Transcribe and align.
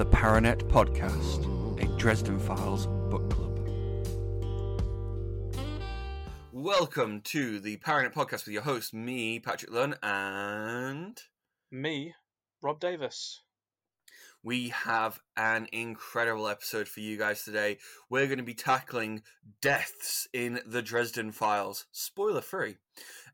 the 0.00 0.06
Paranet 0.06 0.62
Podcast, 0.70 1.44
a 1.78 1.98
Dresden 1.98 2.38
Files 2.38 2.86
book 2.86 3.28
club. 3.28 3.58
Welcome 6.52 7.20
to 7.24 7.60
the 7.60 7.76
Paranet 7.76 8.14
Podcast 8.14 8.46
with 8.46 8.54
your 8.54 8.62
host, 8.62 8.94
me, 8.94 9.40
Patrick 9.40 9.70
Lunn, 9.70 9.96
and 10.02 11.20
Me, 11.70 12.14
Robb 12.62 12.80
Davis. 12.80 13.42
we 14.42 14.70
have 14.70 15.20
an 15.36 15.68
incredible 15.70 16.48
episode 16.48 16.88
for 16.88 17.00
you 17.00 17.18
guys 17.18 17.44
today. 17.44 17.76
We're 18.08 18.26
going 18.26 18.38
to 18.38 18.42
be 18.42 18.54
tackling 18.54 19.22
deaths 19.60 20.26
in 20.32 20.60
the 20.64 20.80
Dresden 20.80 21.30
Files, 21.30 21.84
spoiler 21.92 22.40
free, 22.40 22.78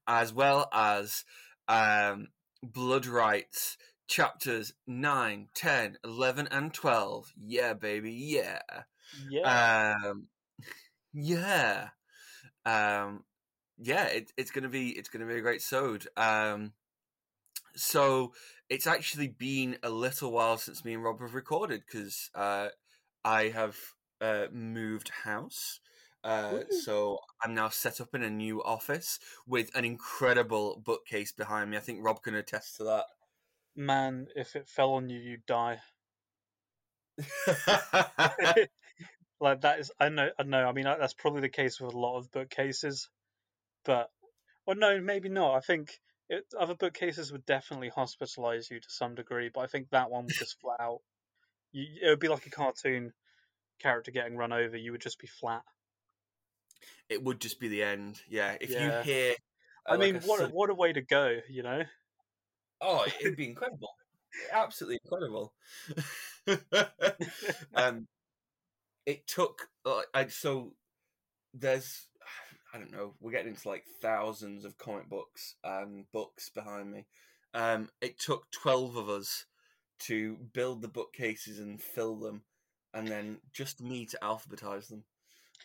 as 0.08 0.32
well 0.32 0.68
as 0.72 1.22
um, 1.68 2.26
Blood 2.60 3.06
Rites 3.06 3.76
chapters 4.06 4.72
9, 4.86 5.48
10, 5.54 5.98
11, 6.04 6.48
and 6.50 6.72
12. 6.72 7.32
Yeah, 7.44 7.74
baby, 7.74 8.12
yeah. 8.12 8.60
Yeah. 9.28 9.96
Um, 10.04 10.28
yeah. 11.12 11.88
Um, 12.64 13.24
yeah, 13.78 14.06
it, 14.06 14.32
it's 14.36 14.50
gonna 14.50 14.68
be 14.68 14.90
it's 14.90 15.08
gonna 15.08 15.26
be 15.26 15.36
a 15.36 15.42
great 15.42 15.62
sode. 15.62 16.06
Um, 16.16 16.72
so 17.74 18.32
it's 18.68 18.86
actually 18.86 19.28
been 19.28 19.76
a 19.82 19.90
little 19.90 20.32
while 20.32 20.58
since 20.58 20.84
me 20.84 20.94
and 20.94 21.04
Robb 21.04 21.20
have 21.20 21.34
recorded 21.34 21.82
because 21.86 22.30
uh, 22.34 22.68
I 23.24 23.48
have 23.48 23.76
uh, 24.20 24.46
moved 24.52 25.10
house. 25.24 25.80
Uh, 26.24 26.62
so 26.82 27.20
I'm 27.40 27.54
now 27.54 27.68
set 27.68 28.00
up 28.00 28.12
in 28.12 28.24
a 28.24 28.30
new 28.30 28.60
office 28.64 29.20
with 29.46 29.70
an 29.76 29.84
incredible 29.84 30.82
bookcase 30.84 31.30
behind 31.30 31.70
me. 31.70 31.76
I 31.76 31.80
think 31.80 32.00
Robb 32.02 32.22
can 32.22 32.34
attest 32.34 32.78
to 32.78 32.84
Man, 33.76 34.26
if 34.34 34.56
it 34.56 34.68
fell 34.68 34.94
on 34.94 35.08
you, 35.08 35.20
you'd 35.20 35.46
die. 35.46 35.80
like 39.40 39.60
that 39.62 39.80
is, 39.80 39.92
I 40.00 40.08
know, 40.08 40.30
I 40.38 40.42
know. 40.44 40.66
I 40.66 40.72
mean, 40.72 40.84
that's 40.84 41.14
probably 41.14 41.42
the 41.42 41.48
case 41.48 41.80
with 41.80 41.94
a 41.94 41.98
lot 41.98 42.18
of 42.18 42.30
bookcases, 42.30 43.10
but, 43.84 44.10
well, 44.66 44.76
no, 44.76 45.00
maybe 45.00 45.28
not. 45.28 45.56
I 45.56 45.60
think 45.60 46.00
it, 46.28 46.44
other 46.58 46.74
bookcases 46.74 47.32
would 47.32 47.46
definitely 47.46 47.90
hospitalize 47.90 48.70
you 48.70 48.80
to 48.80 48.90
some 48.90 49.14
degree, 49.14 49.50
but 49.52 49.60
I 49.60 49.66
think 49.66 49.90
that 49.90 50.10
one 50.10 50.26
would 50.26 50.36
just 50.36 50.60
flat 50.60 50.80
out. 50.80 51.00
You, 51.72 51.86
it 52.02 52.08
would 52.08 52.20
be 52.20 52.28
like 52.28 52.46
a 52.46 52.50
cartoon 52.50 53.12
character 53.80 54.10
getting 54.10 54.36
run 54.36 54.52
over. 54.52 54.76
You 54.76 54.92
would 54.92 55.02
just 55.02 55.18
be 55.18 55.28
flat. 55.28 55.62
it 57.08 57.22
would 57.22 57.40
just 57.40 57.60
be 57.60 57.68
the 57.68 57.82
end. 57.82 58.22
Yeah, 58.28 58.56
if 58.60 58.70
Yeah. 58.70 58.98
you 58.98 59.04
hear, 59.04 59.34
uh, 59.88 59.94
I 59.94 59.96
mean, 59.96 60.16
what 60.22 60.40
a, 60.40 60.48
what 60.48 60.70
a 60.70 60.74
way 60.74 60.92
to 60.92 61.02
go, 61.02 61.40
you 61.48 61.62
know? 61.62 61.82
Oh, 62.80 63.06
it'd 63.20 63.36
be 63.36 63.48
incredible, 63.48 63.94
absolutely 64.52 64.98
incredible. 65.04 65.52
um, 67.74 68.06
it 69.04 69.26
took 69.26 69.68
like 69.84 70.06
I 70.12 70.26
so 70.26 70.72
there's 71.54 72.08
I 72.74 72.78
don't 72.78 72.92
know 72.92 73.14
we're 73.20 73.30
getting 73.30 73.48
into 73.48 73.68
like 73.68 73.84
thousands 74.02 74.64
of 74.64 74.78
comic 74.78 75.08
books 75.08 75.54
and 75.64 76.04
books 76.12 76.50
behind 76.50 76.90
me. 76.90 77.06
Um, 77.54 77.88
it 78.00 78.18
took 78.18 78.50
twelve 78.50 78.96
of 78.96 79.08
us 79.08 79.46
to 79.98 80.36
build 80.52 80.82
the 80.82 80.88
bookcases 80.88 81.58
and 81.58 81.80
fill 81.80 82.16
them, 82.16 82.42
and 82.92 83.08
then 83.08 83.38
just 83.52 83.80
me 83.80 84.04
to 84.06 84.18
alphabetize 84.22 84.88
them. 84.88 85.04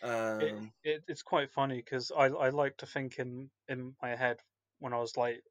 it, 0.02 0.52
Um, 0.52 0.72
it, 0.82 1.04
it's 1.06 1.22
quite 1.22 1.50
funny 1.50 1.76
because 1.76 2.10
I, 2.16 2.26
I 2.26 2.48
like 2.48 2.78
to 2.78 2.86
think 2.86 3.18
in 3.18 3.50
in 3.68 3.94
my 4.00 4.16
head 4.16 4.38
when 4.78 4.92
I 4.92 4.98
was 4.98 5.16
like 5.16 5.42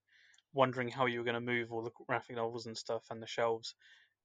wondering 0.53 0.89
how 0.89 1.05
you 1.05 1.19
were 1.19 1.25
going 1.25 1.35
to 1.35 1.41
move 1.41 1.71
all 1.71 1.83
the 1.83 1.91
graphic 2.07 2.35
novels 2.35 2.65
and 2.65 2.77
stuff 2.77 3.05
and 3.09 3.21
the 3.21 3.27
shelves. 3.27 3.75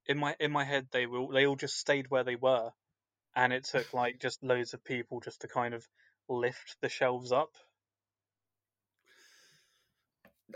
In 0.07 0.19
my 0.19 0.37
in 0.39 0.53
my 0.53 0.65
head, 0.65 0.89
they 0.91 1.07
will 1.07 1.29
they 1.29 1.47
all 1.47 1.57
just 1.57 1.77
stayed 1.77 2.09
where 2.09 2.25
they 2.25 2.37
were, 2.37 2.71
and 3.35 3.53
it 3.53 3.65
took 3.65 3.93
like 3.95 4.19
just 4.21 4.43
loads 4.43 4.75
of 4.75 4.85
people 4.85 5.21
just 5.21 5.43
to 5.43 5.49
kind 5.49 5.75
of 5.75 5.87
lift 6.29 6.77
the 6.81 6.89
shelves 6.89 7.33
up. 7.33 7.51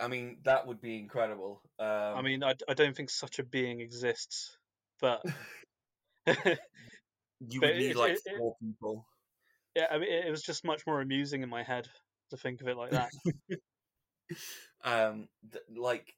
I 0.00 0.08
mean 0.08 0.38
that 0.44 0.66
would 0.66 0.80
be 0.80 0.98
incredible. 0.98 1.62
Um, 1.78 1.86
I 1.88 2.22
mean, 2.22 2.44
I, 2.44 2.54
I 2.68 2.74
don't 2.74 2.96
think 2.96 3.10
such 3.10 3.38
a 3.38 3.44
being 3.44 3.80
exists, 3.80 4.56
but 5.00 5.22
you 6.26 6.34
but 7.40 7.60
would 7.60 7.76
need 7.76 7.90
it- 7.90 7.96
like 7.96 8.12
it- 8.12 8.22
it- 8.24 8.54
people. 8.60 9.06
yeah, 9.74 9.86
I 9.90 9.98
mean, 9.98 10.12
it 10.12 10.30
was 10.30 10.42
just 10.42 10.64
much 10.64 10.86
more 10.86 11.00
amusing 11.00 11.42
in 11.42 11.48
my 11.48 11.62
head 11.62 11.88
to 12.30 12.36
think 12.36 12.60
of 12.60 12.68
it 12.68 12.76
like 12.76 12.92
that. 12.92 13.10
um 14.84 15.28
th- 15.50 15.64
like 15.76 16.16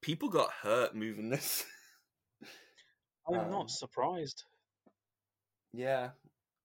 people 0.00 0.28
got 0.28 0.50
hurt 0.52 0.94
moving 0.94 1.30
this. 1.30 1.64
I'm 3.28 3.50
Um, 3.50 3.50
not 3.50 3.70
surprised. 3.70 4.44
yeah 5.72 6.10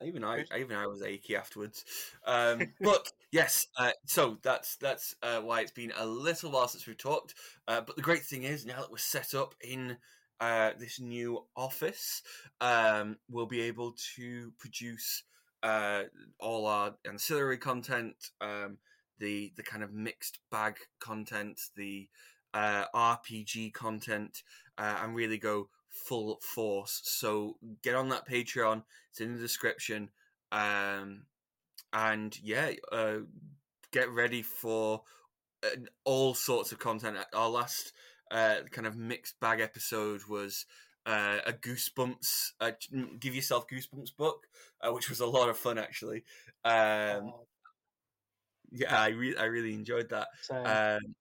even 0.03 0.23
i 0.23 0.43
even 0.57 0.75
i 0.75 0.87
was 0.87 1.01
achy 1.03 1.35
afterwards. 1.35 1.85
Um 2.25 2.73
but 2.81 3.11
yes 3.31 3.67
uh, 3.77 3.91
so 4.05 4.37
that's 4.41 4.75
that's 4.77 5.15
uh, 5.21 5.41
why 5.41 5.61
it's 5.61 5.71
been 5.71 5.93
a 5.95 6.05
little 6.05 6.51
while 6.51 6.67
since 6.67 6.87
we've 6.87 6.97
talked. 6.97 7.35
Uh, 7.67 7.81
but 7.81 7.95
the 7.95 8.01
great 8.01 8.23
thing 8.23 8.43
is 8.43 8.65
now 8.65 8.81
that 8.81 8.91
we're 8.91 8.97
set 8.97 9.33
up 9.35 9.55
in 9.61 9.97
uh, 10.39 10.71
this 10.79 10.99
new 10.99 11.45
office 11.55 12.23
um, 12.61 13.17
we'll 13.29 13.45
be 13.45 13.61
able 13.61 13.93
to 14.15 14.51
produce 14.57 15.23
uh, 15.63 16.03
all 16.39 16.65
our 16.65 16.95
ancillary 17.05 17.59
content 17.59 18.31
um, 18.41 18.79
the 19.21 19.53
the 19.55 19.63
kind 19.63 19.83
of 19.83 19.93
mixed 19.93 20.39
bag 20.51 20.75
content 20.99 21.61
the 21.77 22.09
uh, 22.53 22.85
RPG 22.93 23.73
content 23.73 24.43
uh, 24.77 24.97
and 25.01 25.15
really 25.15 25.37
go 25.37 25.69
full 25.87 26.39
force. 26.41 27.01
So 27.03 27.57
get 27.81 27.95
on 27.95 28.09
that 28.09 28.27
Patreon. 28.27 28.83
It's 29.11 29.21
in 29.21 29.33
the 29.33 29.39
description. 29.39 30.09
Um, 30.51 31.23
and 31.93 32.37
yeah, 32.41 32.71
uh, 32.91 33.19
get 33.91 34.09
ready 34.09 34.41
for 34.41 35.03
all 36.03 36.33
sorts 36.33 36.71
of 36.71 36.79
content. 36.79 37.17
Our 37.33 37.49
last 37.49 37.93
uh, 38.31 38.55
kind 38.71 38.87
of 38.87 38.97
mixed 38.97 39.39
bag 39.39 39.59
episode 39.61 40.21
was 40.27 40.65
uh, 41.05 41.37
a 41.45 41.53
Goosebumps, 41.53 42.51
uh, 42.59 42.71
give 43.19 43.35
yourself 43.35 43.67
Goosebumps 43.67 44.15
book, 44.17 44.47
uh, 44.81 44.91
which 44.91 45.09
was 45.09 45.19
a 45.19 45.25
lot 45.25 45.49
of 45.49 45.57
fun 45.57 45.77
actually. 45.77 46.23
Um, 46.63 47.33
yeah, 48.71 48.99
I 48.99 49.09
re- 49.09 49.37
I 49.37 49.45
really 49.45 49.73
enjoyed 49.73 50.09
that. 50.09 50.27
Um, 50.65 51.15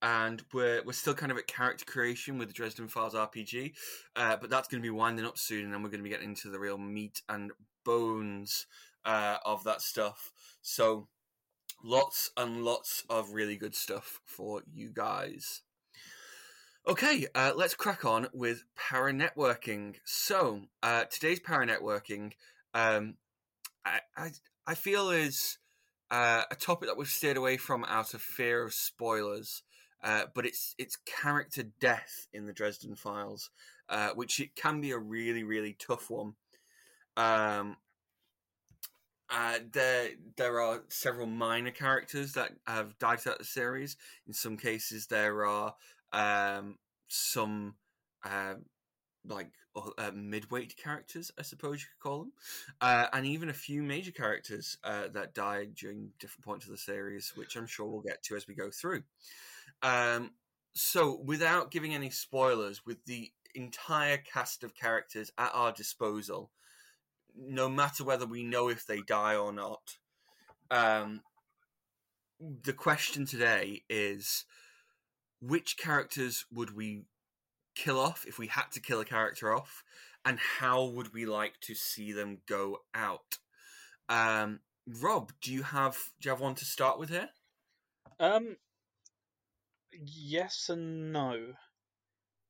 and 0.00 0.42
we're 0.52 0.82
we're 0.84 0.92
still 0.92 1.14
kind 1.14 1.32
of 1.32 1.38
at 1.38 1.46
character 1.46 1.84
creation 1.84 2.38
with 2.38 2.48
the 2.48 2.54
Dresden 2.54 2.88
Files 2.88 3.14
RPG, 3.14 3.72
uh, 4.16 4.36
but 4.36 4.50
that's 4.50 4.68
going 4.68 4.82
to 4.82 4.86
be 4.86 4.90
winding 4.90 5.26
up 5.26 5.38
soon, 5.38 5.64
and 5.64 5.72
then 5.72 5.82
we're 5.82 5.90
going 5.90 6.00
to 6.00 6.04
be 6.04 6.10
getting 6.10 6.30
into 6.30 6.50
the 6.50 6.58
real 6.60 6.78
meat 6.78 7.22
and 7.28 7.50
bones 7.84 8.66
uh, 9.04 9.38
of 9.44 9.64
that 9.64 9.82
stuff. 9.82 10.32
So, 10.62 11.08
lots 11.82 12.30
and 12.36 12.64
lots 12.64 13.04
of 13.10 13.32
really 13.32 13.56
good 13.56 13.74
stuff 13.74 14.20
for 14.24 14.62
you 14.72 14.90
guys. 14.92 15.62
Okay, 16.86 17.26
uh, 17.34 17.52
let's 17.56 17.74
crack 17.74 18.04
on 18.04 18.28
with 18.32 18.64
para 18.76 19.12
networking. 19.12 19.96
So, 20.04 20.62
uh, 20.82 21.04
today's 21.04 21.40
para 21.40 21.66
networking, 21.66 22.32
um, 22.72 23.16
I, 23.84 24.00
I 24.16 24.30
I 24.66 24.74
feel 24.74 25.10
is 25.10 25.58
uh, 26.10 26.42
a 26.50 26.54
topic 26.54 26.88
that 26.88 26.96
we've 26.96 27.08
stayed 27.08 27.36
away 27.36 27.56
from 27.56 27.84
out 27.84 28.14
of 28.14 28.22
fear 28.22 28.64
of 28.64 28.74
spoilers. 28.74 29.62
Uh, 30.02 30.22
but 30.32 30.46
it's 30.46 30.76
it's 30.78 30.96
character 30.96 31.64
death 31.80 32.28
in 32.32 32.46
the 32.46 32.52
Dresden 32.52 32.94
Files, 32.94 33.50
uh, 33.88 34.10
which 34.10 34.38
it 34.38 34.54
can 34.54 34.80
be 34.80 34.92
a 34.92 34.98
really 34.98 35.42
really 35.42 35.76
tough 35.76 36.08
one. 36.08 36.34
Um, 37.16 37.76
uh, 39.28 39.58
there 39.72 40.10
there 40.36 40.60
are 40.60 40.84
several 40.88 41.26
minor 41.26 41.72
characters 41.72 42.32
that 42.34 42.52
have 42.66 42.96
died 42.98 43.20
throughout 43.20 43.38
the 43.38 43.44
series. 43.44 43.96
In 44.26 44.32
some 44.32 44.56
cases, 44.56 45.08
there 45.08 45.44
are 45.44 45.74
um, 46.12 46.76
some 47.08 47.74
uh, 48.24 48.54
uh, 49.98 50.10
midweight 50.14 50.76
characters, 50.76 51.30
I 51.38 51.42
suppose 51.42 51.80
you 51.80 51.86
could 51.88 52.08
call 52.08 52.18
them, 52.20 52.32
uh, 52.80 53.06
and 53.12 53.26
even 53.26 53.48
a 53.48 53.54
few 53.54 53.82
major 53.82 54.12
characters 54.12 54.78
uh, 54.84 55.08
that 55.12 55.34
died 55.34 55.74
during 55.74 56.10
different 56.18 56.44
points 56.44 56.66
of 56.66 56.72
the 56.72 56.78
series, 56.78 57.32
which 57.34 57.56
I'm 57.56 57.66
sure 57.66 57.86
we'll 57.86 58.00
get 58.00 58.22
to 58.24 58.36
as 58.36 58.46
we 58.46 58.54
go 58.54 58.70
through. 58.70 59.02
Um, 59.82 60.32
so, 60.74 61.20
without 61.24 61.70
giving 61.70 61.94
any 61.94 62.10
spoilers, 62.10 62.84
with 62.86 63.04
the 63.04 63.30
entire 63.54 64.18
cast 64.18 64.62
of 64.62 64.74
characters 64.74 65.32
at 65.38 65.50
our 65.54 65.72
disposal, 65.72 66.50
no 67.36 67.68
matter 67.68 68.04
whether 68.04 68.26
we 68.26 68.42
know 68.42 68.68
if 68.68 68.86
they 68.86 69.00
die 69.00 69.36
or 69.36 69.52
not, 69.52 69.96
um, 70.70 71.22
the 72.40 72.72
question 72.72 73.26
today 73.26 73.82
is 73.88 74.44
which 75.40 75.76
characters 75.76 76.44
would 76.52 76.74
we 76.74 77.02
kill 77.78 77.98
off 77.98 78.24
if 78.26 78.38
we 78.38 78.48
had 78.48 78.70
to 78.72 78.80
kill 78.80 79.00
a 79.00 79.04
character 79.04 79.54
off, 79.54 79.84
and 80.24 80.38
how 80.38 80.84
would 80.84 81.14
we 81.14 81.24
like 81.24 81.60
to 81.60 81.74
see 81.74 82.12
them 82.12 82.38
go 82.46 82.78
out? 82.94 83.38
Um, 84.08 84.60
Robb, 85.00 85.32
do 85.40 85.52
you 85.52 85.62
have 85.62 85.96
do 86.20 86.28
you 86.28 86.30
have 86.30 86.40
one 86.40 86.56
to 86.56 86.64
start 86.64 86.98
with 86.98 87.10
here? 87.10 87.28
Um, 88.18 88.56
yes 89.92 90.68
and 90.68 91.12
no. 91.12 91.54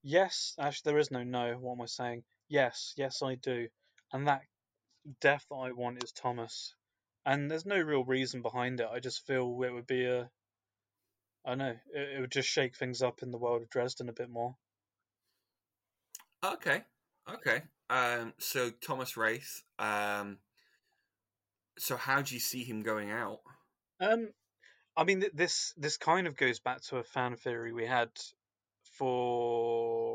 Yes, 0.03 0.55
actually, 0.59 0.93
there 0.93 0.99
is 0.99 1.11
no 1.11 1.25
no. 1.25 1.55
What 1.55 1.75
am 1.75 1.83
I 1.83 1.87
saying? 1.87 2.23
Yes, 2.49 2.95
yes, 2.97 3.23
I 3.23 3.35
do. 3.35 3.69
And 4.13 4.27
that 4.29 4.43
death 5.21 5.45
that 5.51 5.57
I 5.57 5.73
want 5.73 6.03
is 6.03 6.13
Thomas. 6.13 6.75
And 7.27 7.51
there's 7.51 7.67
no 7.67 7.79
real 7.79 8.05
reason 8.05 8.41
behind 8.41 8.81
it. 8.81 8.89
I 8.91 9.01
just 9.01 9.27
feel 9.27 9.63
it 9.63 9.73
would 9.73 9.87
be 9.87 10.07
a. 10.07 10.31
I 11.45 11.51
don't 11.51 11.59
know. 11.59 11.77
It, 11.93 12.17
it 12.17 12.21
would 12.21 12.31
just 12.31 12.49
shake 12.49 12.77
things 12.77 13.03
up 13.03 13.23
in 13.23 13.31
the 13.31 13.39
world 13.39 13.63
of 13.63 13.71
Dresden 13.71 14.09
a 14.09 14.13
bit 14.13 14.31
more. 14.31 14.57
Okay, 16.43 16.85
okay. 17.29 17.63
Um, 17.91 18.35
so 18.39 18.71
Thomas 18.71 19.17
Wraith. 19.17 19.63
Um, 19.79 20.39
so 21.79 21.97
how 21.97 22.21
do 22.23 22.35
you 22.35 22.41
see 22.41 22.65
him 22.65 22.83
going 22.83 23.11
out? 23.11 23.41
Um, 24.01 24.33
I 24.97 25.05
mean, 25.05 25.21
th- 25.23 25.33
this 25.35 25.73
this 25.77 25.97
kind 25.99 26.27
of 26.27 26.37
goes 26.37 26.61
back 26.61 26.83
to 26.85 26.99
a 26.99 27.05
fan 27.05 27.37
theory 27.37 27.73
we 27.73 27.87
had 27.87 28.11
for 28.83 30.09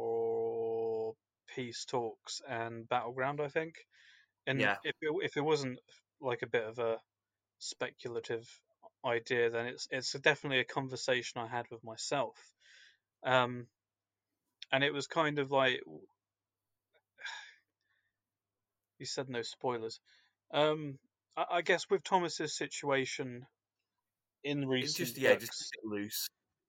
peace 1.48 1.86
talks 1.86 2.42
and 2.48 2.88
battleground. 2.90 3.42
I 3.42 3.50
think, 3.50 3.76
and 4.48 4.62
Yeah. 4.62 4.78
if 4.84 4.96
it, 5.02 5.12
if 5.24 5.38
it 5.38 5.42
wasn't 5.42 5.80
like 6.22 6.42
a 6.44 6.48
bit 6.48 6.66
of 6.66 6.80
a 6.80 7.02
speculative 7.60 8.48
idea, 9.06 9.50
then 9.52 9.68
it's 9.68 9.88
it's 9.92 10.14
definitely 10.14 10.60
a 10.60 10.66
conversation 10.66 11.42
I 11.42 11.48
had 11.48 11.68
with 11.72 11.84
myself. 11.84 12.54
Um, 13.24 13.70
and 14.72 14.84
it 14.84 14.94
was 14.94 15.08
kind 15.08 15.40
of 15.40 15.52
like 15.52 15.82
you 19.04 19.08
said 19.08 19.30
no 19.30 19.42
spoilers. 19.42 20.00
Um, 20.54 20.98
I, 21.36 21.46
I 21.58 21.62
guess 21.62 21.90
with 21.90 22.04
Thomas's 22.04 22.56
situation 22.56 23.46
in 24.44 24.64
It's 24.64 24.68
recent 24.68 24.98
just 24.98 25.18
yeah, 25.18 25.34
books, 25.34 25.42
just 25.42 25.78
loose. 25.84 26.28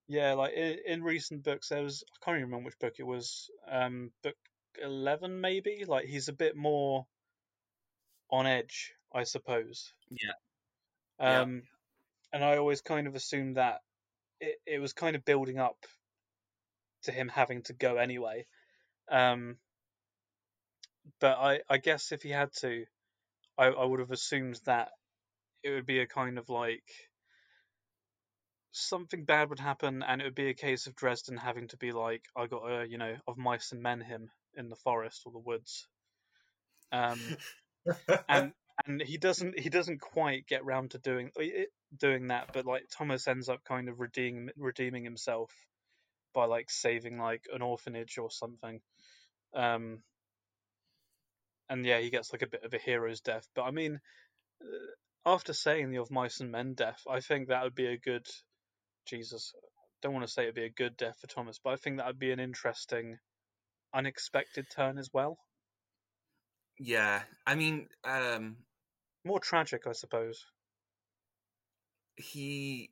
yeah, 0.08 0.34
like 0.34 0.52
in, 0.54 0.78
in 0.86 1.02
recent 1.02 1.44
books, 1.44 1.68
there 1.68 1.82
was 1.82 2.02
I 2.10 2.24
can't 2.24 2.36
even 2.38 2.50
remember 2.50 2.66
which 2.66 2.78
book 2.80 2.94
it 2.98 3.06
was. 3.06 3.48
Um, 3.70 4.10
book 4.22 4.36
eleven 4.82 5.40
maybe. 5.40 5.84
Like 5.86 6.06
he's 6.06 6.28
a 6.28 6.32
bit 6.32 6.56
more 6.56 7.06
on 8.30 8.46
edge, 8.46 8.92
I 9.12 9.22
suppose. 9.24 9.92
Yeah. 10.10 10.32
Yeah. 11.20 11.40
Um, 11.42 11.62
and 12.32 12.44
I 12.44 12.56
always 12.56 12.80
kind 12.80 13.06
of 13.06 13.14
assumed 13.14 13.56
that 13.56 13.78
it, 14.40 14.56
it 14.66 14.78
was 14.80 14.92
kind 14.92 15.14
of 15.14 15.24
building 15.24 15.58
up 15.60 15.76
to 17.04 17.12
him 17.12 17.28
having 17.28 17.62
to 17.64 17.72
go 17.74 17.96
anyway. 17.96 18.46
Um, 19.08 19.58
but 21.20 21.38
I, 21.38 21.60
I 21.68 21.78
guess 21.78 22.12
if 22.12 22.22
he 22.22 22.30
had 22.30 22.52
to, 22.60 22.84
I, 23.58 23.66
I 23.66 23.84
would 23.84 24.00
have 24.00 24.10
assumed 24.12 24.60
that 24.66 24.90
it 25.62 25.70
would 25.70 25.86
be 25.86 26.00
a 26.00 26.06
kind 26.06 26.38
of 26.38 26.48
like 26.50 26.84
something 28.72 29.24
bad 29.24 29.48
would 29.50 29.60
happen, 29.60 30.02
and 30.02 30.20
it 30.20 30.24
would 30.24 30.34
be 30.34 30.48
a 30.50 30.54
case 30.54 30.86
of 30.86 30.96
Dresden 30.96 31.36
having 31.36 31.68
to 31.68 31.76
be 31.76 31.92
like, 31.92 32.24
I 32.36 32.46
got 32.46 32.70
a, 32.70 32.88
you 32.88 32.98
know, 32.98 33.16
of 33.26 33.38
mice 33.38 33.72
and 33.72 33.82
men 33.82 34.00
him 34.00 34.30
in 34.56 34.68
the 34.68 34.76
forest 34.76 35.22
or 35.26 35.32
the 35.32 35.38
woods. 35.38 35.86
Um, 36.92 37.36
and 38.28 38.52
and 38.86 39.02
he 39.02 39.18
doesn't 39.18 39.58
he 39.58 39.68
doesn't 39.70 40.00
quite 40.00 40.46
get 40.46 40.64
round 40.64 40.92
to 40.92 40.98
doing 40.98 41.30
it- 41.36 41.70
doing 41.98 42.28
that, 42.28 42.50
but 42.52 42.66
like 42.66 42.84
Thomas 42.96 43.28
ends 43.28 43.48
up 43.48 43.64
kind 43.64 43.88
of 43.88 44.00
redeeming 44.00 44.50
redeeming 44.56 45.04
himself 45.04 45.52
by 46.34 46.46
like 46.46 46.70
saving 46.70 47.18
like 47.18 47.44
an 47.52 47.62
orphanage 47.62 48.18
or 48.18 48.30
something. 48.30 48.80
Um, 49.54 50.02
and 51.74 51.84
yeah, 51.84 51.98
he 51.98 52.08
gets 52.08 52.32
like 52.32 52.42
a 52.42 52.46
bit 52.46 52.62
of 52.64 52.72
a 52.72 52.78
hero's 52.78 53.20
death. 53.20 53.48
But 53.54 53.64
I 53.64 53.72
mean, 53.72 53.98
uh, 54.62 54.66
after 55.26 55.52
saying 55.52 55.90
the 55.90 55.98
of 56.00 56.10
mice 56.10 56.38
and 56.40 56.52
men 56.52 56.74
death, 56.74 57.02
I 57.10 57.18
think 57.20 57.48
that 57.48 57.64
would 57.64 57.74
be 57.74 57.86
a 57.88 57.98
good 57.98 58.26
Jesus. 59.06 59.52
Don't 60.00 60.14
want 60.14 60.24
to 60.24 60.32
say 60.32 60.44
it'd 60.44 60.54
be 60.54 60.64
a 60.64 60.70
good 60.70 60.96
death 60.96 61.18
for 61.20 61.26
Thomas, 61.26 61.58
but 61.62 61.72
I 61.72 61.76
think 61.76 61.96
that 61.96 62.06
would 62.06 62.18
be 62.18 62.30
an 62.30 62.38
interesting, 62.38 63.18
unexpected 63.92 64.66
turn 64.70 64.98
as 64.98 65.10
well. 65.12 65.38
yeah, 66.78 67.22
I 67.46 67.54
mean, 67.54 67.88
um, 68.04 68.56
More 69.24 69.40
tragic, 69.40 69.86
I 69.88 69.92
suppose. 69.92 70.46
he 72.16 72.90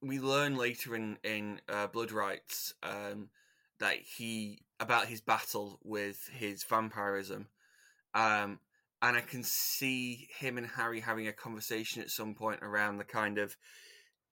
we 0.00 0.18
learn 0.18 0.56
later 0.56 0.94
in 0.96 1.18
in 1.22 1.60
uh, 1.68 1.86
blood 1.86 2.12
rites 2.12 2.74
um 2.82 3.28
that 3.78 3.96
he 3.98 4.62
about 4.80 5.06
his 5.06 5.20
battle 5.20 5.78
with 5.82 6.28
his 6.32 6.64
vampirism 6.64 7.48
um 8.14 8.60
and 9.02 9.16
i 9.16 9.20
can 9.20 9.42
see 9.42 10.28
him 10.38 10.58
and 10.58 10.66
harry 10.66 11.00
having 11.00 11.28
a 11.28 11.32
conversation 11.32 12.02
at 12.02 12.10
some 12.10 12.34
point 12.34 12.60
around 12.62 12.98
the 12.98 13.04
kind 13.04 13.38
of 13.38 13.56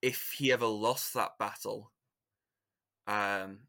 if 0.00 0.32
he 0.38 0.52
ever 0.52 0.66
lost 0.66 1.14
that 1.14 1.38
battle 1.38 1.92
um 3.06 3.66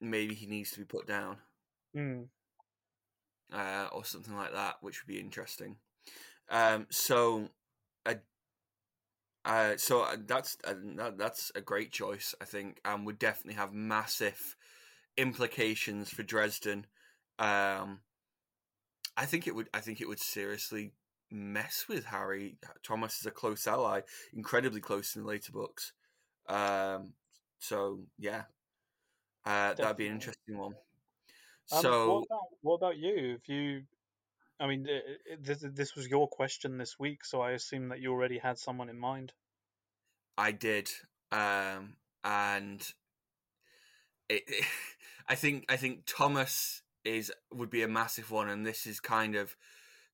maybe 0.00 0.34
he 0.34 0.46
needs 0.46 0.70
to 0.72 0.78
be 0.78 0.84
put 0.84 1.06
down 1.06 1.38
Hmm. 1.94 2.24
uh, 3.52 3.88
or 3.92 4.04
something 4.04 4.36
like 4.36 4.52
that, 4.52 4.76
which 4.80 5.02
would 5.02 5.12
be 5.12 5.20
interesting. 5.20 5.76
Um, 6.48 6.86
so, 6.90 7.50
uh, 8.06 8.14
uh, 9.44 9.76
so 9.76 10.02
uh, 10.02 10.16
that's 10.24 10.56
uh, 10.64 10.74
that, 10.96 11.18
that's 11.18 11.52
a 11.54 11.60
great 11.60 11.92
choice, 11.92 12.34
I 12.40 12.44
think, 12.44 12.80
and 12.84 13.04
would 13.06 13.18
definitely 13.18 13.54
have 13.54 13.72
massive 13.72 14.56
implications 15.16 16.10
for 16.10 16.22
Dresden. 16.22 16.86
Um, 17.38 18.00
I 19.16 19.26
think 19.26 19.46
it 19.46 19.54
would. 19.54 19.68
I 19.72 19.80
think 19.80 20.00
it 20.00 20.08
would 20.08 20.20
seriously 20.20 20.92
mess 21.30 21.86
with 21.88 22.06
Harry. 22.06 22.58
Thomas 22.82 23.20
is 23.20 23.26
a 23.26 23.30
close 23.30 23.66
ally, 23.66 24.02
incredibly 24.32 24.80
close 24.80 25.14
in 25.16 25.22
the 25.22 25.28
later 25.28 25.52
books. 25.52 25.92
Um, 26.48 27.14
so 27.58 28.06
yeah, 28.18 28.44
uh, 29.44 29.74
that'd 29.74 29.96
be 29.96 30.06
an 30.06 30.14
interesting 30.14 30.58
one. 30.58 30.74
Um, 31.72 31.82
So 31.82 32.18
what 32.18 32.24
about 32.26 32.48
what 32.62 32.74
about 32.74 32.96
you? 32.96 33.34
If 33.34 33.48
you, 33.48 33.86
I 34.60 34.66
mean, 34.66 34.88
i- 34.88 35.18
i- 35.32 35.36
this 35.40 35.60
this 35.62 35.94
was 35.94 36.08
your 36.08 36.28
question 36.28 36.78
this 36.78 36.98
week, 36.98 37.24
so 37.24 37.40
I 37.42 37.52
assume 37.52 37.88
that 37.88 38.00
you 38.00 38.12
already 38.12 38.38
had 38.38 38.58
someone 38.58 38.88
in 38.88 38.98
mind. 38.98 39.32
I 40.38 40.52
did, 40.52 40.90
um, 41.32 41.96
and 42.22 42.94
it, 44.28 44.44
I 45.28 45.34
think 45.34 45.64
I 45.68 45.76
think 45.76 46.02
Thomas 46.06 46.82
is 47.04 47.32
would 47.52 47.70
be 47.70 47.82
a 47.82 47.88
massive 47.88 48.30
one, 48.30 48.48
and 48.48 48.66
this 48.66 48.86
is 48.86 49.00
kind 49.00 49.34
of 49.34 49.56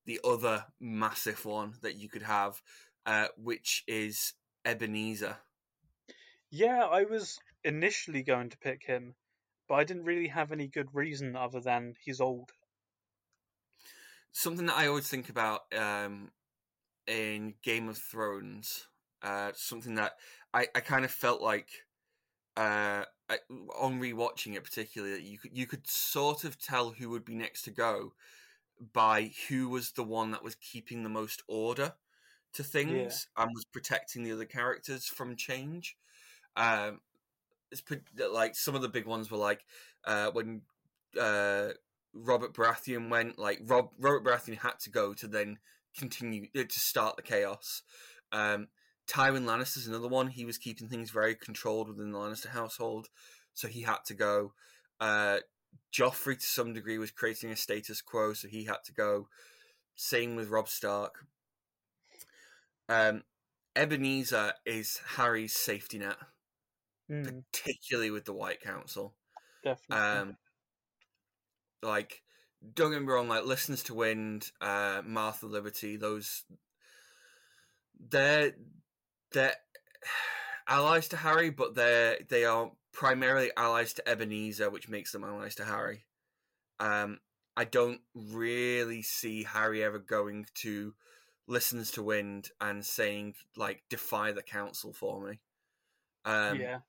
the 0.05 0.19
other 0.23 0.65
massive 0.79 1.45
one 1.45 1.73
that 1.81 1.95
you 1.95 2.09
could 2.09 2.23
have, 2.23 2.61
uh, 3.05 3.27
which 3.37 3.83
is 3.87 4.33
Ebenezer. 4.65 5.37
Yeah, 6.49 6.85
I 6.85 7.03
was 7.03 7.39
initially 7.63 8.23
going 8.23 8.49
to 8.49 8.57
pick 8.57 8.83
him, 8.83 9.15
but 9.67 9.75
I 9.75 9.83
didn't 9.83 10.05
really 10.05 10.27
have 10.27 10.51
any 10.51 10.67
good 10.67 10.89
reason 10.93 11.35
other 11.35 11.61
than 11.61 11.95
he's 12.03 12.19
old. 12.19 12.51
Something 14.33 14.65
that 14.65 14.77
I 14.77 14.87
always 14.87 15.07
think 15.07 15.29
about 15.29 15.61
um, 15.77 16.31
in 17.07 17.55
Game 17.63 17.89
of 17.89 17.97
Thrones, 17.97 18.87
uh, 19.21 19.51
something 19.55 19.95
that 19.95 20.13
I, 20.53 20.67
I 20.75 20.79
kind 20.79 21.05
of 21.05 21.11
felt 21.11 21.41
like 21.41 21.69
uh, 22.57 23.03
on 23.79 23.99
rewatching 23.99 24.55
it, 24.55 24.63
particularly, 24.63 25.23
you 25.23 25.37
could 25.37 25.57
you 25.57 25.67
could 25.67 25.87
sort 25.87 26.43
of 26.43 26.59
tell 26.59 26.91
who 26.91 27.09
would 27.09 27.25
be 27.25 27.35
next 27.35 27.63
to 27.63 27.71
go 27.71 28.13
by 28.93 29.31
who 29.47 29.69
was 29.69 29.91
the 29.91 30.03
one 30.03 30.31
that 30.31 30.43
was 30.43 30.55
keeping 30.55 31.03
the 31.03 31.09
most 31.09 31.43
order 31.47 31.93
to 32.53 32.63
things 32.63 33.27
and 33.37 33.51
was 33.53 33.65
protecting 33.65 34.23
the 34.23 34.31
other 34.31 34.45
characters 34.45 35.05
from 35.05 35.35
change. 35.35 35.95
Um, 36.55 36.99
it's 37.71 37.81
pre- 37.81 38.01
like 38.31 38.55
some 38.55 38.75
of 38.75 38.81
the 38.81 38.89
big 38.89 39.05
ones 39.05 39.31
were 39.31 39.37
like 39.37 39.63
uh, 40.05 40.31
when 40.31 40.61
uh, 41.19 41.69
Robert 42.13 42.53
Baratheon 42.53 43.09
went. 43.09 43.39
Like 43.39 43.61
Rob 43.65 43.89
Robert 43.99 44.25
Baratheon 44.25 44.57
had 44.57 44.79
to 44.81 44.89
go 44.89 45.13
to 45.13 45.27
then 45.27 45.59
continue 45.97 46.47
uh, 46.55 46.63
to 46.63 46.79
start 46.79 47.15
the 47.15 47.21
chaos. 47.21 47.83
Um, 48.31 48.67
Tywin 49.11 49.45
Lannister's 49.45 49.87
another 49.87 50.07
one. 50.07 50.27
He 50.27 50.45
was 50.45 50.57
keeping 50.57 50.87
things 50.87 51.11
very 51.11 51.35
controlled 51.35 51.89
within 51.89 52.11
the 52.11 52.17
Lannister 52.17 52.47
household, 52.47 53.09
so 53.53 53.67
he 53.67 53.81
had 53.81 54.05
to 54.05 54.13
go. 54.13 54.53
Uh, 55.01 55.39
Joffrey, 55.93 56.39
to 56.39 56.45
some 56.45 56.73
degree, 56.73 56.97
was 56.97 57.11
creating 57.11 57.51
a 57.51 57.55
status 57.57 58.01
quo, 58.01 58.33
so 58.33 58.47
he 58.47 58.63
had 58.65 58.83
to 58.85 58.93
go. 58.93 59.27
Same 59.95 60.35
with 60.35 60.49
Robb 60.49 60.69
Stark. 60.69 61.25
Um, 62.87 63.23
Ebenezer 63.75 64.53
is 64.65 64.99
Harry's 65.17 65.53
safety 65.53 65.99
net, 65.99 66.17
Mm, 67.09 67.43
particularly 67.51 68.11
with 68.11 68.23
the 68.25 68.33
White 68.33 68.61
Council. 68.61 69.13
definitely. 69.63 69.97
Um, 69.97 70.37
like, 71.83 72.21
don't 72.73 72.91
get 72.91 73.01
me 73.01 73.07
wrong, 73.07 73.27
like 73.27 73.43
Listens 73.45 73.83
to 73.83 73.93
Wind, 73.93 74.51
uh, 74.61 75.01
Martha 75.05 75.47
Liberty, 75.47 75.97
those 75.97 76.43
they're 78.09 78.53
they're 79.33 79.55
allies 80.67 81.07
to 81.09 81.17
Harry, 81.17 81.49
but 81.49 81.75
they're 81.75 82.19
they 82.29 82.45
are 82.45 82.71
primarily 82.93 83.51
allies 83.57 83.93
to 83.93 84.07
Ebenezer, 84.07 84.69
which 84.69 84.89
makes 84.89 85.11
them 85.11 85.23
allies 85.23 85.55
to 85.55 85.65
Harry. 85.65 86.05
Um, 86.79 87.19
I 87.55 87.65
don't 87.65 88.01
really 88.15 89.01
see 89.01 89.43
Harry 89.43 89.83
ever 89.83 89.99
going 89.99 90.47
to 90.55 90.93
listens 91.47 91.91
to 91.91 92.03
Wind 92.03 92.49
and 92.59 92.85
saying 92.85 93.35
like 93.55 93.83
defy 93.89 94.31
the 94.31 94.43
council 94.43 94.93
for 94.93 95.21
me. 95.21 95.39
Um, 96.25 96.59
yeah, 96.59 96.79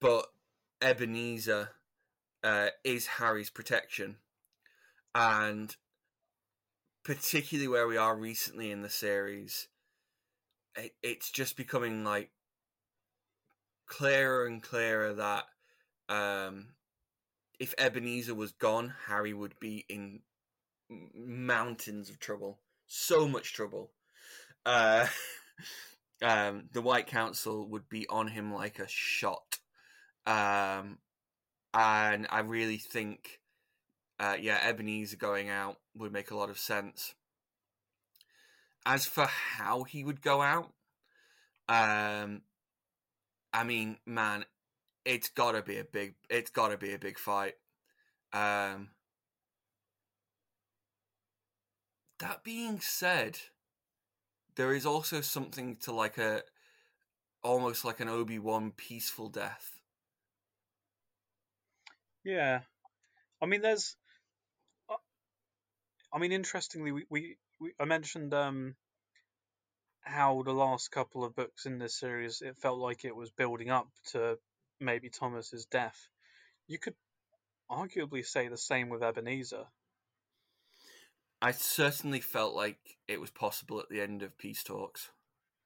but 0.00 0.26
Ebenezer, 0.80 1.70
uh, 2.42 2.68
is 2.84 3.06
Harry's 3.06 3.50
protection, 3.50 4.16
and 5.14 5.76
particularly 7.04 7.68
where 7.68 7.86
we 7.86 7.96
are 7.96 8.16
recently 8.16 8.70
in 8.70 8.82
the 8.82 8.90
series, 8.90 9.68
it, 10.76 10.92
it's 11.02 11.30
just 11.30 11.56
becoming 11.56 12.04
like 12.04 12.30
clearer 13.86 14.46
and 14.46 14.62
clearer 14.62 15.12
that 15.14 15.44
um, 16.08 16.68
if 17.58 17.74
Ebenezer 17.78 18.34
was 18.34 18.52
gone, 18.52 18.94
Harry 19.06 19.32
would 19.34 19.58
be 19.60 19.84
in 19.88 20.20
mountains 21.14 22.10
of 22.10 22.18
trouble, 22.18 22.60
so 22.86 23.28
much 23.28 23.52
trouble. 23.52 23.92
Uh, 24.64 25.06
um, 26.22 26.64
the 26.72 26.82
White 26.82 27.06
Council 27.06 27.68
would 27.68 27.88
be 27.88 28.06
on 28.08 28.28
him 28.28 28.52
like 28.52 28.78
a 28.78 28.88
shot, 28.88 29.58
um, 30.26 30.98
and 31.74 32.26
I 32.30 32.40
really 32.40 32.78
think, 32.78 33.40
uh, 34.18 34.36
yeah, 34.40 34.58
Ebenezer 34.62 35.16
going 35.16 35.48
out 35.48 35.78
would 35.94 36.12
make 36.12 36.30
a 36.30 36.36
lot 36.36 36.50
of 36.50 36.58
sense. 36.58 37.14
As 38.84 39.06
for 39.06 39.26
how 39.26 39.84
he 39.84 40.02
would 40.02 40.22
go 40.22 40.42
out, 40.42 40.72
um, 41.68 42.42
I 43.52 43.64
mean, 43.64 43.98
man, 44.06 44.44
it's 45.04 45.28
gotta 45.28 45.62
be 45.62 45.78
a 45.78 45.84
big, 45.84 46.14
it's 46.28 46.50
gotta 46.50 46.76
be 46.76 46.92
a 46.92 46.98
big 46.98 47.18
fight. 47.18 47.54
Um, 48.32 48.90
that 52.18 52.42
being 52.42 52.80
said, 52.80 53.38
there 54.56 54.74
is 54.74 54.86
also 54.86 55.20
something 55.20 55.76
to 55.76 55.92
like 55.92 56.18
a, 56.18 56.42
almost 57.42 57.84
like 57.84 58.00
an 58.00 58.08
Obi 58.08 58.38
Wan 58.38 58.72
peaceful 58.76 59.28
death. 59.28 59.80
Yeah, 62.24 62.60
I 63.40 63.46
mean, 63.46 63.62
there's. 63.62 63.96
uh, 64.88 64.96
I 66.12 66.18
mean, 66.18 66.32
interestingly, 66.32 66.92
we, 66.92 67.04
we, 67.10 67.36
we 67.62 67.72
I 67.78 67.84
mentioned 67.84 68.34
um 68.34 68.74
how 70.00 70.42
the 70.42 70.52
last 70.52 70.90
couple 70.90 71.24
of 71.24 71.36
books 71.36 71.64
in 71.64 71.78
this 71.78 71.98
series 71.98 72.42
it 72.42 72.58
felt 72.58 72.78
like 72.78 73.04
it 73.04 73.14
was 73.14 73.30
building 73.30 73.70
up 73.70 73.88
to 74.10 74.36
maybe 74.80 75.08
Thomas's 75.08 75.66
death. 75.66 76.08
You 76.66 76.78
could 76.78 76.94
arguably 77.70 78.26
say 78.26 78.48
the 78.48 78.56
same 78.56 78.88
with 78.88 79.02
Ebenezer. 79.02 79.64
I 81.40 81.52
certainly 81.52 82.20
felt 82.20 82.54
like 82.54 82.78
it 83.06 83.20
was 83.20 83.30
possible 83.30 83.78
at 83.80 83.88
the 83.88 84.00
end 84.00 84.22
of 84.22 84.36
peace 84.36 84.62
talks. 84.64 85.10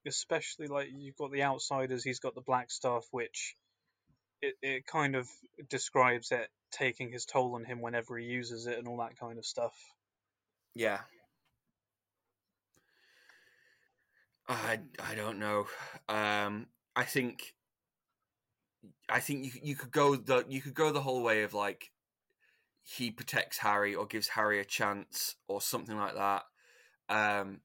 especially 0.07 0.67
like 0.67 0.89
you've 0.93 1.17
got 1.17 1.33
the 1.33 1.43
outsiders 1.43 2.05
he's 2.05 2.21
got 2.21 2.35
the 2.35 2.41
black 2.41 2.71
stuff 2.71 3.05
which 3.11 3.57
it, 4.43 4.55
it 4.63 4.87
kind 4.87 5.17
of 5.17 5.27
describes 5.69 6.31
it 6.31 6.49
taking 6.71 7.11
his 7.11 7.25
toll 7.25 7.55
on 7.55 7.65
him 7.65 7.81
whenever 7.81 8.17
he 8.19 8.27
uses 8.27 8.67
it 8.67 8.79
and 8.79 8.87
all 8.87 8.99
that 8.99 9.19
kind 9.19 9.39
of 9.39 9.47
stuff 9.47 9.75
Yeah. 10.75 11.01
I 14.49 14.81
I 15.01 15.15
don't 15.15 15.39
know. 15.39 15.67
Um, 16.09 16.69
I 16.95 17.05
think 17.05 17.55
I 19.09 19.21
think 19.21 19.45
you 19.45 19.51
you 19.63 19.77
could 19.77 19.91
go 19.91 20.17
the 20.17 20.45
you 20.49 20.61
could 20.61 20.75
go 20.75 20.91
the 20.93 21.03
whole 21.03 21.23
way 21.23 21.43
of 21.43 21.55
like 21.55 21.91
he 22.83 23.11
protects 23.11 23.59
Harry 23.59 23.95
or 23.95 24.07
gives 24.07 24.29
Harry 24.29 24.61
a 24.61 24.65
chance 24.65 25.35
or 25.49 25.61
something 25.61 25.97
like 25.97 26.15
that. 26.15 26.45
Um, 27.09 27.61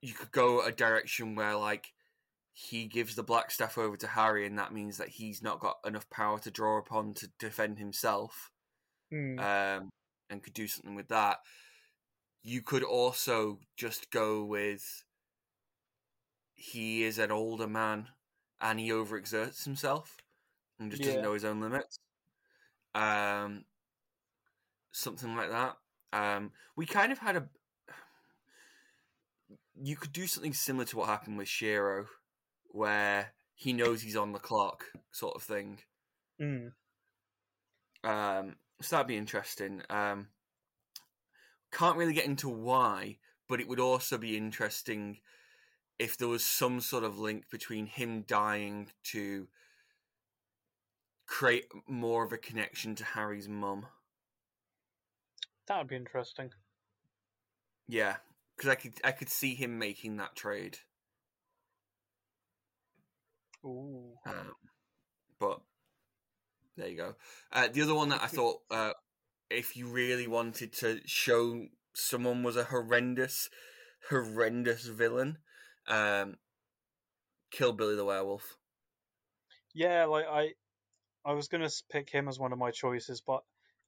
you 0.00 0.14
could 0.14 0.32
go 0.32 0.62
a 0.62 0.72
direction 0.72 1.34
where 1.34 1.56
like 1.56 1.92
he 2.52 2.86
gives 2.86 3.14
the 3.14 3.22
black 3.22 3.50
staff 3.50 3.76
over 3.76 3.96
to 3.98 4.06
Harry, 4.06 4.46
and 4.46 4.58
that 4.58 4.72
means 4.72 4.96
that 4.96 5.08
he's 5.10 5.42
not 5.42 5.60
got 5.60 5.76
enough 5.84 6.08
power 6.08 6.38
to 6.38 6.50
draw 6.50 6.78
upon 6.78 7.12
to 7.14 7.28
defend 7.38 7.78
himself 7.78 8.50
Hmm. 9.10 9.38
um, 9.38 9.90
and 10.30 10.42
could 10.42 10.54
do 10.54 10.66
something 10.66 10.94
with 10.94 11.08
that. 11.08 11.38
You 12.42 12.62
could 12.62 12.82
also 12.82 13.60
just 13.76 14.10
go 14.10 14.44
with 14.44 15.04
he 16.56 17.04
is 17.04 17.18
an 17.18 17.30
older 17.30 17.68
man 17.68 18.08
and 18.60 18.80
he 18.80 18.88
overexerts 18.90 19.64
himself 19.64 20.16
and 20.78 20.90
just 20.90 21.02
Yeah. 21.02 21.08
doesn't 21.08 21.22
know 21.22 21.34
his 21.34 21.44
own 21.44 21.60
limits. 21.60 22.00
Um, 22.94 23.66
something 24.90 25.36
like 25.36 25.50
that. 25.50 25.76
Um, 26.12 26.52
we 26.74 26.86
kind 26.86 27.12
of 27.12 27.18
had 27.18 27.36
a. 27.36 27.48
You 29.78 29.96
could 29.96 30.12
do 30.12 30.26
something 30.26 30.54
similar 30.54 30.86
to 30.86 30.96
what 30.96 31.08
happened 31.08 31.36
with 31.36 31.48
Shiro, 31.48 32.08
where 32.68 33.34
he 33.54 33.74
knows 33.74 34.00
he's 34.00 34.16
on 34.16 34.32
the 34.32 34.38
clock, 34.38 34.86
sort 35.12 35.36
of 35.36 35.42
thing. 35.42 35.80
Hmm. 36.38 36.68
Um, 38.02 38.56
so 38.80 38.96
that'd 38.96 39.06
be 39.06 39.16
interesting. 39.18 39.82
Um, 39.90 40.28
can't 41.70 41.98
really 41.98 42.14
get 42.14 42.24
into 42.24 42.48
why, 42.48 43.18
but 43.48 43.60
it 43.60 43.68
would 43.68 43.80
also 43.80 44.16
be 44.16 44.36
interesting 44.36 45.20
if 45.98 46.16
there 46.16 46.28
was 46.28 46.44
some 46.44 46.80
sort 46.80 47.04
of 47.04 47.18
link 47.18 47.50
between 47.50 47.86
him 47.86 48.22
dying 48.22 48.88
to 49.04 49.48
create 51.26 51.66
more 51.88 52.24
of 52.24 52.32
a 52.32 52.38
connection 52.38 52.94
to 52.94 53.04
Harry's 53.04 53.48
mum. 53.48 53.86
that 55.66 55.78
would 55.78 55.88
be 55.88 55.96
interesting 55.96 56.50
Yeah, 57.88 58.16
because 58.56 58.70
I 58.70 58.74
could 58.74 58.94
I 59.04 59.12
could 59.12 59.28
see 59.28 59.54
him 59.54 59.78
making 59.78 60.16
that 60.16 60.36
trade. 60.36 60.78
Ooh. 63.64 64.12
Um, 64.24 64.52
but 65.40 65.60
there 66.76 66.88
you 66.88 66.96
go. 66.96 67.14
Uh, 67.52 67.68
the 67.72 67.82
other 67.82 67.94
one 67.94 68.10
that 68.10 68.22
I 68.22 68.26
thought, 68.26 68.60
uh, 68.70 68.92
if 69.50 69.76
you 69.76 69.88
really 69.88 70.26
wanted 70.26 70.72
to 70.74 71.00
show 71.06 71.66
someone 71.94 72.42
was 72.42 72.56
a 72.56 72.64
horrendous, 72.64 73.48
horrendous 74.10 74.86
villain, 74.86 75.38
um, 75.88 76.36
kill 77.50 77.72
Billy 77.72 77.96
the 77.96 78.04
Werewolf. 78.04 78.56
yeah 79.74 80.04
like 80.06 80.24
i 80.26 80.54
i 81.24 81.32
was 81.32 81.48
gonna 81.48 81.68
pick 81.90 82.08
him 82.08 82.28
as 82.28 82.38
one 82.38 82.52
of 82.52 82.58
my 82.58 82.70
choices 82.70 83.20
but 83.20 83.42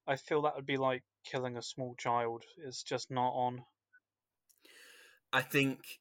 i 0.06 0.16
feel 0.16 0.42
that 0.42 0.54
would 0.54 0.66
be 0.66 0.76
like 0.76 1.02
killing 1.24 1.56
a 1.56 1.62
small 1.62 1.94
child 1.96 2.44
it's 2.58 2.82
just 2.82 3.10
not 3.10 3.30
on 3.30 3.62
I 5.32 5.42
think, 5.42 6.00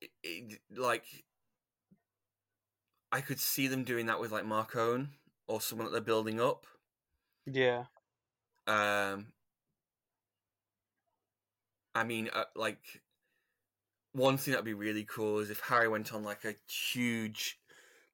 it, 0.00 0.10
it, 0.22 0.60
like, 0.76 1.04
I 3.10 3.20
could 3.20 3.40
see 3.40 3.66
them 3.66 3.84
doing 3.84 4.06
that 4.06 4.20
with 4.20 4.30
like 4.32 4.44
Marcone 4.44 5.08
or 5.48 5.60
someone 5.60 5.86
that 5.86 5.92
they're 5.92 6.00
building 6.00 6.40
up. 6.40 6.66
yeah 7.46 7.84
Um, 8.66 9.32
I 11.94 12.04
mean, 12.04 12.28
uh, 12.32 12.44
like, 12.56 13.02
one 14.14 14.36
thing 14.36 14.52
that'd 14.52 14.64
be 14.64 14.74
really 14.74 15.04
cool 15.04 15.40
is 15.40 15.50
if 15.50 15.60
Harry 15.60 15.88
went 15.88 16.14
on 16.14 16.22
like 16.22 16.44
a 16.44 16.54
huge, 16.70 17.58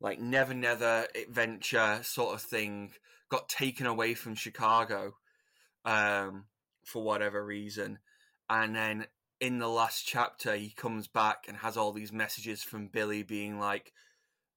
like, 0.01 0.19
never, 0.19 0.55
never 0.55 1.07
adventure 1.15 2.01
sort 2.03 2.35
of 2.35 2.41
thing, 2.41 2.93
got 3.29 3.49
taken 3.49 3.87
away 3.87 4.15
from 4.15 4.35
Chicago, 4.35 5.15
um, 5.85 6.47
for 6.85 7.03
whatever 7.03 7.45
reason, 7.45 7.99
and 8.49 8.75
then 8.75 9.07
in 9.41 9.59
the 9.59 9.69
last 9.69 10.07
chapter 10.07 10.55
he 10.57 10.71
comes 10.71 11.07
back 11.07 11.45
and 11.49 11.57
has 11.59 11.77
all 11.77 11.93
these 11.93 12.13
messages 12.13 12.63
from 12.63 12.89
Billy 12.89 13.23
being 13.23 13.59
like, 13.59 13.93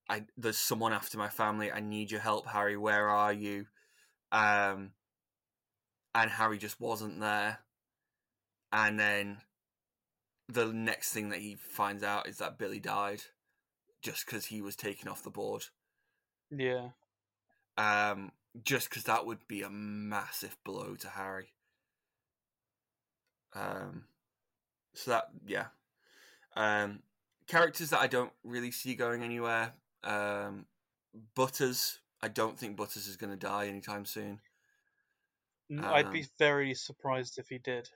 "I 0.10 0.26
there's 0.38 0.58
someone 0.58 0.94
after 0.94 1.18
my 1.18 1.30
family. 1.30 1.72
I 1.72 1.80
need 1.82 2.12
your 2.12 2.22
help, 2.22 2.48
Harry. 2.48 2.78
Where 2.78 3.10
are 3.10 3.34
you?" 3.34 3.68
Um, 4.32 4.94
and 6.16 6.32
Harry 6.32 6.58
just 6.58 6.80
wasn't 6.80 7.20
there. 7.20 7.60
And 8.72 9.00
then 9.00 9.42
the 10.54 10.72
next 10.74 11.12
thing 11.14 11.30
that 11.30 11.40
he 11.40 11.56
finds 11.56 12.04
out 12.04 12.28
is 12.28 12.38
that 12.38 12.58
Billy 12.58 12.80
died 12.80 13.24
just 14.02 14.26
because 14.26 14.46
he 14.48 14.62
was 14.62 14.76
taken 14.76 15.08
off 15.10 15.24
the 15.24 15.30
board. 15.30 15.66
yeah 16.52 16.90
Um, 17.78 18.32
just 18.64 18.90
because 18.90 19.04
that 19.06 19.26
would 19.26 19.48
be 19.48 19.62
a 19.64 19.70
massive 19.70 20.58
blow 20.64 20.96
to 20.96 21.10
Harry. 21.10 21.54
Um, 23.54 24.06
so 24.94 25.12
that 25.12 25.30
yeah. 25.46 25.68
Um, 26.56 27.04
characters 27.48 27.90
that 27.92 28.00
I 28.02 28.08
don't 28.08 28.34
really 28.44 28.72
see 28.72 28.96
going 28.96 29.24
anywhere. 29.24 29.74
Um, 30.04 30.66
Butters. 31.36 32.00
I 32.22 32.28
don't 32.30 32.58
think 32.58 32.78
Butters 32.78 33.08
is 33.08 33.18
going 33.18 33.32
to 33.32 33.38
die 33.38 33.68
anytime 33.68 34.06
soon. 34.06 34.42
I'd 35.78 36.12
be 36.12 36.22
Um, 36.22 36.30
very 36.40 36.74
surprised 36.74 37.38
if 37.38 37.50
he 37.50 37.58
did 37.58 37.90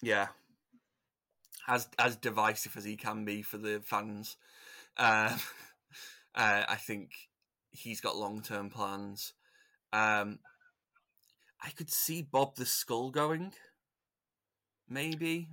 Yeah. 0.00 0.28
As 1.66 1.88
as 1.98 2.16
divisive 2.16 2.76
as 2.76 2.84
he 2.84 2.96
can 2.96 3.24
be 3.24 3.42
for 3.42 3.58
the 3.58 3.80
fans, 3.84 4.36
um, 4.96 5.38
uh, 6.34 6.64
I 6.68 6.76
think 6.76 7.12
he's 7.70 8.00
got 8.00 8.16
long 8.16 8.42
term 8.42 8.70
plans. 8.70 9.32
Um, 9.92 10.40
I 11.62 11.70
could 11.70 11.90
see 11.90 12.22
Bob 12.22 12.56
the 12.56 12.66
Skull 12.66 13.10
going, 13.10 13.52
maybe, 14.88 15.48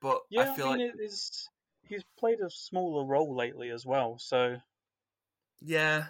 but 0.00 0.20
Yeah, 0.30 0.42
I 0.42 0.54
I, 0.62 0.76
mean, 0.76 0.88
like 0.88 1.00
is. 1.00 1.48
He's 1.82 2.04
played 2.18 2.40
a 2.40 2.50
smaller 2.50 3.04
role 3.06 3.34
lately 3.34 3.70
as 3.70 3.86
well, 3.86 4.18
so 4.18 4.58
yeah, 5.60 6.06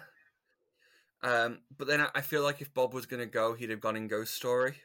Um, 1.21 1.59
but 1.77 1.87
then 1.87 2.01
I, 2.01 2.09
I 2.15 2.21
feel 2.21 2.43
like 2.43 2.61
if 2.61 2.73
Bob 2.73 2.93
was 2.93 3.05
going 3.05 3.19
to 3.19 3.25
go, 3.25 3.53
he'd 3.53 3.69
have 3.69 3.81
gone 3.81 3.95
in 3.95 4.07
Ghost 4.07 4.33
Story 4.33 4.75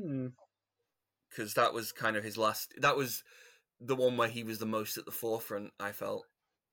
Hmm. 0.00 0.28
because 1.28 1.54
that 1.54 1.74
was 1.74 1.92
kind 1.92 2.16
of 2.16 2.24
his 2.24 2.36
last. 2.36 2.74
That 2.78 2.96
was 2.96 3.22
the 3.80 3.96
one 3.96 4.16
where 4.16 4.28
he 4.28 4.44
was 4.44 4.58
the 4.58 4.66
most 4.66 4.96
at 4.98 5.04
the 5.04 5.10
forefront. 5.10 5.72
I 5.78 5.92
felt. 5.92 6.26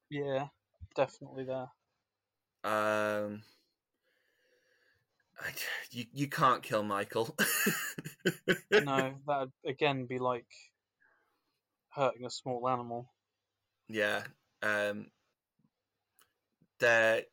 Yeah, 0.09 0.47
definitely 0.95 1.45
there. 1.45 1.69
Um, 2.63 3.43
I, 5.39 5.51
you 5.91 6.05
you 6.13 6.27
can't 6.27 6.63
kill 6.63 6.83
Michael. 6.83 7.35
No, 8.71 9.13
that'd 9.27 9.51
again 9.65 10.05
be 10.05 10.19
like 10.19 10.47
hurting 11.89 12.25
a 12.25 12.29
small 12.29 12.67
animal. 12.69 13.11
Yeah. 13.87 14.23
Um, 14.61 15.07
there, 16.79 17.23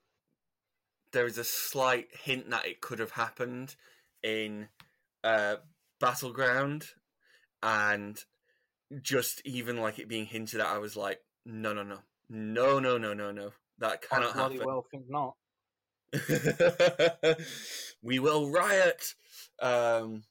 there 1.13 1.27
is 1.27 1.39
a 1.39 1.45
slight 1.45 2.09
hint 2.25 2.51
that 2.51 2.67
it 2.67 2.81
could 2.81 2.99
have 2.99 3.13
happened 3.13 3.77
in 4.23 4.69
uh, 5.23 5.57
Battleground, 6.01 6.87
and 7.63 8.19
just 9.03 9.43
even 9.45 9.79
like 9.79 9.99
it 9.99 10.09
being 10.09 10.27
hinted 10.27 10.61
at, 10.61 10.67
I 10.67 10.79
was 10.79 10.97
like, 10.97 11.21
no, 11.45 11.73
no, 11.73 11.83
no, 11.83 11.99
no, 12.29 12.79
no, 12.79 12.99
no, 12.99 13.15
no, 13.15 13.33
no, 13.33 13.51
that 13.79 13.93
I 13.93 13.97
cannot 13.97 14.35
bloody 14.35 14.55
happen. 14.55 14.67
well 14.67 14.87
think 14.91 15.05
not. 15.09 15.37
we 18.03 18.19
will 18.19 18.51
riot. 18.51 19.15
Um, 19.61 20.23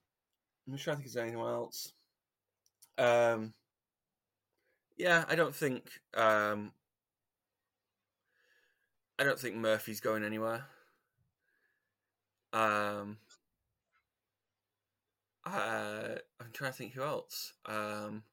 I'm 0.68 0.78
trying 0.78 0.98
to 0.98 1.04
think 1.04 1.08
if 1.08 1.14
there's 1.14 1.28
anyone 1.28 1.54
else. 1.54 1.94
Um, 2.98 3.54
yeah, 4.98 5.26
I 5.28 5.36
don't 5.36 5.56
think. 5.56 5.90
Um, 6.16 6.72
I 9.20 9.24
don't 9.24 9.40
think 9.40 9.56
Murphy's 9.56 10.02
going 10.02 10.24
anywhere. 10.24 10.66
Um, 12.52 13.18
uh, 15.46 16.16
I'm 16.40 16.52
trying 16.54 16.72
to 16.72 16.78
think 16.78 16.94
who 16.94 17.04
else. 17.04 17.54
Um, 17.66 18.24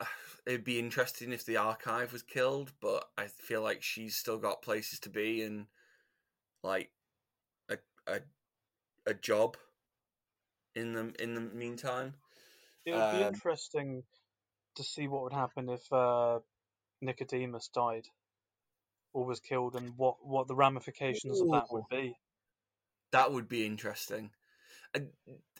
it'd 0.46 0.64
be 0.64 0.78
interesting 0.78 1.32
if 1.32 1.44
the 1.44 1.56
archive 1.56 2.12
was 2.12 2.22
killed, 2.22 2.72
but 2.80 3.08
I 3.16 3.26
feel 3.26 3.62
like 3.62 3.82
she's 3.82 4.16
still 4.16 4.38
got 4.38 4.62
places 4.62 5.00
to 5.00 5.08
be 5.10 5.42
and 5.42 5.66
like 6.62 6.90
a 7.70 7.78
a 8.06 8.20
a 9.06 9.14
job 9.14 9.56
in 10.74 10.92
the 10.92 11.12
in 11.22 11.34
the 11.34 11.40
meantime. 11.40 12.14
It 12.86 12.94
would 12.94 13.10
be 13.10 13.20
Um, 13.20 13.32
interesting 13.34 14.06
to 14.76 14.84
see 14.84 15.08
what 15.08 15.22
would 15.24 15.32
happen 15.32 15.68
if 15.68 15.92
uh, 15.92 16.40
Nicodemus 17.00 17.68
died 17.68 18.08
or 19.12 19.24
was 19.24 19.40
killed, 19.40 19.74
and 19.74 19.96
what 19.98 20.24
what 20.24 20.46
the 20.46 20.54
ramifications 20.54 21.40
of 21.40 21.50
that 21.50 21.72
would 21.72 21.88
be. 21.88 22.16
That 23.16 23.32
would 23.32 23.48
be 23.48 23.66
interesting. 23.66 24.32
I, 24.94 25.08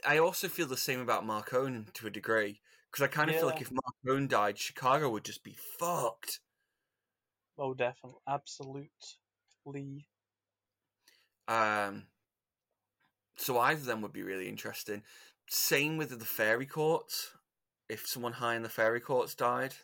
I 0.07 0.19
also 0.19 0.49
feel 0.49 0.67
the 0.69 0.77
same 0.77 1.01
about 1.01 1.25
Marcone 1.25 1.93
to 1.95 2.07
a 2.07 2.11
degree 2.11 2.63
because 2.91 3.05
I 3.05 3.09
kind 3.09 3.31
of 3.31 3.37
feel 3.37 3.49
like 3.49 3.61
Yeah. 3.61 3.63
if 3.63 3.71
Marcone 3.71 4.29
died, 4.29 4.59
Chicago 4.59 5.11
would 5.11 5.25
just 5.25 5.45
be 5.45 5.55
fucked. 5.55 6.41
Oh, 7.59 7.75
definitely, 7.75 8.21
absolutely. 8.27 10.09
Um, 11.49 12.09
so 13.37 13.59
either 13.59 13.81
of 13.81 13.87
them 13.87 14.03
would 14.03 14.13
be 14.13 14.23
really 14.23 14.49
interesting. 14.49 15.03
Same 15.49 15.97
with 15.97 16.19
the 16.19 16.25
fairy 16.25 16.67
courts. 16.67 17.37
If 17.89 18.07
someone 18.07 18.35
high 18.35 18.57
in 18.57 18.63
the 18.63 18.69
fairy 18.69 19.01
courts 19.01 19.35
died, 19.35 19.75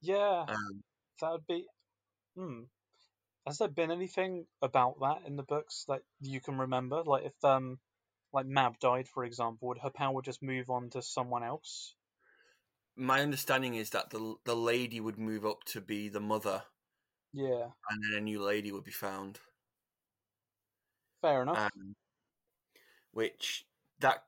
Yeah, 0.00 0.48
um, 0.48 0.82
that 1.20 1.32
would 1.32 1.46
be. 1.46 1.66
Hmm. 2.36 2.64
Has 3.46 3.56
there 3.56 3.68
been 3.68 3.90
anything 3.90 4.46
about 4.60 5.00
that 5.00 5.22
in 5.24 5.36
the 5.36 5.42
books 5.42 5.86
that 5.86 6.02
you 6.20 6.42
can 6.42 6.58
remember? 6.58 7.02
Like 7.02 7.24
if 7.24 7.42
um, 7.42 7.80
like 8.32 8.44
Mab 8.44 8.78
died, 8.78 9.08
for 9.08 9.24
example, 9.24 9.68
would 9.68 9.78
her 9.78 9.88
power 9.90 10.20
just 10.20 10.42
move 10.42 10.68
on 10.68 10.90
to 10.90 11.00
someone 11.00 11.42
else? 11.42 11.96
my 12.96 13.20
understanding 13.20 13.74
is 13.76 13.90
that 13.90 14.10
the 14.10 14.34
the 14.42 14.56
lady 14.56 14.98
would 14.98 15.16
move 15.16 15.46
up 15.46 15.62
to 15.62 15.80
be 15.80 16.08
the 16.08 16.18
mother, 16.20 16.64
Yeah, 17.32 17.72
and 17.88 18.02
then 18.02 18.12
a 18.12 18.20
new 18.20 18.42
lady 18.42 18.70
would 18.72 18.84
be 18.84 18.90
found. 18.90 19.40
fair 21.20 21.42
enough. 21.42 21.68
um, 21.72 21.94
which 23.12 23.66
that 24.00 24.24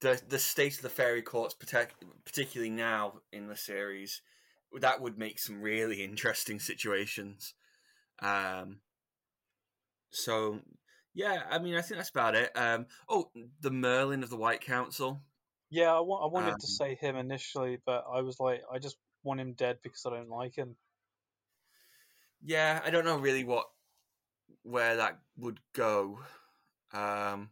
the 0.00 0.22
the 0.28 0.38
state 0.38 0.76
of 0.76 0.82
the 0.82 0.88
fairy 0.90 1.22
courts, 1.22 1.54
partic- 1.54 1.90
particularly 2.24 2.70
now 2.70 3.22
in 3.32 3.48
the 3.48 3.56
series, 3.56 4.22
that 4.72 5.00
would 5.00 5.18
make 5.18 5.38
some 5.38 5.62
really 5.62 6.02
interesting 6.04 6.60
situations. 6.60 7.54
Um, 8.20 8.80
so 10.10 10.60
yeah, 11.14 11.42
I 11.50 11.58
mean, 11.58 11.74
I 11.74 11.82
think 11.82 11.98
that's 11.98 12.10
about 12.10 12.34
it. 12.34 12.50
Um, 12.56 12.86
oh, 13.08 13.30
the 13.60 13.70
Merlin 13.70 14.22
of 14.22 14.30
the 14.30 14.36
White 14.36 14.60
Council. 14.60 15.20
yeah, 15.70 15.92
I, 15.94 16.00
wa- 16.00 16.24
I 16.24 16.30
wanted 16.32 16.52
um, 16.52 16.58
to 16.60 16.66
say 16.66 16.94
him 16.94 17.16
initially, 17.16 17.78
but 17.84 18.04
I 18.12 18.20
was 18.22 18.38
like, 18.40 18.62
I 18.72 18.78
just 18.78 18.96
want 19.24 19.40
him 19.40 19.52
dead 19.54 19.78
because 19.82 20.04
I 20.06 20.10
don't 20.10 20.28
like 20.30 20.54
him. 20.56 20.76
Yeah, 22.44 22.80
I 22.84 22.90
don't 22.90 23.04
know 23.04 23.18
really 23.18 23.44
what 23.44 23.66
where 24.62 24.96
that 24.96 25.18
would 25.36 25.60
go. 25.74 26.20
Um, 26.92 27.50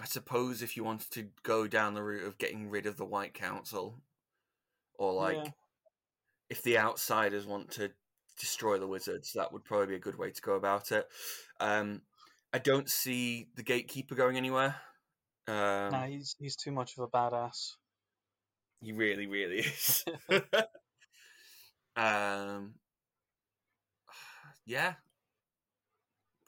I 0.00 0.04
suppose 0.04 0.62
if 0.62 0.76
you 0.76 0.84
wanted 0.84 1.10
to 1.12 1.28
go 1.42 1.66
down 1.66 1.94
the 1.94 2.02
route 2.02 2.24
of 2.26 2.38
getting 2.38 2.68
rid 2.70 2.86
of 2.86 2.96
the 2.96 3.04
White 3.04 3.34
Council, 3.34 4.02
or 4.94 5.12
like 5.14 5.36
Yeah. 5.36 5.50
if 6.50 6.62
the 6.62 6.78
outsiders 6.78 7.46
want 7.46 7.70
to 7.72 7.92
destroy 8.38 8.78
the 8.78 8.86
wizards, 8.86 9.32
that 9.34 9.52
would 9.52 9.64
probably 9.64 9.86
be 9.86 9.94
a 9.96 10.00
good 10.00 10.18
way 10.18 10.30
to 10.30 10.42
go 10.42 10.54
about 10.54 10.92
it. 10.92 11.06
Um, 11.60 12.02
I 12.52 12.58
don't 12.58 12.88
see 12.88 13.48
the 13.56 13.62
gatekeeper 13.62 14.14
going 14.14 14.36
anywhere. 14.36 14.76
Um, 15.48 15.92
Nah, 15.92 16.06
he's 16.06 16.36
he's 16.38 16.56
too 16.56 16.72
much 16.72 16.96
of 16.96 17.04
a 17.04 17.08
badass. 17.08 17.72
He 18.80 18.92
really, 18.92 19.26
really 19.26 19.58
is. 19.58 20.04
um, 21.96 22.74
yeah, 24.66 24.94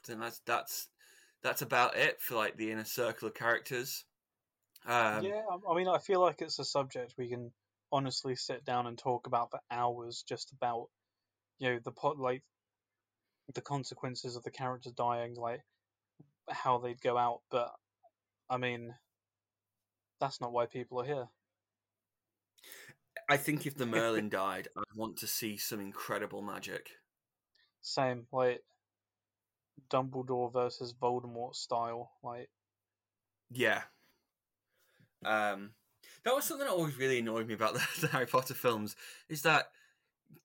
I 0.09 0.15
that's 0.15 0.39
that's 0.45 0.89
that's 1.43 1.61
about 1.61 1.95
it 1.95 2.21
for 2.21 2.35
like 2.35 2.57
the 2.57 2.71
inner 2.71 2.85
circle 2.85 3.27
of 3.27 3.33
characters. 3.33 4.05
Um, 4.85 5.23
yeah, 5.23 5.41
I 5.69 5.75
mean, 5.75 5.87
I 5.87 5.97
feel 5.97 6.21
like 6.21 6.41
it's 6.41 6.59
a 6.59 6.65
subject 6.65 7.15
we 7.17 7.29
can 7.29 7.51
honestly 7.91 8.35
sit 8.35 8.65
down 8.65 8.87
and 8.87 8.97
talk 8.97 9.27
about 9.27 9.51
for 9.51 9.59
hours, 9.71 10.23
just 10.27 10.51
about 10.51 10.87
you 11.59 11.69
know 11.69 11.79
the 11.83 11.91
pot 11.91 12.17
like 12.17 12.43
the 13.53 13.61
consequences 13.61 14.35
of 14.35 14.43
the 14.43 14.51
characters 14.51 14.93
dying, 14.93 15.35
like 15.35 15.61
how 16.49 16.77
they'd 16.77 17.01
go 17.01 17.17
out. 17.17 17.41
But 17.51 17.71
I 18.49 18.57
mean, 18.57 18.95
that's 20.19 20.41
not 20.41 20.51
why 20.51 20.65
people 20.65 21.01
are 21.01 21.05
here. 21.05 21.27
I 23.29 23.37
think 23.37 23.65
if 23.65 23.75
the 23.75 23.85
Merlin 23.85 24.29
died, 24.29 24.69
I'd 24.75 24.95
want 24.95 25.17
to 25.17 25.27
see 25.27 25.57
some 25.57 25.79
incredible 25.79 26.41
magic. 26.41 26.89
Same, 27.81 28.25
like 28.31 28.61
Dumbledore 29.89 30.51
versus 30.51 30.93
Voldemort 30.93 31.55
style. 31.55 32.11
Like, 32.23 32.49
Yeah. 33.51 33.81
Um, 35.25 35.71
that 36.23 36.33
was 36.33 36.45
something 36.45 36.65
that 36.65 36.73
always 36.73 36.97
really 36.97 37.19
annoyed 37.19 37.47
me 37.47 37.53
about 37.53 37.73
the, 37.73 37.85
the 38.01 38.07
Harry 38.07 38.25
Potter 38.25 38.53
films 38.53 38.95
is 39.27 39.41
that 39.43 39.69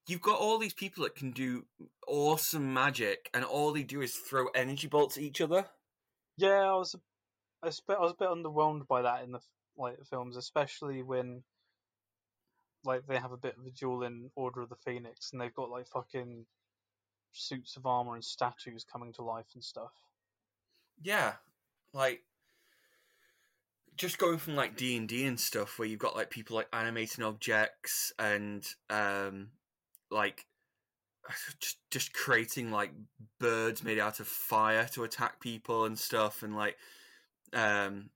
you've 0.07 0.23
got 0.23 0.38
all 0.38 0.59
these 0.59 0.75
people 0.75 1.05
that 1.05 1.14
can 1.14 1.31
do 1.31 1.64
awesome 2.07 2.75
magic, 2.75 3.31
and 3.35 3.44
all 3.44 3.73
they 3.73 3.83
do 3.83 4.01
is 4.03 4.14
throw 4.14 4.47
energy 4.55 4.87
bolts 4.87 5.16
at 5.16 5.23
each 5.23 5.40
other. 5.40 5.66
yeah, 6.37 6.61
I 6.61 6.75
was, 6.75 6.94
I, 7.62 7.70
spe- 7.70 7.90
I 7.90 8.01
was 8.01 8.12
a 8.12 8.16
bit 8.18 8.29
underwhelmed 8.29 8.87
by 8.87 9.03
that 9.03 9.25
in 9.25 9.33
the 9.33 9.40
like 9.77 9.97
films, 10.09 10.37
especially 10.37 11.03
when 11.03 11.42
like 12.85 13.07
they 13.07 13.16
have 13.16 13.33
a 13.33 13.37
bit 13.37 13.57
of 13.59 13.66
a 13.66 13.70
duel 13.70 14.03
in 14.03 14.31
Order 14.37 14.62
of 14.62 14.68
the 14.68 14.77
Phoenix, 14.85 15.33
and 15.33 15.40
they've 15.40 15.55
got 15.55 15.70
like 15.70 15.88
fucking 15.88 16.47
suits 17.33 17.77
of 17.77 17.87
armor 17.87 18.14
and 18.14 18.25
statues 18.25 18.85
coming 18.90 19.12
to 19.14 19.23
life 19.23 19.47
and 19.55 19.64
stuff. 19.64 19.92
Yeah, 21.03 21.33
like 21.92 22.20
just 23.97 24.18
going 24.18 24.38
from 24.38 24.55
like 24.55 24.77
D 24.77 24.97
and 24.97 25.09
D 25.09 25.25
and 25.25 25.38
stuff, 25.38 25.79
where 25.79 25.88
you've 25.88 25.99
got 25.99 26.16
like 26.16 26.31
people 26.31 26.57
like 26.57 26.68
animating 26.73 27.25
objects 27.25 28.12
and 28.18 28.66
um, 28.90 29.49
like 30.11 30.47
just 31.61 31.79
just 31.90 32.12
creating 32.12 32.71
like 32.71 32.93
birds 33.40 33.83
made 33.83 33.99
out 33.99 34.21
of 34.21 34.27
fire 34.27 34.88
to 34.93 35.05
attack 35.05 35.40
people 35.40 35.85
and 35.85 35.99
stuff, 35.99 36.43
and 36.43 36.57
like 36.57 36.77
um, 37.53 38.11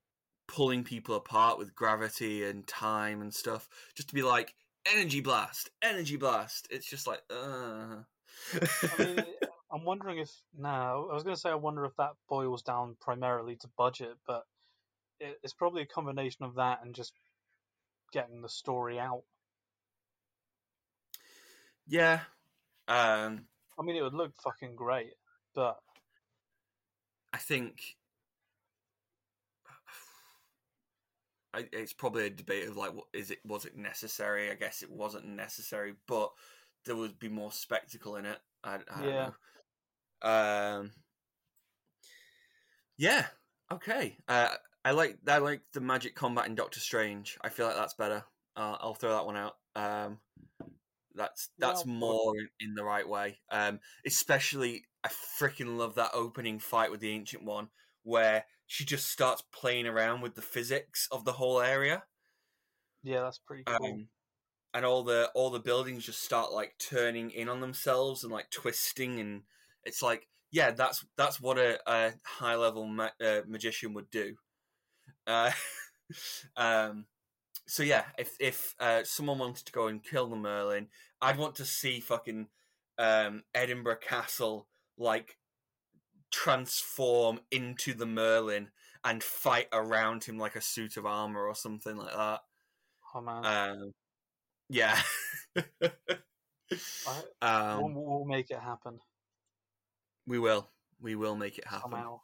pulling 0.47 0.83
people 0.83 1.15
apart 1.15 1.57
with 1.57 1.75
gravity 1.75 2.43
and 2.43 2.67
time 2.67 3.21
and 3.21 3.33
stuff, 3.33 3.67
just 3.95 4.09
to 4.09 4.15
be 4.15 4.23
like 4.23 4.53
energy 4.91 5.21
blast, 5.21 5.69
energy 5.81 6.17
blast. 6.17 6.67
It's 6.69 6.89
just 6.89 7.07
like, 7.07 7.21
uh. 7.29 7.97
I 8.53 9.03
mean, 9.03 9.25
I'm 9.71 9.85
wondering 9.85 10.17
if 10.17 10.31
now 10.57 11.07
I 11.09 11.13
was 11.13 11.23
going 11.23 11.35
to 11.35 11.39
say 11.39 11.49
I 11.49 11.55
wonder 11.55 11.85
if 11.85 11.95
that 11.97 12.13
boils 12.27 12.63
down 12.63 12.95
primarily 12.99 13.55
to 13.57 13.69
budget, 13.77 14.15
but 14.25 14.43
it, 15.19 15.37
it's 15.43 15.53
probably 15.53 15.83
a 15.83 15.87
combination 15.87 16.45
of 16.45 16.55
that 16.55 16.79
and 16.83 16.95
just 16.95 17.13
getting 18.11 18.41
the 18.41 18.49
story 18.49 18.99
out. 18.99 19.23
Yeah. 21.89 22.21
Um, 22.87 23.45
I 23.77 23.83
mean, 23.83 23.95
it 23.95 24.01
would 24.03 24.13
look 24.13 24.31
fucking 24.43 24.75
great, 24.75 25.13
but 25.55 25.79
I 27.33 27.37
think 27.37 27.81
I, 31.53 31.65
it's 31.71 31.93
probably 31.93 32.27
a 32.27 32.29
debate 32.29 32.67
of 32.67 32.77
like, 32.77 32.93
what 32.93 33.05
is 33.13 33.31
it? 33.31 33.39
Was 33.43 33.65
it 33.65 33.75
necessary? 33.75 34.51
I 34.51 34.55
guess 34.55 34.83
it 34.83 34.91
wasn't 34.91 35.27
necessary, 35.27 35.95
but 36.07 36.31
there 36.85 36.95
would 36.95 37.17
be 37.19 37.29
more 37.29 37.51
spectacle 37.51 38.15
in 38.17 38.25
it. 38.25 38.37
I, 38.63 38.75
I 38.75 38.79
Yeah. 39.05 39.29
don't 39.31 39.33
know. 40.23 40.29
Um, 40.29 40.91
yeah. 42.97 43.25
Okay. 43.71 44.17
Uh, 44.27 44.49
I 44.85 44.91
like 44.91 45.17
I 45.27 45.39
like 45.39 45.61
the 45.73 45.81
magic 45.81 46.15
combat 46.15 46.47
in 46.47 46.55
Doctor 46.55 46.79
Strange. 46.79 47.37
I 47.41 47.49
feel 47.49 47.65
like 47.65 47.75
that's 47.75 47.95
better. 47.95 48.23
Uh, 48.55 48.77
I'll 48.79 48.93
throw 48.95 49.15
that 49.15 49.25
one 49.25 49.37
out. 49.37 49.55
Um, 49.75 50.19
that's 51.15 51.49
that's 51.57 51.85
more 51.85 52.37
in, 52.37 52.49
in 52.59 52.75
the 52.75 52.83
right 52.83 53.07
way. 53.07 53.39
Um, 53.51 53.79
especially 54.05 54.85
I 55.03 55.09
freaking 55.39 55.77
love 55.77 55.95
that 55.95 56.11
opening 56.13 56.59
fight 56.59 56.91
with 56.91 56.99
the 56.99 57.11
Ancient 57.11 57.43
One, 57.43 57.69
where 58.03 58.45
she 58.67 58.85
just 58.85 59.07
starts 59.07 59.43
playing 59.51 59.87
around 59.87 60.21
with 60.21 60.35
the 60.35 60.41
physics 60.41 61.07
of 61.11 61.25
the 61.25 61.33
whole 61.33 61.59
area, 61.59 62.03
yeah, 63.03 63.21
that's 63.21 63.39
pretty 63.39 63.63
cool. 63.63 63.87
um, 63.87 64.07
and 64.73 64.85
all 64.85 65.03
the 65.03 65.29
all 65.33 65.49
the 65.49 65.59
buildings 65.59 66.05
just 66.05 66.23
start 66.23 66.51
like 66.51 66.75
turning 66.79 67.31
in 67.31 67.49
on 67.49 67.61
themselves 67.61 68.23
and 68.23 68.31
like 68.31 68.49
twisting, 68.51 69.19
and 69.19 69.43
it's 69.83 70.01
like 70.01 70.27
yeah, 70.51 70.71
that's 70.71 71.05
that's 71.17 71.39
what 71.39 71.57
a, 71.57 71.79
a 71.87 72.13
high 72.25 72.55
level 72.55 72.85
ma- 72.85 73.09
uh, 73.23 73.41
magician 73.47 73.93
would 73.93 74.09
do. 74.09 74.35
Uh, 75.25 75.51
um, 76.57 77.05
so 77.69 77.83
yeah, 77.83 78.03
if 78.17 78.35
if 78.39 78.75
uh, 78.79 79.03
someone 79.03 79.39
wanted 79.39 79.65
to 79.65 79.71
go 79.71 79.87
and 79.87 80.03
kill 80.03 80.27
the 80.27 80.35
Merlin, 80.35 80.87
I'd 81.21 81.37
want 81.37 81.55
to 81.55 81.65
see 81.65 81.99
fucking 81.99 82.47
um, 82.97 83.43
Edinburgh 83.53 83.99
Castle 84.01 84.67
like 84.97 85.37
transform 86.31 87.39
into 87.51 87.93
the 87.93 88.05
Merlin 88.05 88.69
and 89.03 89.23
fight 89.23 89.67
around 89.71 90.25
him 90.25 90.37
like 90.37 90.55
a 90.55 90.61
suit 90.61 90.97
of 90.97 91.05
armor 91.05 91.45
or 91.45 91.55
something 91.55 91.95
like 91.95 92.13
that. 92.13 92.41
oh 93.15 93.21
man, 93.21 93.45
Um, 93.45 93.93
yeah. 94.69 94.99
I, 97.07 97.21
um, 97.41 97.93
we'll, 97.93 98.03
we'll 98.05 98.25
make 98.25 98.51
it 98.51 98.59
happen 98.59 98.99
we 100.29 100.39
will. 100.39 100.69
We 101.01 101.15
will 101.15 101.35
make 101.35 101.57
it 101.57 101.67
happen. 101.67 101.91
somehow. 101.91 102.21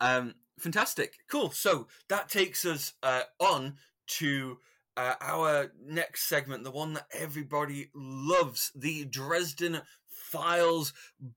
um, 0.00 0.34
fantastic, 0.58 1.18
cool. 1.28 1.50
So 1.50 1.88
that 2.08 2.28
takes 2.28 2.64
us 2.64 2.94
uh, 3.02 3.22
on 3.40 3.76
to 4.18 4.58
uh, 4.96 5.14
our 5.20 5.70
next 5.86 6.24
segment, 6.24 6.64
the 6.64 6.70
one 6.70 6.94
that 6.94 7.06
everybody 7.12 7.90
loves, 7.94 8.72
the 8.74 9.04
Dresden 9.04 9.80
Files 10.08 10.92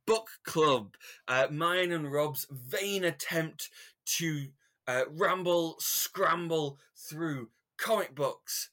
Book 0.08 0.30
Club. 0.44 0.96
Uh, 1.28 1.48
mine 1.52 1.92
and 1.92 2.12
Robb's 2.12 2.48
vain 2.50 3.04
attempt 3.04 3.70
to 4.18 4.48
uh, 4.88 5.04
ramble, 5.10 5.76
scramble 5.80 6.80
through 6.98 7.50
comic 7.78 8.16
books, 8.16 8.70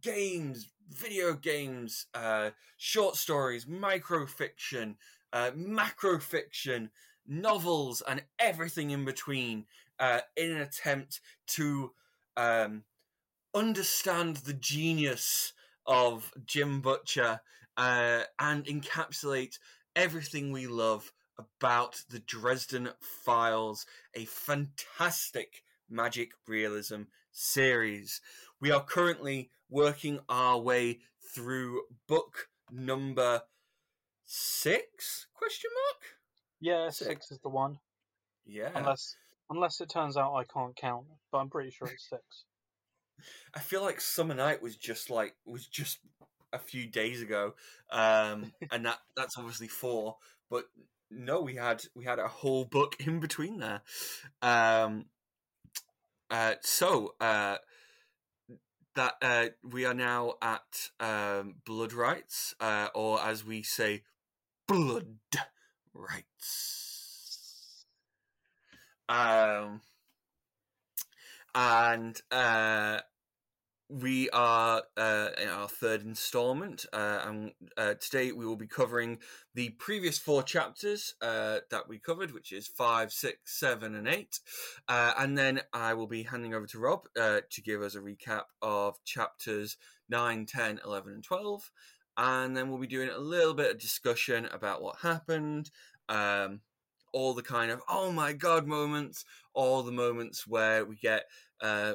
games, 0.00 0.68
video 0.88 1.34
games, 1.34 2.06
uh, 2.14 2.50
short 2.76 3.16
stories, 3.16 3.66
microfiction, 3.66 4.96
uh, 5.32 5.50
macrofiction, 5.50 6.88
novels, 7.26 8.02
and 8.08 8.22
everything 8.38 8.90
in 8.90 9.04
between 9.04 9.66
uh, 9.98 10.20
in 10.36 10.52
an 10.52 10.60
attempt 10.60 11.20
to 11.48 11.92
um, 12.36 12.84
understand 13.54 14.36
the 14.36 14.54
genius 14.54 15.52
of 15.86 16.32
Jim 16.46 16.80
Butcher 16.80 17.40
uh, 17.76 18.22
and 18.38 18.64
encapsulate 18.66 19.58
everything 19.96 20.52
we 20.52 20.66
love 20.66 21.12
about 21.38 22.02
the 22.08 22.20
Dresden 22.20 22.90
Files, 23.00 23.86
a 24.14 24.24
fantastic 24.26 25.62
magic 25.88 26.32
realism 26.46 27.02
series. 27.32 28.20
We 28.60 28.70
are 28.70 28.84
currently 28.84 29.50
working 29.68 30.20
our 30.28 30.58
way 30.58 31.00
through 31.34 31.82
book 32.06 32.48
number 32.70 33.42
six? 34.24 35.26
Question 35.34 35.70
mark? 35.74 36.02
Yeah, 36.60 36.90
Six. 36.90 37.06
six 37.08 37.32
is 37.32 37.38
the 37.40 37.48
one. 37.48 37.78
Yeah. 38.46 38.70
Unless 38.74 39.16
unless 39.50 39.80
it 39.80 39.88
turns 39.88 40.16
out 40.16 40.34
I 40.34 40.44
can't 40.44 40.74
count, 40.76 41.06
but 41.30 41.38
I'm 41.38 41.50
pretty 41.50 41.70
sure 41.70 41.88
it's 41.88 42.08
six. 42.08 42.22
I 43.54 43.60
feel 43.60 43.82
like 43.82 44.00
Summer 44.00 44.34
Knight 44.34 44.62
was 44.62 44.76
just 44.76 45.10
like 45.10 45.34
was 45.46 45.66
just 45.66 45.98
a 46.52 46.58
few 46.58 46.86
days 46.86 47.22
ago, 47.22 47.54
um, 47.90 48.52
and 48.70 48.86
that 48.86 48.98
that's 49.16 49.38
obviously 49.38 49.68
four. 49.68 50.16
But 50.50 50.64
no, 51.10 51.40
we 51.40 51.56
had 51.56 51.82
we 51.94 52.04
had 52.04 52.18
a 52.18 52.28
whole 52.28 52.64
book 52.64 52.96
in 53.00 53.20
between 53.20 53.58
there. 53.58 53.82
Um, 54.40 55.06
uh, 56.30 56.54
so 56.62 57.14
uh, 57.20 57.58
that 58.94 59.14
uh, 59.20 59.46
we 59.62 59.84
are 59.84 59.94
now 59.94 60.34
at 60.40 60.90
um, 61.00 61.56
blood 61.64 61.92
rites, 61.92 62.54
uh, 62.60 62.88
or 62.94 63.20
as 63.20 63.44
we 63.44 63.62
say, 63.62 64.02
blood 64.66 65.18
rites. 65.94 66.81
Um, 69.08 69.80
and 71.54 72.20
uh, 72.30 73.00
we 73.88 74.30
are 74.30 74.82
uh, 74.96 75.28
in 75.40 75.48
our 75.48 75.68
third 75.68 76.02
installment, 76.02 76.86
uh, 76.92 77.20
and 77.26 77.52
uh, 77.76 77.94
today 78.00 78.32
we 78.32 78.46
will 78.46 78.56
be 78.56 78.66
covering 78.66 79.18
the 79.54 79.68
previous 79.70 80.18
four 80.18 80.42
chapters 80.42 81.14
uh, 81.20 81.58
that 81.70 81.88
we 81.88 81.98
covered, 81.98 82.32
which 82.32 82.52
is 82.52 82.66
five, 82.66 83.12
six, 83.12 83.58
seven, 83.58 83.94
and 83.94 84.08
eight. 84.08 84.40
And 84.88 85.36
then 85.36 85.60
I 85.72 85.92
will 85.94 86.06
be 86.06 86.22
handing 86.22 86.54
over 86.54 86.66
to 86.68 86.78
Robb 86.78 87.08
uh, 87.20 87.40
to 87.50 87.62
give 87.62 87.82
us 87.82 87.94
a 87.94 88.00
recap 88.00 88.44
of 88.62 88.96
chapters 89.04 89.76
9, 90.08 90.46
10, 90.46 90.80
11, 90.84 91.12
and 91.12 91.24
12. 91.24 91.70
And 92.16 92.56
then 92.56 92.68
we'll 92.68 92.78
be 92.78 92.86
doing 92.86 93.08
a 93.08 93.18
little 93.18 93.54
bit 93.54 93.70
of 93.70 93.78
discussion 93.78 94.46
about 94.52 94.82
what 94.82 94.96
happened, 95.02 95.70
um, 96.08 96.60
all 97.12 97.34
the 97.34 97.42
kind 97.42 97.70
of 97.70 97.80
oh 97.88 98.10
my 98.12 98.32
god 98.32 98.66
moments, 98.66 99.24
all 99.54 99.82
the 99.82 99.92
moments 99.92 100.46
where 100.46 100.84
we 100.84 100.96
get 100.96 101.24
uh, 101.60 101.94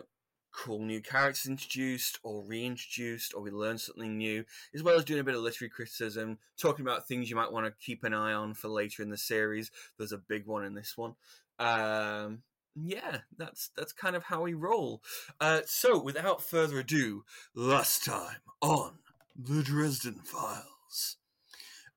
cool 0.58 0.80
new 0.80 1.02
characters 1.02 1.46
introduced 1.46 2.20
or 2.24 2.44
reintroduced, 2.44 3.34
or 3.34 3.42
we 3.42 3.52
learn 3.52 3.78
something 3.78 4.18
new, 4.18 4.44
as 4.74 4.82
well 4.82 4.98
as 4.98 5.06
doing 5.06 5.20
a 5.20 5.24
bit 5.24 5.36
of 5.36 5.42
literary 5.42 5.70
criticism, 5.70 6.38
talking 6.58 6.86
about 6.86 7.08
things 7.08 7.30
you 7.30 7.36
might 7.36 7.52
want 7.52 7.66
to 7.66 7.86
keep 7.86 8.04
an 8.04 8.14
eye 8.14 8.34
on 8.34 8.54
for 8.54 8.68
later 8.68 9.04
in 9.04 9.10
the 9.10 9.18
series. 9.18 9.72
There's 9.98 10.12
a 10.12 10.18
big 10.18 10.48
one 10.48 10.66
in 10.66 10.74
this 10.74 10.98
one. 10.98 11.16
Um, 11.60 12.40
yeah, 12.76 13.20
that's 13.38 13.70
that's 13.76 13.94
kind 13.94 14.16
of 14.16 14.24
how 14.24 14.42
we 14.42 14.54
roll. 14.54 15.02
Uh, 15.40 15.62
so, 15.66 16.02
without 16.02 16.42
further 16.42 16.80
ado, 16.80 17.24
last 17.56 18.06
time 18.06 18.38
on 18.62 19.00
the 19.36 19.64
Dresden 19.64 20.22
Files. 20.24 21.18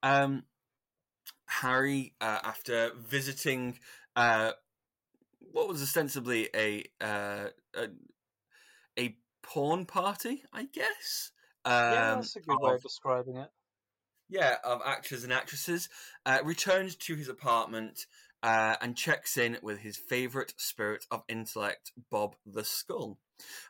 Um, 0.02 0.44
Harry, 1.50 2.14
uh, 2.20 2.38
after 2.44 2.92
visiting 2.96 3.78
uh, 4.16 4.52
what 5.52 5.68
was 5.68 5.82
ostensibly 5.82 6.48
a, 6.54 6.84
uh, 7.00 7.48
a 7.76 7.88
a 8.98 9.16
porn 9.42 9.84
party, 9.86 10.42
I 10.52 10.64
guess. 10.64 11.32
Um, 11.64 11.72
yeah, 11.72 12.14
that's 12.16 12.36
a 12.36 12.40
good 12.40 12.60
way 12.60 12.70
of- 12.70 12.76
of 12.76 12.82
describing 12.82 13.36
it. 13.36 13.50
yeah, 14.28 14.58
of 14.64 14.80
actors 14.84 15.24
and 15.24 15.32
actresses, 15.32 15.88
uh, 16.24 16.38
returns 16.44 16.94
to 16.96 17.16
his 17.16 17.28
apartment 17.28 18.06
uh, 18.42 18.76
and 18.80 18.96
checks 18.96 19.36
in 19.36 19.58
with 19.62 19.80
his 19.80 19.96
favourite 19.96 20.54
spirit 20.56 21.04
of 21.10 21.24
intellect, 21.28 21.92
Bob 22.10 22.36
the 22.46 22.64
Skull. 22.64 23.18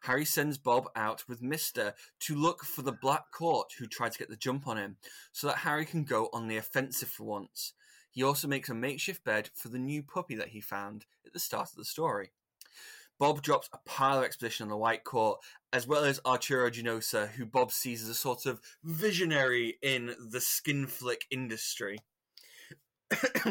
Harry 0.02 0.24
sends 0.24 0.59
Bob 0.59 0.88
out 0.94 1.28
with 1.28 1.42
Mister 1.42 1.94
to 2.20 2.35
look 2.35 2.64
for 2.64 2.83
the 2.83 2.92
Black 2.92 3.30
Court 3.33 3.72
who 3.78 3.87
tried 3.87 4.12
to 4.12 4.18
get 4.18 4.28
the 4.28 4.37
jump 4.37 4.66
on 4.66 4.76
him, 4.76 4.96
so 5.33 5.46
that 5.46 5.59
Harry 5.59 5.85
can 5.85 6.04
go 6.04 6.28
on 6.33 6.48
the 6.48 6.56
offensive 6.56 7.09
for 7.09 7.24
once. 7.24 7.72
He 8.11 8.22
also 8.22 8.48
makes 8.48 8.68
a 8.68 8.74
makeshift 8.74 9.24
bed 9.24 9.50
for 9.54 9.68
the 9.68 9.78
new 9.78 10.02
puppy 10.02 10.35
that 10.35 10.48
he 10.48 10.61
found 10.61 11.06
at 11.24 11.33
the 11.33 11.38
start 11.38 11.70
of 11.70 11.76
the 11.76 11.85
story. 11.85 12.33
Bob 13.20 13.42
drops 13.42 13.68
a 13.72 13.78
pile 13.85 14.18
of 14.18 14.24
exposition 14.24 14.64
on 14.64 14.70
the 14.70 14.76
White 14.76 15.04
Court, 15.04 15.38
as 15.74 15.87
well 15.87 16.04
as 16.04 16.20
Arturo 16.24 16.70
Genosa, 16.70 17.28
who 17.28 17.44
Bob 17.44 17.70
sees 17.70 18.02
as 18.02 18.09
a 18.09 18.14
sort 18.14 18.46
of 18.46 18.61
visionary 18.83 19.76
in 19.83 20.14
the 20.30 20.40
skin 20.40 20.87
flick 20.87 21.26
industry. 21.30 21.98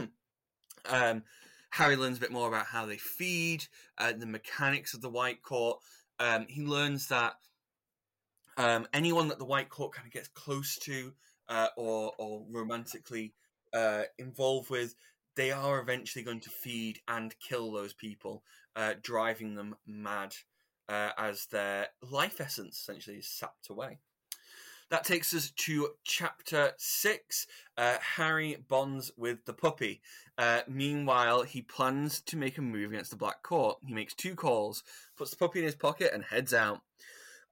um, 0.85 1.23
Harry 1.71 1.95
learns 1.95 2.17
a 2.17 2.21
bit 2.21 2.31
more 2.31 2.47
about 2.47 2.65
how 2.65 2.87
they 2.87 2.97
feed, 2.97 3.65
uh, 3.99 4.11
the 4.11 4.25
mechanics 4.25 4.95
of 4.95 5.01
the 5.01 5.09
White 5.09 5.43
Court. 5.43 5.79
Um, 6.19 6.45
he 6.49 6.63
learns 6.63 7.07
that 7.07 7.35
um, 8.57 8.87
anyone 8.93 9.29
that 9.29 9.39
the 9.39 9.45
White 9.45 9.69
Court 9.69 9.93
kind 9.93 10.05
of 10.05 10.13
gets 10.13 10.27
close 10.27 10.77
to 10.79 11.13
uh, 11.47 11.67
or, 11.77 12.13
or 12.17 12.45
romantically 12.49 13.33
uh, 13.73 14.03
involved 14.17 14.69
with, 14.69 14.95
they 15.35 15.51
are 15.51 15.79
eventually 15.79 16.23
going 16.23 16.41
to 16.41 16.49
feed 16.49 16.99
and 17.07 17.33
kill 17.39 17.71
those 17.71 17.93
people, 17.93 18.43
uh, 18.75 18.95
driving 19.01 19.55
them 19.55 19.75
mad 19.87 20.35
uh, 20.89 21.11
as 21.17 21.45
their 21.45 21.87
life 22.01 22.41
essence 22.41 22.77
essentially 22.77 23.17
is 23.17 23.27
sapped 23.27 23.69
away. 23.69 23.99
That 24.89 25.03
takes 25.03 25.35
us 25.35 25.51
to 25.51 25.89
chapter 26.03 26.71
six. 26.77 27.45
Uh, 27.77 27.97
Harry 28.15 28.57
bonds 28.67 29.11
with 29.15 29.45
the 29.45 29.53
puppy. 29.53 30.01
Uh, 30.37 30.61
meanwhile, 30.67 31.43
he 31.43 31.61
plans 31.61 32.21
to 32.21 32.37
make 32.37 32.57
a 32.57 32.61
move 32.61 32.91
against 32.91 33.11
the 33.11 33.17
Black 33.17 33.43
Court. 33.43 33.77
He 33.85 33.93
makes 33.93 34.15
two 34.15 34.33
calls, 34.33 34.83
puts 35.15 35.31
the 35.31 35.37
puppy 35.37 35.59
in 35.59 35.65
his 35.65 35.75
pocket, 35.75 36.11
and 36.13 36.23
heads 36.23 36.53
out. 36.53 36.81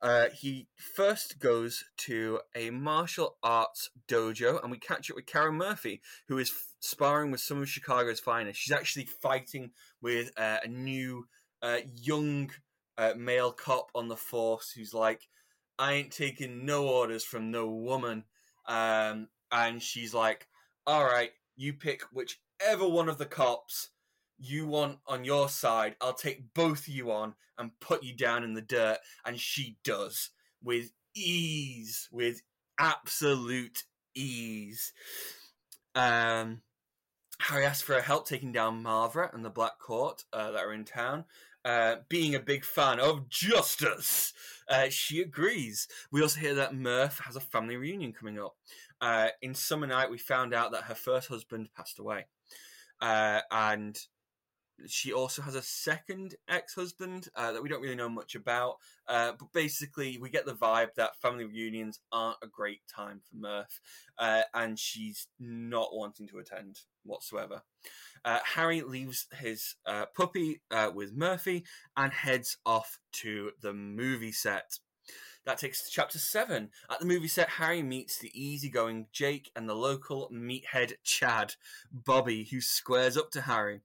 Uh, 0.01 0.27
he 0.35 0.67
first 0.95 1.39
goes 1.39 1.83
to 1.97 2.39
a 2.55 2.69
martial 2.69 3.37
arts 3.43 3.89
dojo, 4.07 4.61
and 4.61 4.71
we 4.71 4.79
catch 4.79 5.09
up 5.09 5.15
with 5.15 5.25
Karen 5.25 5.55
Murphy, 5.55 6.01
who 6.27 6.37
is 6.37 6.49
f- 6.49 6.75
sparring 6.79 7.31
with 7.31 7.41
some 7.41 7.61
of 7.61 7.69
Chicago's 7.69 8.19
finest. 8.19 8.59
She's 8.59 8.75
actually 8.75 9.05
fighting 9.05 9.71
with 10.01 10.31
uh, 10.37 10.57
a 10.63 10.67
new 10.67 11.27
uh, 11.61 11.79
young 11.95 12.51
uh, 12.97 13.13
male 13.15 13.51
cop 13.51 13.91
on 13.95 14.07
the 14.07 14.15
force 14.15 14.71
who's 14.71 14.93
like, 14.93 15.27
I 15.79 15.93
ain't 15.93 16.11
taking 16.11 16.65
no 16.65 16.87
orders 16.87 17.23
from 17.23 17.51
no 17.51 17.67
woman. 17.69 18.23
Um, 18.67 19.29
and 19.51 19.81
she's 19.81 20.13
like, 20.13 20.47
all 20.85 21.05
right, 21.05 21.31
you 21.55 21.73
pick 21.73 22.03
whichever 22.11 22.87
one 22.87 23.09
of 23.09 23.17
the 23.17 23.25
cops 23.25 23.89
you 24.37 24.67
want 24.67 24.99
on 25.07 25.23
your 25.23 25.49
side. 25.49 25.95
I'll 26.01 26.13
take 26.13 26.53
both 26.53 26.87
of 26.87 26.93
you 26.93 27.11
on 27.11 27.35
and 27.57 27.79
put 27.79 28.03
you 28.03 28.15
down 28.15 28.43
in 28.43 28.53
the 28.53 28.61
dirt. 28.61 28.97
And 29.25 29.39
she 29.39 29.77
does 29.83 30.31
with 30.63 30.91
ease, 31.15 32.07
with 32.11 32.41
absolute 32.79 33.83
ease. 34.15 34.93
Um, 35.95 36.61
Harry 37.39 37.65
asks 37.65 37.83
for 37.83 37.93
her 37.93 38.01
help 38.01 38.27
taking 38.27 38.51
down 38.51 38.83
Mavra 38.83 39.33
and 39.33 39.45
the 39.45 39.49
Black 39.49 39.79
Court 39.79 40.23
uh, 40.33 40.51
that 40.51 40.63
are 40.63 40.73
in 40.73 40.85
town. 40.85 41.25
Uh, 41.67 41.97
being 42.07 42.33
a 42.33 42.39
big 42.39 42.63
fan 42.63 42.97
of 42.97 43.27
justice, 43.27 44.31
uh, 44.69 44.87
she 44.87 45.19
agrees. 45.19 45.85
We 46.13 46.21
also 46.21 46.39
hear 46.39 46.55
that 46.55 46.73
Murph 46.73 47.19
has 47.25 47.35
a 47.35 47.41
family 47.41 47.75
reunion 47.75 48.13
coming 48.13 48.39
up. 48.39 48.55
Uh, 49.01 49.27
in 49.41 49.53
Summer 49.53 49.85
Knight, 49.85 50.09
we 50.09 50.17
found 50.17 50.53
out 50.53 50.71
that 50.71 50.83
her 50.83 50.95
first 50.95 51.27
husband 51.27 51.67
passed 51.75 51.99
away. 51.99 52.27
Uh, 53.01 53.41
and 53.51 53.99
she 54.85 55.11
also 55.11 55.41
has 55.41 55.55
a 55.55 55.61
second 55.61 56.35
ex-husband 56.47 57.27
uh, 57.35 57.51
that 57.51 57.61
we 57.61 57.67
don't 57.67 57.81
really 57.81 57.95
know 57.95 58.07
much 58.07 58.35
about. 58.35 58.75
Uh, 59.05 59.33
but 59.37 59.51
basically, 59.51 60.17
we 60.17 60.29
get 60.29 60.45
the 60.45 60.53
vibe 60.53 60.93
that 60.95 61.19
family 61.21 61.43
reunions 61.43 61.99
aren't 62.13 62.37
a 62.41 62.47
great 62.47 62.81
time 62.87 63.19
for 63.19 63.35
Murph, 63.35 63.81
uh, 64.17 64.43
and 64.53 64.79
she's 64.79 65.27
not 65.37 65.89
wanting 65.91 66.29
to 66.29 66.37
attend 66.37 66.79
whatsoever. 67.03 67.63
Uh, 68.27 68.39
Harry 68.43 68.81
leaves 68.81 69.25
his 69.39 69.75
uh, 69.85 70.05
puppy 70.13 70.59
uh, 70.69 70.91
with 70.93 71.15
Murphy 71.15 71.63
and 71.95 72.11
heads 72.11 72.57
off 72.65 72.99
to 73.13 73.51
the 73.61 73.73
movie 73.73 74.33
set. 74.33 74.79
That 75.45 75.57
takes 75.57 75.85
to 75.85 75.89
chapter 75.89 76.19
seven. 76.19 76.71
At 76.91 76.99
the 76.99 77.05
movie 77.05 77.29
set, 77.29 77.47
Harry 77.47 77.81
meets 77.81 78.19
the 78.19 78.29
easygoing 78.37 79.07
Jake 79.13 79.49
and 79.55 79.67
the 79.69 79.75
local 79.75 80.29
meathead 80.29 80.95
Chad, 81.05 81.55
Bobby, 81.89 82.43
who 82.43 82.59
squares 82.59 83.15
up 83.15 83.31
to 83.31 83.39
Harry. 83.39 83.79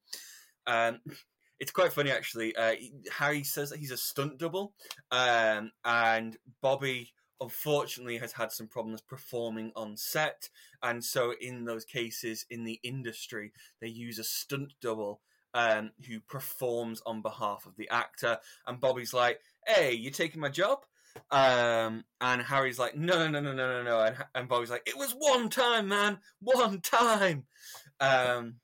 Um, 0.67 0.99
it's 1.61 1.71
quite 1.71 1.93
funny 1.93 2.11
actually. 2.11 2.57
Uh, 2.57 2.75
Harry 3.13 3.45
says 3.45 3.71
that 3.71 3.79
he's 3.79 3.93
a 3.93 3.97
stunt 3.97 4.39
double, 4.39 4.75
um, 5.13 5.71
and 5.85 6.37
Bobby 6.61 7.13
unfortunately 7.43 8.19
has 8.19 8.33
had 8.33 8.53
some 8.53 8.69
problems 8.69 9.01
performing 9.03 9.73
on 9.77 9.97
set, 9.97 10.49
and 10.83 11.05
so 11.05 11.35
in 11.41 11.65
those 11.65 11.85
cases 11.85 12.47
in 12.49 12.65
the 12.65 12.81
industry 12.83 13.53
they 13.81 13.89
use 13.89 14.19
a 14.19 14.25
stunt 14.25 14.75
double 14.81 15.21
um, 15.55 15.91
who 16.09 16.21
performs 16.21 17.03
on 17.05 17.21
behalf 17.23 17.67
of 17.67 17.77
the 17.77 17.89
actor. 17.91 18.39
And 18.67 18.81
Bobby's 18.81 19.13
like, 19.13 19.41
"Hey, 19.67 19.93
you're 19.93 20.13
taking 20.13 20.41
my 20.41 20.49
job?" 20.49 20.85
Um, 21.31 22.05
and 22.21 22.43
Harry's 22.43 22.79
like, 22.79 22.97
"No, 22.97 23.29
no, 23.29 23.41
no, 23.41 23.53
no, 23.53 23.53
no, 23.53 23.83
no, 23.83 23.83
no," 23.83 24.01
and, 24.01 24.17
and 24.35 24.49
Bobby's 24.49 24.71
like, 24.71 24.87
"It 24.87 24.97
was 24.97 25.13
one 25.13 25.51
time, 25.51 25.89
man, 25.89 26.19
one 26.41 26.81
time." 26.81 27.45
Um, 28.01 28.57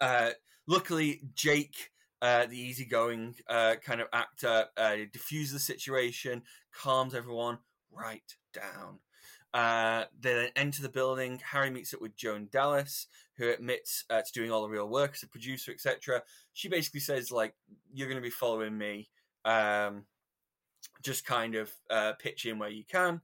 uh, 0.00 0.30
luckily, 0.66 1.20
Jake, 1.34 1.90
uh, 2.20 2.46
the 2.46 2.58
easygoing 2.58 3.34
uh, 3.48 3.76
kind 3.84 4.00
of 4.00 4.08
actor, 4.12 4.66
uh, 4.76 4.96
diffuses 5.12 5.52
the 5.52 5.58
situation, 5.58 6.42
calms 6.72 7.14
everyone 7.14 7.58
right 7.92 8.34
down. 8.52 8.98
Uh, 9.54 10.04
they 10.20 10.34
then 10.34 10.50
enter 10.56 10.82
the 10.82 10.88
building. 10.88 11.40
Harry 11.52 11.70
meets 11.70 11.94
up 11.94 12.02
with 12.02 12.16
Joan 12.16 12.48
Dallas, 12.52 13.06
who 13.36 13.48
admits 13.48 14.04
uh, 14.10 14.20
to 14.20 14.32
doing 14.32 14.50
all 14.50 14.62
the 14.62 14.68
real 14.68 14.88
work 14.88 15.12
as 15.14 15.22
a 15.22 15.28
producer, 15.28 15.72
etc. 15.72 16.22
She 16.52 16.68
basically 16.68 17.00
says, 17.00 17.30
like, 17.30 17.54
you're 17.92 18.08
going 18.08 18.20
to 18.20 18.26
be 18.26 18.30
following 18.30 18.76
me. 18.76 19.08
Um, 19.44 20.04
just 21.02 21.24
kind 21.24 21.54
of 21.54 21.72
uh, 21.90 22.12
pitch 22.18 22.44
in 22.44 22.58
where 22.58 22.68
you 22.68 22.84
can. 22.84 23.20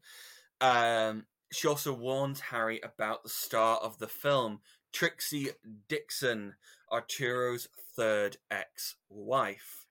Um, 0.60 1.26
she 1.52 1.68
also 1.68 1.92
warns 1.92 2.40
Harry 2.40 2.80
about 2.82 3.22
the 3.22 3.28
star 3.28 3.76
of 3.78 3.98
the 3.98 4.08
film, 4.08 4.60
Trixie 4.92 5.50
Dixon, 5.88 6.54
Arturo's 6.90 7.68
third 7.96 8.36
ex 8.50 8.96
wife. 9.08 9.86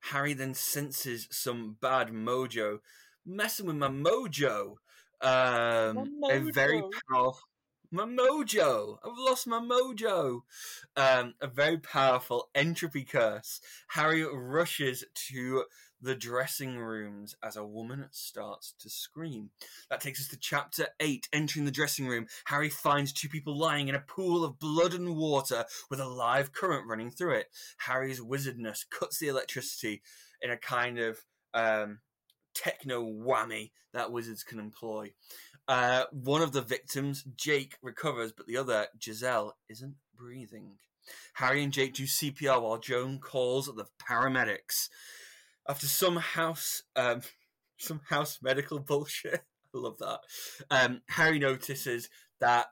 Harry 0.00 0.34
then 0.34 0.54
senses 0.54 1.26
some 1.30 1.76
bad 1.80 2.08
mojo 2.08 2.78
messing 3.26 3.66
with 3.66 3.76
my 3.76 3.88
mojo. 3.88 4.76
Um, 5.20 6.20
My 6.20 6.34
a 6.34 6.40
very 6.52 6.82
powerful. 7.10 7.40
My 7.92 8.04
mojo! 8.04 8.98
I've 9.04 9.16
lost 9.16 9.46
my 9.46 9.60
mojo! 9.60 10.40
Um, 10.96 11.34
a 11.40 11.46
very 11.46 11.78
powerful 11.78 12.50
entropy 12.54 13.04
curse. 13.04 13.60
Harry 13.88 14.24
rushes 14.24 15.04
to 15.28 15.64
the 16.06 16.14
dressing 16.14 16.78
rooms 16.78 17.34
as 17.42 17.56
a 17.56 17.66
woman 17.66 18.06
starts 18.12 18.74
to 18.78 18.88
scream. 18.88 19.50
That 19.90 20.00
takes 20.00 20.20
us 20.20 20.28
to 20.28 20.38
chapter 20.38 20.86
8. 21.00 21.28
Entering 21.32 21.64
the 21.64 21.72
dressing 21.72 22.06
room, 22.06 22.28
Harry 22.44 22.70
finds 22.70 23.12
two 23.12 23.28
people 23.28 23.58
lying 23.58 23.88
in 23.88 23.96
a 23.96 24.00
pool 24.00 24.44
of 24.44 24.60
blood 24.60 24.94
and 24.94 25.16
water 25.16 25.64
with 25.90 25.98
a 25.98 26.06
live 26.06 26.52
current 26.52 26.86
running 26.86 27.10
through 27.10 27.34
it. 27.34 27.46
Harry's 27.78 28.20
wizardness 28.20 28.84
cuts 28.88 29.18
the 29.18 29.26
electricity 29.26 30.00
in 30.40 30.52
a 30.52 30.56
kind 30.56 31.00
of 31.00 31.24
um, 31.54 31.98
techno 32.54 33.02
whammy 33.04 33.72
that 33.92 34.12
wizards 34.12 34.44
can 34.44 34.60
employ. 34.60 35.12
Uh, 35.66 36.04
one 36.12 36.40
of 36.40 36.52
the 36.52 36.62
victims, 36.62 37.24
Jake, 37.36 37.76
recovers, 37.82 38.30
but 38.30 38.46
the 38.46 38.56
other, 38.56 38.86
Giselle, 39.02 39.56
isn't 39.68 39.96
breathing. 40.16 40.76
Harry 41.34 41.64
and 41.64 41.72
Jake 41.72 41.94
do 41.94 42.04
CPR 42.04 42.62
while 42.62 42.78
Joan 42.78 43.18
calls 43.18 43.66
the 43.66 43.86
paramedics. 44.00 44.88
After 45.68 45.86
some 45.86 46.16
house, 46.16 46.82
um, 46.94 47.22
some 47.78 48.00
house 48.08 48.38
medical 48.42 48.78
bullshit, 48.78 49.42
I 49.74 49.78
love 49.78 49.98
that. 49.98 50.20
Um, 50.70 51.02
Harry 51.08 51.38
notices 51.38 52.08
that 52.40 52.66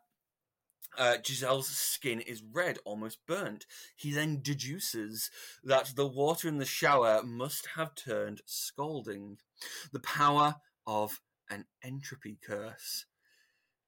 uh, 0.96 1.16
Giselle's 1.22 1.68
skin 1.68 2.20
is 2.20 2.42
red, 2.52 2.78
almost 2.84 3.18
burnt. 3.26 3.66
He 3.96 4.12
then 4.12 4.40
deduces 4.42 5.30
that 5.62 5.92
the 5.96 6.06
water 6.06 6.48
in 6.48 6.58
the 6.58 6.64
shower 6.64 7.22
must 7.24 7.68
have 7.76 7.94
turned 7.94 8.42
scalding. 8.46 9.38
The 9.92 10.00
power 10.00 10.56
of 10.86 11.20
an 11.50 11.64
entropy 11.82 12.38
curse. 12.44 13.06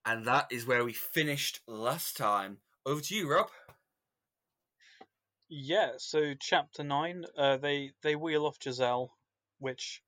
And 0.05 0.25
that 0.27 0.47
is 0.51 0.67
where 0.67 0.85
we 0.85 0.93
finished 0.93 1.61
last 1.67 2.17
time. 2.17 2.59
Over 2.85 3.01
to 3.03 3.15
you, 3.15 3.29
Robb. 3.31 3.51
Yeah, 5.49 5.93
so 5.99 6.35
chapter 6.41 6.83
nine, 6.85 7.25
uh, 7.37 7.57
they 7.59 7.93
they 8.03 8.17
wheel 8.17 8.47
off 8.47 8.59
Giselle, 8.63 9.13
which 9.59 10.03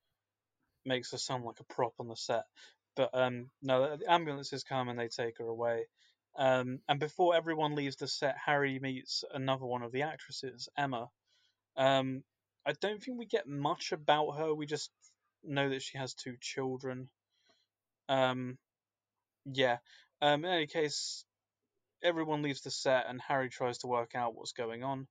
makes 0.84 1.12
her 1.12 1.18
sound 1.18 1.44
like 1.44 1.60
a 1.60 1.64
prop 1.64 1.94
on 2.00 2.08
the 2.08 2.16
set. 2.16 2.44
But 2.96 3.10
um, 3.14 3.50
no, 3.62 3.96
the 3.96 4.10
ambulances 4.12 4.64
come 4.64 4.88
and 4.88 4.98
they 4.98 5.08
take 5.08 5.38
her 5.38 5.46
away. 5.46 5.86
Um, 6.36 6.80
and 6.88 7.00
before 7.00 7.36
everyone 7.36 7.74
leaves 7.74 7.96
the 7.96 8.08
set, 8.08 8.36
Harry 8.44 8.78
meets 8.80 9.24
another 9.32 9.66
one 9.66 9.82
of 9.82 9.92
the 9.92 10.02
actresses, 10.02 10.68
Emma. 10.76 11.08
Um, 11.76 12.24
I 12.66 12.72
don't 12.80 13.02
think 13.02 13.18
we 13.18 13.26
get 13.26 13.48
much 13.48 13.92
about 13.92 14.32
her. 14.38 14.54
We 14.54 14.66
just 14.66 14.90
know 15.44 15.70
that 15.70 15.82
she 15.82 15.98
has 15.98 16.14
two 16.14 16.36
children. 16.40 17.10
Um, 18.08 18.58
yeah. 19.46 19.78
Um, 20.20 20.44
in 20.44 20.50
any 20.52 20.66
case, 20.66 21.24
everyone 22.02 22.42
leaves 22.42 22.62
the 22.62 22.70
set, 22.70 23.06
and 23.08 23.20
Harry 23.20 23.48
tries 23.48 23.78
to 23.78 23.86
work 23.86 24.14
out 24.14 24.34
what's 24.34 24.52
going 24.52 24.84
on. 24.84 25.06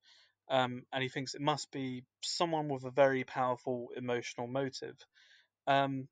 Um, 0.50 0.84
and 0.94 1.04
he 1.04 1.10
thinks 1.10 1.34
it 1.34 1.42
must 1.42 1.72
be 1.72 2.04
someone 2.22 2.70
with 2.70 2.84
a 2.86 2.92
very 2.92 3.24
powerful 3.24 3.90
emotional 3.96 4.48
motive. 4.48 4.96
Um, 5.68 6.08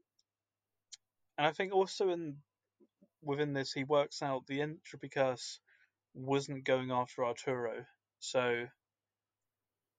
and 1.38 1.48
I 1.48 1.52
think 1.52 1.74
also 1.74 2.10
in 2.10 2.38
within 3.22 3.54
this, 3.54 3.72
he 3.74 3.84
works 3.84 4.22
out 4.22 4.46
the 4.48 4.62
entropy 4.62 5.10
curse 5.10 5.60
wasn't 6.14 6.64
going 6.66 6.92
after 6.92 7.26
Arturo. 7.26 7.86
So, 8.20 8.66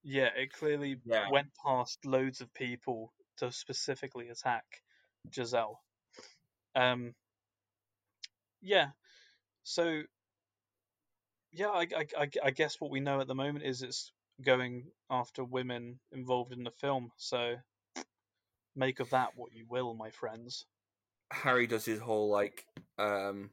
yeah, 0.03 0.29
it 0.35 0.53
clearly 0.53 0.97
Yeah. 1.05 1.29
went 1.29 1.49
past 1.65 2.05
loads 2.05 2.41
of 2.41 2.53
people 2.53 3.13
to 3.37 3.51
specifically 3.51 4.29
attack 4.29 4.65
Giselle. 5.33 5.79
Um, 6.75 7.13
yeah, 8.61 8.87
so 9.63 10.01
yeah, 11.57 11.69
I, 11.69 11.87
I, 11.95 12.05
I, 12.17 12.29
I 12.45 12.51
guess 12.51 12.79
what 12.79 12.91
we 12.91 12.99
know 12.99 13.19
at 13.19 13.27
the 13.27 13.35
moment 13.35 13.65
is 13.65 13.81
it's 13.81 14.11
going 14.43 14.85
after 15.09 15.43
women 15.43 15.99
involved 16.11 16.53
in 16.53 16.63
the 16.63 16.71
film. 16.71 17.11
So 17.17 17.55
make 18.75 18.99
of 18.99 19.09
that 19.09 19.29
what 19.35 19.53
you 19.53 19.65
will, 19.67 19.93
my 19.93 20.11
friends. 20.11 20.65
Harry 21.31 21.67
does 21.67 21.83
his 21.85 21.99
whole 21.99 22.29
like 22.29 22.63
um 22.97 23.49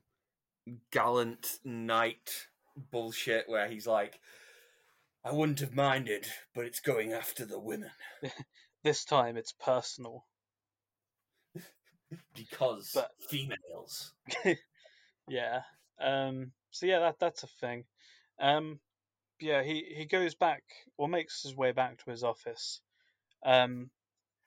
gallant 0.93 1.59
knight 1.65 2.31
bullshit 2.93 3.49
where 3.49 3.69
he's 3.69 3.87
like, 3.87 4.21
I 5.25 5.33
wouldn't 5.33 5.61
have 5.61 5.75
minded, 5.75 6.27
but 6.55 6.67
it's 6.67 6.81
going 6.81 7.13
after 7.13 7.45
the 7.45 7.59
women 7.59 7.91
This 8.85 9.07
time 9.07 9.39
it's 9.39 9.53
personal. 9.53 10.27
because 12.35 12.91
But- 12.95 13.11
females. 13.31 14.13
yeah. 15.29 15.63
Um. 15.99 16.53
So 16.71 16.85
yeah, 16.85 16.99
that 16.99 17.19
that's 17.19 17.43
a 17.45 17.47
thing. 17.47 17.85
Um. 18.41 18.81
Yeah, 19.41 19.63
he 19.63 19.85
he 19.97 20.05
goes 20.07 20.35
back 20.35 20.63
or 20.97 21.09
makes 21.09 21.43
his 21.43 21.57
way 21.57 21.73
back 21.73 21.99
to 21.99 22.11
his 22.11 22.23
office. 22.23 22.81
Um, 23.45 23.91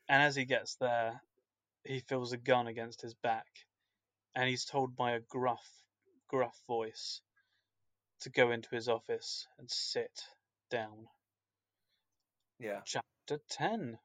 and 0.07 0.23
as 0.23 0.35
he 0.35 0.45
gets 0.45 0.75
there, 0.75 1.21
he 1.83 1.99
feels 1.99 2.31
a 2.31 2.37
gun 2.37 2.67
against 2.67 3.01
his 3.01 3.13
back, 3.13 3.47
and 4.33 4.49
he's 4.49 4.65
told 4.65 4.95
by 4.95 5.11
a 5.11 5.19
gruff, 5.19 5.67
gruff 6.27 6.57
voice 6.67 7.21
to 8.21 8.29
go 8.29 8.51
into 8.51 8.69
his 8.73 8.89
office 8.89 9.45
and 9.59 9.69
sit 9.69 10.23
down. 10.71 11.07
Yeah. 12.59 12.81
Chapter 12.85 13.43
10. 13.49 13.99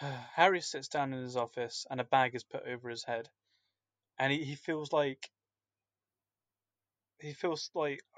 Harry 0.34 0.60
sits 0.60 0.88
down 0.88 1.12
in 1.12 1.22
his 1.22 1.36
office 1.36 1.86
and 1.90 2.00
a 2.00 2.04
bag 2.04 2.34
is 2.34 2.44
put 2.44 2.66
over 2.66 2.90
his 2.90 3.04
head. 3.04 3.28
And 4.18 4.32
he, 4.32 4.44
he 4.44 4.54
feels 4.54 4.92
like. 4.92 5.30
He 7.24 7.32
feels 7.32 7.70
like. 7.74 8.00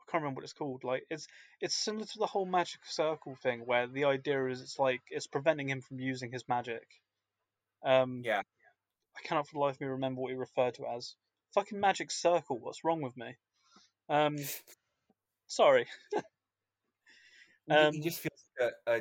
I 0.00 0.12
can't 0.12 0.22
remember 0.24 0.38
what 0.40 0.44
it's 0.44 0.52
called. 0.54 0.82
Like 0.82 1.04
it's 1.08 1.28
it's 1.60 1.76
similar 1.76 2.04
to 2.04 2.18
the 2.18 2.26
whole 2.26 2.44
magic 2.44 2.80
circle 2.84 3.36
thing, 3.40 3.60
where 3.64 3.86
the 3.86 4.06
idea 4.06 4.44
is 4.48 4.60
it's 4.60 4.76
like 4.76 5.00
it's 5.08 5.28
preventing 5.28 5.68
him 5.70 5.80
from 5.82 6.00
using 6.00 6.32
his 6.32 6.48
magic. 6.48 6.82
Um, 7.84 8.22
Yeah. 8.24 8.42
I 9.16 9.20
cannot 9.22 9.46
for 9.46 9.52
the 9.54 9.60
life 9.60 9.76
of 9.76 9.80
me 9.82 9.86
remember 9.86 10.20
what 10.20 10.30
he 10.32 10.36
referred 10.36 10.74
to 10.74 10.82
it 10.82 10.88
as. 10.96 11.14
Fucking 11.54 11.78
magic 11.78 12.10
circle. 12.10 12.58
What's 12.58 12.82
wrong 12.82 13.02
with 13.02 13.16
me? 13.16 13.36
Um, 14.08 14.36
sorry. 15.46 15.86
He- 17.66 17.74
Um, 17.74 17.92
he 17.92 18.00
just 18.00 18.18
feels 18.18 18.44
like 18.58 18.72
a, 18.86 18.92
a 18.92 19.00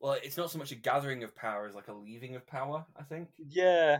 well, 0.00 0.18
it's 0.24 0.36
not 0.36 0.50
so 0.50 0.58
much 0.58 0.72
a 0.72 0.76
gathering 0.76 1.22
of 1.22 1.36
power 1.36 1.66
as 1.68 1.74
like 1.76 1.86
a 1.86 1.92
leaving 1.92 2.34
of 2.34 2.44
power. 2.48 2.84
I 2.96 3.04
think. 3.04 3.28
Yeah, 3.38 3.98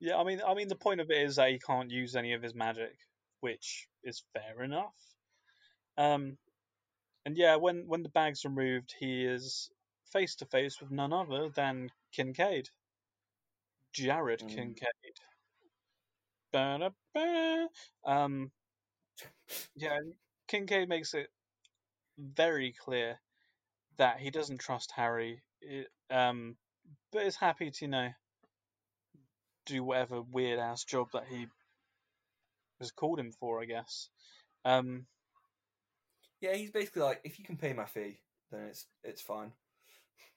yeah. 0.00 0.16
I 0.16 0.24
mean, 0.24 0.40
I 0.44 0.54
mean, 0.54 0.66
the 0.66 0.74
point 0.74 1.00
of 1.00 1.10
it 1.12 1.18
is 1.22 1.36
that 1.36 1.50
he 1.50 1.60
can't 1.60 1.90
use 1.92 2.16
any 2.16 2.32
of 2.32 2.42
his 2.42 2.54
magic, 2.56 2.96
which 3.44 3.88
is 4.04 4.24
fair 4.32 4.64
enough. 4.64 4.94
Um, 5.98 6.38
and 7.26 7.36
yeah, 7.36 7.56
when 7.56 7.86
when 7.88 8.02
the 8.02 8.08
bag's 8.10 8.44
removed, 8.44 8.94
he 8.98 9.24
is 9.24 9.70
face 10.12 10.34
to 10.36 10.46
face 10.46 10.80
with 10.80 10.90
none 10.90 11.12
other 11.12 11.48
than 11.50 11.90
Kincaid, 12.12 12.70
Jared 13.92 14.40
Mm. 14.40 14.48
Kincaid. 14.48 15.20
Ba-da-ba. 16.52 17.68
Um, 18.04 18.52
yeah, 19.76 19.98
Kincaid 20.48 20.88
makes 20.88 21.14
it 21.14 21.28
very 22.18 22.72
clear 22.72 23.20
that 23.98 24.18
he 24.20 24.30
doesn't 24.30 24.58
trust 24.58 24.92
Harry, 24.92 25.42
i- 25.68 25.86
um, 26.10 26.56
but 27.12 27.26
is 27.26 27.36
happy 27.36 27.70
to, 27.70 27.84
you 27.84 27.90
know, 27.90 28.14
do 29.66 29.82
whatever 29.84 30.22
weird 30.22 30.58
ass 30.58 30.84
job 30.84 31.10
that 31.12 31.26
he 31.28 31.46
was 32.78 32.90
called 32.90 33.18
him 33.18 33.32
for, 33.32 33.60
I 33.62 33.66
guess. 33.66 34.08
Um, 34.64 35.06
Yeah, 36.40 36.54
he's 36.54 36.70
basically 36.70 37.02
like, 37.02 37.20
if 37.24 37.38
you 37.38 37.44
can 37.44 37.56
pay 37.56 37.72
my 37.72 37.86
fee, 37.86 38.18
then 38.50 38.64
it's 38.64 38.86
it's 39.02 39.22
fine. 39.22 39.52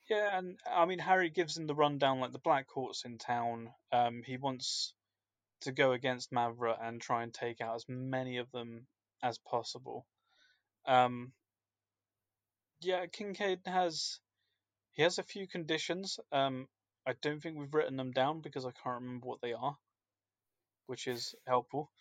yeah, 0.10 0.38
and 0.38 0.58
I 0.70 0.86
mean, 0.86 1.00
Harry 1.00 1.30
gives 1.30 1.58
him 1.58 1.68
the 1.68 1.76
rundown 1.76 2.20
like 2.20 2.32
the 2.32 2.40
Black 2.40 2.68
Court's 2.68 3.04
in 3.06 3.18
town. 3.18 3.70
Um, 3.92 4.22
he 4.26 4.38
wants 4.38 4.94
to 5.62 5.72
go 5.72 5.92
against 5.92 6.32
Mavra 6.32 6.78
and 6.82 7.02
try 7.02 7.24
and 7.24 7.34
take 7.34 7.62
out 7.62 7.76
as 7.76 7.86
many 7.90 8.38
of 8.38 8.52
them 8.52 8.88
as 9.24 9.38
possible. 9.40 10.06
Um, 10.86 11.34
yeah, 12.80 13.06
Kincaid 13.08 13.60
has 13.66 14.20
he 14.94 15.04
has 15.04 15.18
a 15.18 15.24
few 15.24 15.48
conditions. 15.48 16.20
Um, 16.32 16.68
I 17.06 17.14
don't 17.22 17.42
think 17.42 17.58
we've 17.58 17.74
written 17.74 17.98
them 17.98 18.12
down 18.12 18.42
because 18.42 18.66
I 18.66 18.72
can't 18.84 19.02
remember 19.02 19.28
what 19.28 19.42
they 19.42 19.54
are, 19.54 19.78
which 20.86 21.08
is 21.08 21.36
helpful. 21.48 21.92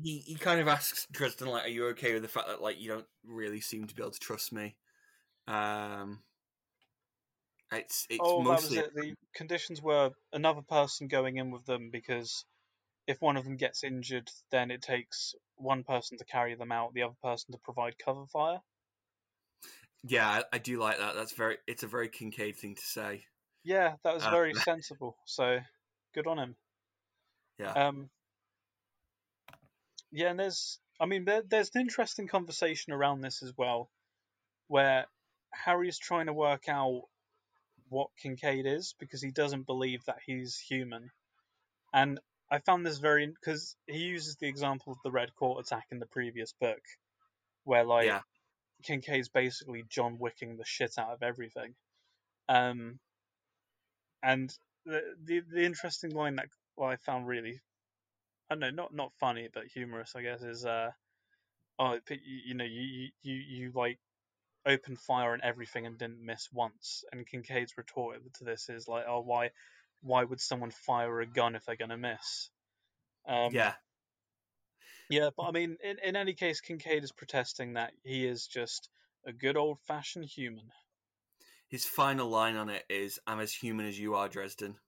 He 0.00 0.18
he 0.20 0.34
kind 0.36 0.60
of 0.60 0.68
asks 0.68 1.06
Dresden 1.10 1.48
like, 1.48 1.64
"Are 1.64 1.68
you 1.68 1.86
okay 1.88 2.12
with 2.12 2.22
the 2.22 2.28
fact 2.28 2.46
that 2.48 2.60
like 2.60 2.78
you 2.78 2.88
don't 2.88 3.08
really 3.24 3.60
seem 3.60 3.86
to 3.86 3.94
be 3.94 4.02
able 4.02 4.10
to 4.12 4.18
trust 4.18 4.52
me?" 4.52 4.76
Um, 5.46 6.24
it's 7.72 8.06
it's 8.10 8.36
Oh, 8.36 8.42
mostly 8.44 8.78
it. 8.78 8.94
The 8.94 9.16
conditions 9.34 9.82
were 9.82 10.12
another 10.32 10.62
person 10.62 11.08
going 11.08 11.36
in 11.36 11.50
with 11.50 11.66
them 11.66 11.90
because 11.90 12.46
if 13.06 13.20
one 13.22 13.36
of 13.36 13.44
them 13.44 13.56
gets 13.56 13.84
injured, 13.84 14.30
then 14.50 14.70
it 14.70 14.82
takes 14.82 15.34
one 15.56 15.84
person 15.84 16.18
to 16.18 16.24
carry 16.26 16.54
them 16.56 16.72
out, 16.72 16.94
the 16.94 17.02
other 17.02 17.16
person 17.22 17.52
to 17.52 17.58
provide 17.58 17.98
cover 17.98 18.26
fire. 18.26 18.62
yeah, 20.02 20.28
I, 20.28 20.44
I 20.54 20.58
do 20.58 20.78
like 20.78 20.98
that. 20.98 21.14
That's 21.14 21.32
very 21.34 21.58
it's 21.66 21.82
a 21.82 21.86
very 21.88 22.08
Kincaid 22.08 22.56
thing 22.56 22.74
to 22.74 22.82
say. 22.82 23.26
Yeah, 23.64 23.96
that 24.04 24.14
was 24.14 24.26
Uh, 24.26 24.28
very 24.28 24.54
sensible. 24.54 25.16
So 25.26 25.58
good 26.14 26.26
on 26.28 26.38
him. 26.38 26.56
Yeah. 27.62 27.72
Um. 27.72 28.10
Yeah, 30.14 30.28
and 30.30 30.38
there's, 30.38 30.78
I 31.00 31.06
mean, 31.06 31.24
there, 31.24 31.42
there's 31.48 31.70
an 31.74 31.80
interesting 31.80 32.28
conversation 32.28 32.92
around 32.92 33.22
this 33.22 33.42
as 33.42 33.52
well, 33.56 33.88
where 34.68 35.06
Harry's 35.52 35.98
trying 35.98 36.26
to 36.26 36.34
work 36.34 36.68
out 36.68 37.02
what 37.88 38.08
Kincaid 38.22 38.66
is 38.66 38.94
because 38.98 39.22
he 39.22 39.30
doesn't 39.30 39.66
believe 39.66 40.04
that 40.06 40.18
he's 40.26 40.58
human, 40.58 41.10
and 41.94 42.20
I 42.50 42.58
found 42.58 42.84
this 42.84 42.98
very 42.98 43.26
because 43.26 43.74
he 43.86 44.00
uses 44.00 44.36
the 44.36 44.48
example 44.48 44.92
of 44.92 44.98
the 45.02 45.10
Red 45.10 45.34
Court 45.34 45.64
attack 45.64 45.86
in 45.90 45.98
the 45.98 46.06
previous 46.06 46.52
book, 46.60 46.82
where 47.64 47.84
like 47.84 48.06
Yeah. 48.06 48.20
Kincaid's 48.84 49.30
basically 49.30 49.84
John 49.88 50.18
Wicking 50.18 50.56
the 50.56 50.64
shit 50.66 50.98
out 50.98 51.10
of 51.10 51.22
everything. 51.22 51.74
Um, 52.50 52.98
and 54.22 54.54
the 54.84 55.00
the, 55.24 55.40
the 55.40 55.64
interesting 55.64 56.10
line 56.10 56.36
that 56.36 56.48
well, 56.76 56.90
I 56.90 56.96
found 56.96 57.26
really, 57.26 57.60
I 58.50 58.54
don't 58.54 58.60
know, 58.60 58.70
not 58.70 58.94
not 58.94 59.12
funny 59.20 59.48
but 59.52 59.66
humorous, 59.66 60.14
I 60.16 60.22
guess, 60.22 60.42
is 60.42 60.64
uh, 60.64 60.90
oh, 61.78 61.98
you, 62.10 62.18
you 62.46 62.54
know, 62.54 62.64
you, 62.64 63.10
you 63.22 63.34
you 63.34 63.72
like 63.74 63.98
opened 64.66 64.98
fire 65.00 65.34
and 65.34 65.42
everything 65.42 65.86
and 65.86 65.98
didn't 65.98 66.24
miss 66.24 66.48
once, 66.52 67.04
and 67.12 67.26
Kincaid's 67.26 67.76
retort 67.78 68.18
to 68.34 68.44
this 68.44 68.68
is 68.68 68.88
like, 68.88 69.04
oh, 69.08 69.20
why 69.20 69.50
why 70.02 70.24
would 70.24 70.40
someone 70.40 70.70
fire 70.70 71.20
a 71.20 71.26
gun 71.26 71.54
if 71.56 71.64
they're 71.64 71.76
gonna 71.76 71.96
miss? 71.98 72.50
Um, 73.26 73.54
yeah, 73.54 73.74
yeah, 75.08 75.30
but 75.36 75.44
I 75.44 75.50
mean, 75.52 75.76
in, 75.82 75.98
in 76.02 76.16
any 76.16 76.34
case, 76.34 76.60
Kincaid 76.60 77.04
is 77.04 77.12
protesting 77.12 77.74
that 77.74 77.92
he 78.02 78.26
is 78.26 78.46
just 78.46 78.88
a 79.26 79.32
good 79.32 79.56
old 79.56 79.78
fashioned 79.86 80.24
human. 80.24 80.72
his 81.66 81.84
final 81.84 82.28
line 82.28 82.54
on 82.56 82.68
it 82.68 82.84
is, 82.88 83.18
"I'm 83.26 83.40
as 83.40 83.52
human 83.52 83.86
as 83.86 83.98
you 83.98 84.14
are, 84.14 84.28
Dresden," 84.28 84.78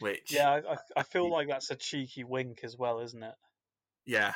which 0.00 0.32
Yeah, 0.32 0.60
I, 0.68 0.76
I, 0.96 1.02
feel 1.02 1.30
like 1.30 1.48
that's 1.48 1.70
a 1.70 1.76
cheeky 1.76 2.24
wink 2.24 2.60
as 2.62 2.76
well, 2.76 3.00
isn't 3.00 3.22
it? 3.22 3.34
yeah. 4.06 4.34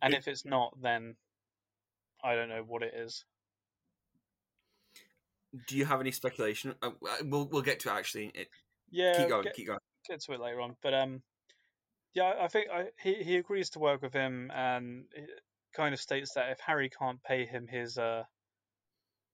And 0.00 0.14
if 0.14 0.28
it's 0.28 0.44
not, 0.44 0.74
then 0.80 1.16
I 2.22 2.34
don't 2.34 2.48
know 2.48 2.64
what 2.66 2.82
it 2.82 2.94
is. 2.94 3.24
do 5.66 5.76
you 5.76 5.84
have 5.84 6.00
any 6.00 6.10
speculation? 6.10 6.74
Uh, 6.82 6.90
we'll 7.24 7.46
we'll 7.46 7.62
get 7.62 7.80
to 7.80 7.90
it 7.90 7.92
actually. 7.92 8.26
It, 8.34 8.48
Yeah, 8.90 9.20
keep 9.20 9.28
going, 9.28 9.44
get, 9.44 9.54
keep 9.54 9.66
going. 9.66 9.78
get 10.08 10.20
to 10.22 10.32
it 10.32 10.40
later 10.40 10.60
on. 10.60 10.76
But 10.82 10.94
um, 10.94 11.22
yeah, 12.14 12.34
I 12.40 12.48
think 12.48 12.68
I, 12.72 12.86
he 13.02 13.14
he 13.22 13.36
agrees 13.36 13.70
to 13.70 13.78
work 13.78 14.02
with 14.02 14.12
him, 14.12 14.50
and 14.54 15.04
kind 15.74 15.94
of 15.94 16.00
states 16.00 16.34
that 16.34 16.50
if 16.50 16.60
Harry 16.60 16.90
can't 16.90 17.22
pay 17.22 17.46
him 17.46 17.66
his 17.66 17.98
uh 17.98 18.24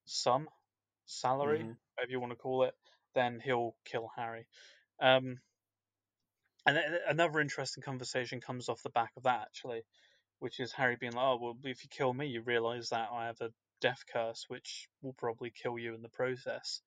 sum, 0.06 0.48
salary, 1.06 1.60
Mhm. 1.60 1.76
whatever 1.94 2.10
you 2.10 2.20
want 2.20 2.32
to 2.32 2.36
call 2.36 2.64
it, 2.64 2.74
then 3.18 3.40
he'll 3.40 3.76
kill 3.84 4.08
Harry. 4.16 4.48
Um, 5.00 5.40
and 6.66 6.76
then 6.76 7.00
another 7.08 7.40
interesting 7.40 7.82
conversation 7.82 8.40
comes 8.40 8.68
off 8.68 8.82
the 8.82 8.90
back 8.90 9.16
of 9.16 9.24
that 9.24 9.42
actually, 9.42 9.82
which 10.40 10.60
is 10.60 10.72
Harry 10.72 10.96
being 10.96 11.12
like, 11.12 11.24
"Oh 11.24 11.36
well, 11.38 11.58
if 11.64 11.84
you 11.84 11.88
kill 11.90 12.12
me, 12.14 12.26
you 12.26 12.42
realise 12.42 12.90
that 12.90 13.10
I 13.12 13.26
have 13.26 13.40
a 13.40 13.54
death 13.80 14.04
curse, 14.06 14.44
which 14.48 14.88
will 15.02 15.14
probably 15.14 15.50
kill 15.52 15.78
you 15.78 15.94
in 15.94 16.02
the 16.02 16.10
process." 16.10 16.82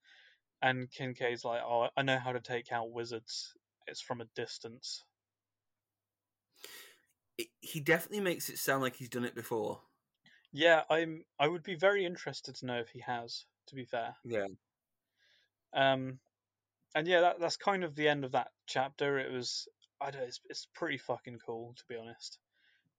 And 0.62 0.92
Kincaid's 0.92 1.46
like, 1.46 1.64
"Oh, 1.64 1.90
I 1.98 2.04
know 2.04 2.20
how 2.20 2.34
to 2.34 2.42
take 2.42 2.72
out 2.72 2.92
wizards. 2.92 3.56
It's 3.88 4.02
from 4.02 4.22
a 4.22 4.26
distance." 4.26 5.04
He 7.60 7.80
definitely 7.82 8.22
makes 8.22 8.50
it 8.50 8.58
sound 8.58 8.82
like 8.84 8.96
he's 8.96 9.10
done 9.10 9.26
it 9.26 9.36
before. 9.36 9.82
Yeah, 10.54 10.86
I'm. 10.90 11.26
I 11.40 11.50
would 11.50 11.62
be 11.64 11.76
very 11.76 12.06
interested 12.06 12.56
to 12.56 12.66
know 12.66 12.80
if 12.80 12.90
he 12.92 13.00
has. 13.02 13.48
To 13.68 13.76
be 13.76 13.84
fair, 13.84 14.16
Yeah. 14.24 14.46
Um, 15.74 16.20
and 16.96 17.08
yeah, 17.08 17.22
that, 17.22 17.40
that's 17.40 17.58
kind 17.58 17.84
of 17.84 17.96
the 17.96 18.08
end 18.08 18.26
of 18.26 18.34
that 18.34 18.50
chapter. 18.68 19.18
It 19.18 19.32
was, 19.32 19.68
I 20.02 20.12
don't. 20.12 20.24
It's, 20.24 20.40
it's 20.50 20.68
pretty 20.76 20.98
fucking 20.98 21.40
cool 21.46 21.74
to 21.78 21.84
be 21.88 21.96
honest. 21.96 22.38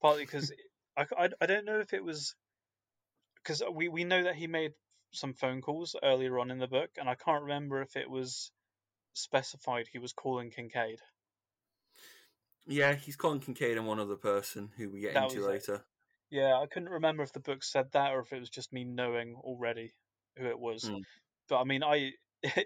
Partly 0.00 0.24
because 0.24 0.52
I, 0.96 1.06
I, 1.16 1.28
I 1.40 1.46
don't 1.46 1.64
know 1.64 1.80
if 1.80 1.92
it 1.92 2.04
was 2.04 2.34
because 3.36 3.62
we 3.72 3.88
we 3.88 4.04
know 4.04 4.24
that 4.24 4.36
he 4.36 4.46
made 4.46 4.72
some 5.12 5.34
phone 5.34 5.60
calls 5.60 5.94
earlier 6.02 6.38
on 6.38 6.50
in 6.50 6.58
the 6.58 6.68
book, 6.68 6.90
and 6.98 7.08
I 7.08 7.14
can't 7.14 7.42
remember 7.42 7.82
if 7.82 7.96
it 7.96 8.08
was 8.08 8.50
specified 9.14 9.86
he 9.92 9.98
was 9.98 10.12
calling 10.12 10.50
Kincaid. 10.50 11.00
Yeah, 12.66 12.94
he's 12.94 13.16
calling 13.16 13.40
Kincaid 13.40 13.76
and 13.76 13.86
one 13.86 14.00
other 14.00 14.16
person 14.16 14.70
who 14.76 14.88
we 14.88 15.00
get 15.00 15.14
That 15.14 15.24
into 15.24 15.36
was 15.36 15.46
it. 15.46 15.50
later. 15.50 15.84
Yeah, 16.30 16.58
I 16.58 16.66
couldn't 16.66 16.88
remember 16.88 17.22
if 17.22 17.32
the 17.32 17.40
book 17.40 17.62
said 17.62 17.92
that 17.92 18.12
or 18.12 18.20
if 18.20 18.32
it 18.32 18.40
was 18.40 18.48
just 18.48 18.72
me 18.72 18.84
knowing 18.84 19.34
already 19.34 19.92
who 20.38 20.46
it 20.46 20.58
was. 20.58 20.84
Mm. 20.84 21.02
But 21.48 21.60
I 21.60 21.64
mean, 21.64 21.82
I 21.82 22.12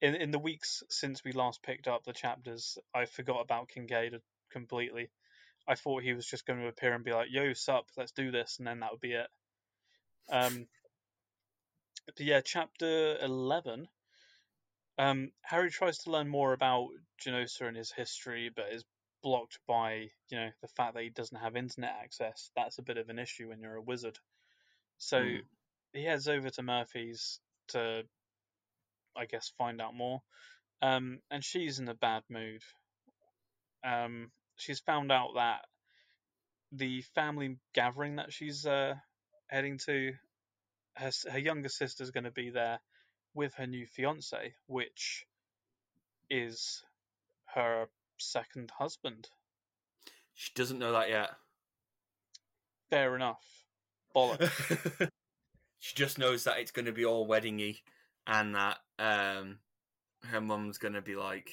in 0.00 0.14
in 0.14 0.30
the 0.30 0.38
weeks 0.38 0.82
since 0.88 1.24
we 1.24 1.32
last 1.32 1.62
picked 1.62 1.88
up 1.88 2.04
the 2.04 2.12
chapters, 2.12 2.78
I 2.94 3.06
forgot 3.06 3.40
about 3.40 3.68
Kincaid 3.68 4.14
completely. 4.50 5.10
I 5.66 5.76
thought 5.76 6.02
he 6.02 6.12
was 6.12 6.26
just 6.26 6.46
going 6.46 6.60
to 6.60 6.68
appear 6.68 6.94
and 6.94 7.04
be 7.04 7.12
like, 7.12 7.28
"Yo, 7.30 7.52
sup, 7.52 7.86
let's 7.96 8.12
do 8.12 8.30
this," 8.30 8.58
and 8.58 8.66
then 8.66 8.80
that 8.80 8.92
would 8.92 9.00
be 9.00 9.12
it. 9.12 9.28
Um, 10.30 10.66
but 12.06 12.20
yeah, 12.20 12.40
chapter 12.40 13.16
eleven. 13.20 13.88
Um, 14.98 15.32
Harry 15.42 15.70
tries 15.70 15.98
to 15.98 16.10
learn 16.10 16.28
more 16.28 16.52
about 16.52 16.88
Genosa 17.24 17.66
and 17.66 17.76
his 17.76 17.90
history, 17.92 18.50
but 18.54 18.72
is 18.72 18.84
blocked 19.22 19.58
by 19.66 20.10
you 20.28 20.36
know 20.38 20.50
the 20.60 20.68
fact 20.68 20.94
that 20.94 21.02
he 21.02 21.10
doesn't 21.10 21.38
have 21.38 21.56
internet 21.56 21.96
access. 22.02 22.50
That's 22.56 22.78
a 22.78 22.82
bit 22.82 22.98
of 22.98 23.08
an 23.08 23.18
issue 23.18 23.48
when 23.48 23.60
you're 23.60 23.76
a 23.76 23.82
wizard. 23.82 24.18
So 24.98 25.18
Mm. 25.20 25.42
he 25.92 26.04
heads 26.04 26.28
over 26.28 26.50
to 26.50 26.62
Murphy's 26.62 27.40
to, 27.68 28.04
I 29.16 29.26
guess, 29.26 29.52
find 29.58 29.80
out 29.80 29.94
more. 29.94 30.20
Um, 30.80 31.20
and 31.30 31.44
she's 31.44 31.78
in 31.78 31.88
a 31.88 31.94
bad 31.94 32.22
mood. 32.28 32.62
Um, 33.84 34.30
she's 34.56 34.80
found 34.80 35.12
out 35.12 35.34
that 35.36 35.60
the 36.72 37.02
family 37.14 37.56
gathering 37.74 38.16
that 38.16 38.32
she's 38.32 38.66
uh, 38.66 38.94
heading 39.48 39.78
to, 39.86 40.12
her, 40.96 41.10
her 41.30 41.38
younger 41.38 41.68
sister's 41.68 42.10
going 42.10 42.24
to 42.24 42.30
be 42.30 42.50
there 42.50 42.80
with 43.34 43.54
her 43.54 43.66
new 43.66 43.86
fiance, 43.86 44.54
which 44.66 45.24
is 46.30 46.82
her 47.54 47.86
second 48.18 48.70
husband. 48.78 49.28
She 50.34 50.50
doesn't 50.54 50.78
know 50.78 50.92
that 50.92 51.10
yet. 51.10 51.30
Fair 52.90 53.14
enough. 53.14 53.42
Bollocks. 54.14 55.08
she 55.78 55.94
just 55.94 56.18
knows 56.18 56.44
that 56.44 56.58
it's 56.58 56.70
going 56.70 56.86
to 56.86 56.92
be 56.92 57.04
all 57.04 57.28
weddingy, 57.28 57.80
and 58.26 58.54
that 58.54 58.78
um, 59.02 59.58
her 60.24 60.40
mum's 60.40 60.78
to 60.94 61.02
be 61.02 61.16
like, 61.16 61.50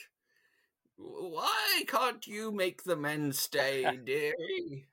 "Why 0.97 1.83
can't 1.87 2.25
you 2.27 2.51
make 2.51 2.83
the 2.83 2.95
men 2.95 3.33
stay, 3.33 3.97
dearie?" 4.05 4.87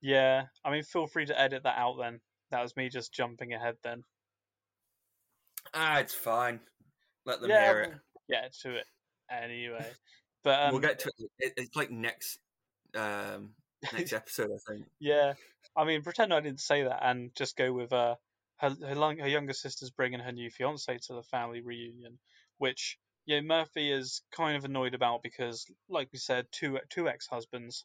Yeah, 0.00 0.44
I 0.64 0.70
mean, 0.70 0.82
feel 0.82 1.06
free 1.06 1.26
to 1.26 1.40
edit 1.40 1.62
that 1.64 1.78
out 1.78 1.96
then. 1.98 2.20
That 2.50 2.62
was 2.62 2.76
me 2.76 2.88
just 2.88 3.12
jumping 3.12 3.52
ahead 3.54 3.76
then. 3.82 4.04
Ah, 5.74 5.98
it's 5.98 6.14
fine. 6.14 6.60
Let 7.24 7.40
them 7.40 7.50
yeah, 7.50 7.64
hear 7.64 7.80
it. 7.80 7.88
we'll 8.28 8.48
to 8.62 8.76
it 8.76 8.86
anyway. 9.30 9.86
But 10.44 10.62
um, 10.62 10.70
we'll 10.70 10.80
get 10.80 11.00
to 11.00 11.10
it. 11.40 11.52
It's 11.56 11.74
like 11.74 11.90
next 11.90 12.38
um, 12.96 13.50
next 13.92 14.12
episode, 14.14 14.50
I 14.54 14.72
think. 14.72 14.86
Yeah, 15.00 15.34
I 15.76 15.84
mean, 15.84 16.02
pretend 16.02 16.32
I 16.32 16.40
didn't 16.40 16.60
say 16.60 16.84
that 16.84 17.00
and 17.02 17.34
just 17.34 17.56
go 17.56 17.72
with 17.72 17.92
uh, 17.92 18.14
her 18.58 18.70
her, 18.70 18.94
lung- 18.94 19.18
her 19.18 19.28
younger 19.28 19.52
sister's 19.52 19.90
bringing 19.90 20.20
her 20.20 20.32
new 20.32 20.50
fiance 20.50 20.98
to 20.98 21.14
the 21.14 21.22
family 21.22 21.60
reunion, 21.60 22.18
which 22.58 22.98
yeah 23.26 23.40
Murphy 23.40 23.90
is 23.90 24.22
kind 24.32 24.56
of 24.56 24.64
annoyed 24.64 24.94
about 24.94 25.22
because, 25.22 25.66
like 25.88 26.08
we 26.12 26.18
said, 26.18 26.46
two 26.52 26.78
two 26.90 27.08
ex 27.08 27.26
husbands. 27.26 27.84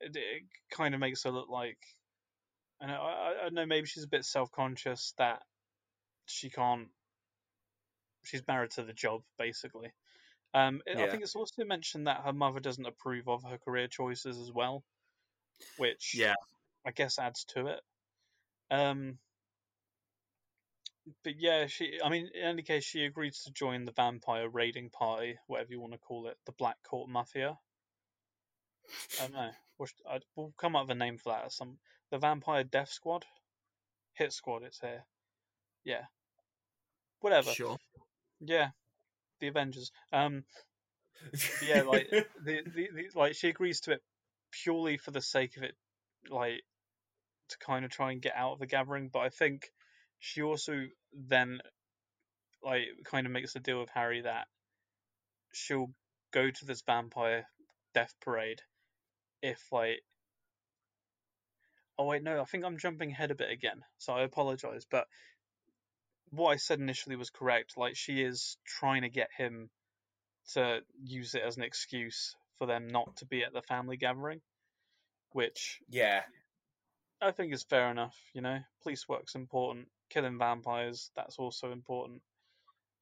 It, 0.00 0.16
it 0.16 0.42
kind 0.70 0.94
of 0.94 1.00
makes 1.00 1.24
her 1.24 1.30
look 1.30 1.48
like, 1.48 1.78
and 2.80 2.90
I, 2.90 2.96
I, 2.96 3.30
I 3.30 3.42
don't 3.44 3.54
know 3.54 3.66
maybe 3.66 3.86
she's 3.86 4.04
a 4.04 4.08
bit 4.08 4.24
self 4.24 4.50
conscious 4.52 5.14
that 5.18 5.42
she 6.26 6.50
can't. 6.50 6.88
She's 8.24 8.46
married 8.46 8.72
to 8.72 8.84
the 8.84 8.92
job, 8.92 9.22
basically. 9.38 9.90
Um, 10.54 10.82
I 10.88 11.06
think 11.06 11.22
it's 11.22 11.36
also 11.36 11.64
mentioned 11.64 12.06
that 12.06 12.22
her 12.24 12.32
mother 12.32 12.60
doesn't 12.60 12.86
approve 12.86 13.28
of 13.28 13.42
her 13.44 13.58
career 13.58 13.86
choices 13.86 14.38
as 14.38 14.50
well, 14.52 14.82
which 15.76 16.14
Yeah, 16.14 16.34
I 16.84 16.90
guess 16.90 17.18
adds 17.18 17.44
to 17.46 17.66
it. 17.68 17.80
Um, 18.70 19.18
but 21.24 21.34
yeah, 21.38 21.66
she. 21.66 21.98
I 22.04 22.08
mean, 22.08 22.30
in 22.34 22.42
any 22.42 22.62
case, 22.62 22.84
she 22.84 23.04
agrees 23.04 23.42
to 23.44 23.52
join 23.52 23.84
the 23.84 23.92
vampire 23.92 24.48
raiding 24.48 24.90
party, 24.90 25.36
whatever 25.46 25.70
you 25.70 25.80
want 25.80 25.92
to 25.92 25.98
call 25.98 26.28
it, 26.28 26.36
the 26.46 26.52
Black 26.52 26.76
Court 26.82 27.08
Mafia. 27.08 27.58
I 29.18 29.22
don't 29.22 29.34
know. 29.34 29.50
We'll, 29.78 29.88
we'll 30.34 30.54
come 30.58 30.76
up 30.76 30.88
with 30.88 30.96
a 30.96 30.98
name 30.98 31.18
for 31.18 31.32
that. 31.32 31.52
Some 31.52 31.78
the 32.10 32.18
Vampire 32.18 32.64
Death 32.64 32.90
Squad, 32.90 33.24
Hit 34.14 34.32
Squad. 34.32 34.62
It's 34.64 34.80
here. 34.80 35.04
Yeah. 35.84 36.04
Whatever. 37.20 37.50
sure. 37.50 37.76
Yeah. 38.40 38.68
The 39.40 39.48
Avengers. 39.48 39.92
Um. 40.12 40.44
yeah, 41.66 41.82
like 41.82 42.08
the, 42.10 42.26
the, 42.44 42.88
the 42.94 43.08
like 43.14 43.34
she 43.34 43.48
agrees 43.48 43.80
to 43.80 43.92
it 43.92 44.02
purely 44.50 44.96
for 44.96 45.10
the 45.10 45.20
sake 45.20 45.56
of 45.56 45.62
it, 45.62 45.74
like 46.30 46.62
to 47.48 47.58
kind 47.58 47.84
of 47.84 47.90
try 47.90 48.12
and 48.12 48.22
get 48.22 48.34
out 48.36 48.52
of 48.52 48.58
the 48.58 48.66
gathering. 48.66 49.10
But 49.12 49.20
I 49.20 49.28
think 49.28 49.70
she 50.18 50.42
also 50.42 50.86
then 51.12 51.60
like 52.62 52.84
kind 53.04 53.26
of 53.26 53.32
makes 53.32 53.54
a 53.56 53.60
deal 53.60 53.80
with 53.80 53.90
Harry 53.90 54.22
that 54.22 54.46
she'll 55.52 55.90
go 56.32 56.50
to 56.50 56.64
this 56.66 56.82
vampire 56.86 57.46
death 57.94 58.14
parade 58.20 58.60
if 59.42 59.60
like. 59.72 60.00
Oh 62.00 62.04
wait, 62.04 62.22
no, 62.22 62.40
I 62.40 62.44
think 62.44 62.64
I'm 62.64 62.78
jumping 62.78 63.10
ahead 63.10 63.32
a 63.32 63.34
bit 63.34 63.50
again, 63.50 63.80
so 63.98 64.12
I 64.12 64.22
apologize. 64.22 64.86
But 64.88 65.06
what 66.30 66.50
I 66.50 66.56
said 66.56 66.78
initially 66.78 67.16
was 67.16 67.30
correct. 67.30 67.76
Like 67.76 67.96
she 67.96 68.22
is 68.22 68.56
trying 68.64 69.02
to 69.02 69.08
get 69.08 69.30
him 69.36 69.68
to 70.54 70.80
use 71.02 71.34
it 71.34 71.42
as 71.42 71.56
an 71.56 71.64
excuse 71.64 72.34
for 72.58 72.66
them 72.66 72.88
not 72.88 73.16
to 73.16 73.26
be 73.26 73.42
at 73.42 73.52
the 73.52 73.62
family 73.62 73.96
gathering, 73.96 74.40
which 75.32 75.80
yeah, 75.88 76.22
I 77.20 77.32
think 77.32 77.52
is 77.52 77.64
fair 77.64 77.90
enough. 77.90 78.16
You 78.32 78.42
know, 78.42 78.58
police 78.82 79.08
work's 79.08 79.34
important. 79.34 79.88
Killing 80.10 80.38
vampires, 80.38 81.10
that's 81.16 81.38
also 81.38 81.72
important. 81.72 82.22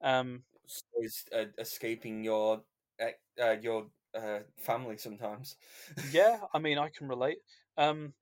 Um, 0.02 0.42
so 0.66 0.82
is 1.00 1.24
uh, 1.34 1.44
escaping 1.58 2.24
your 2.24 2.62
uh, 3.00 3.42
uh, 3.42 3.56
your 3.60 3.86
uh, 4.14 4.40
family 4.58 4.96
sometimes. 4.96 5.56
yeah, 6.10 6.38
I 6.54 6.58
mean, 6.58 6.78
I 6.78 6.88
can 6.88 7.08
relate. 7.08 7.38
Um, 7.76 8.12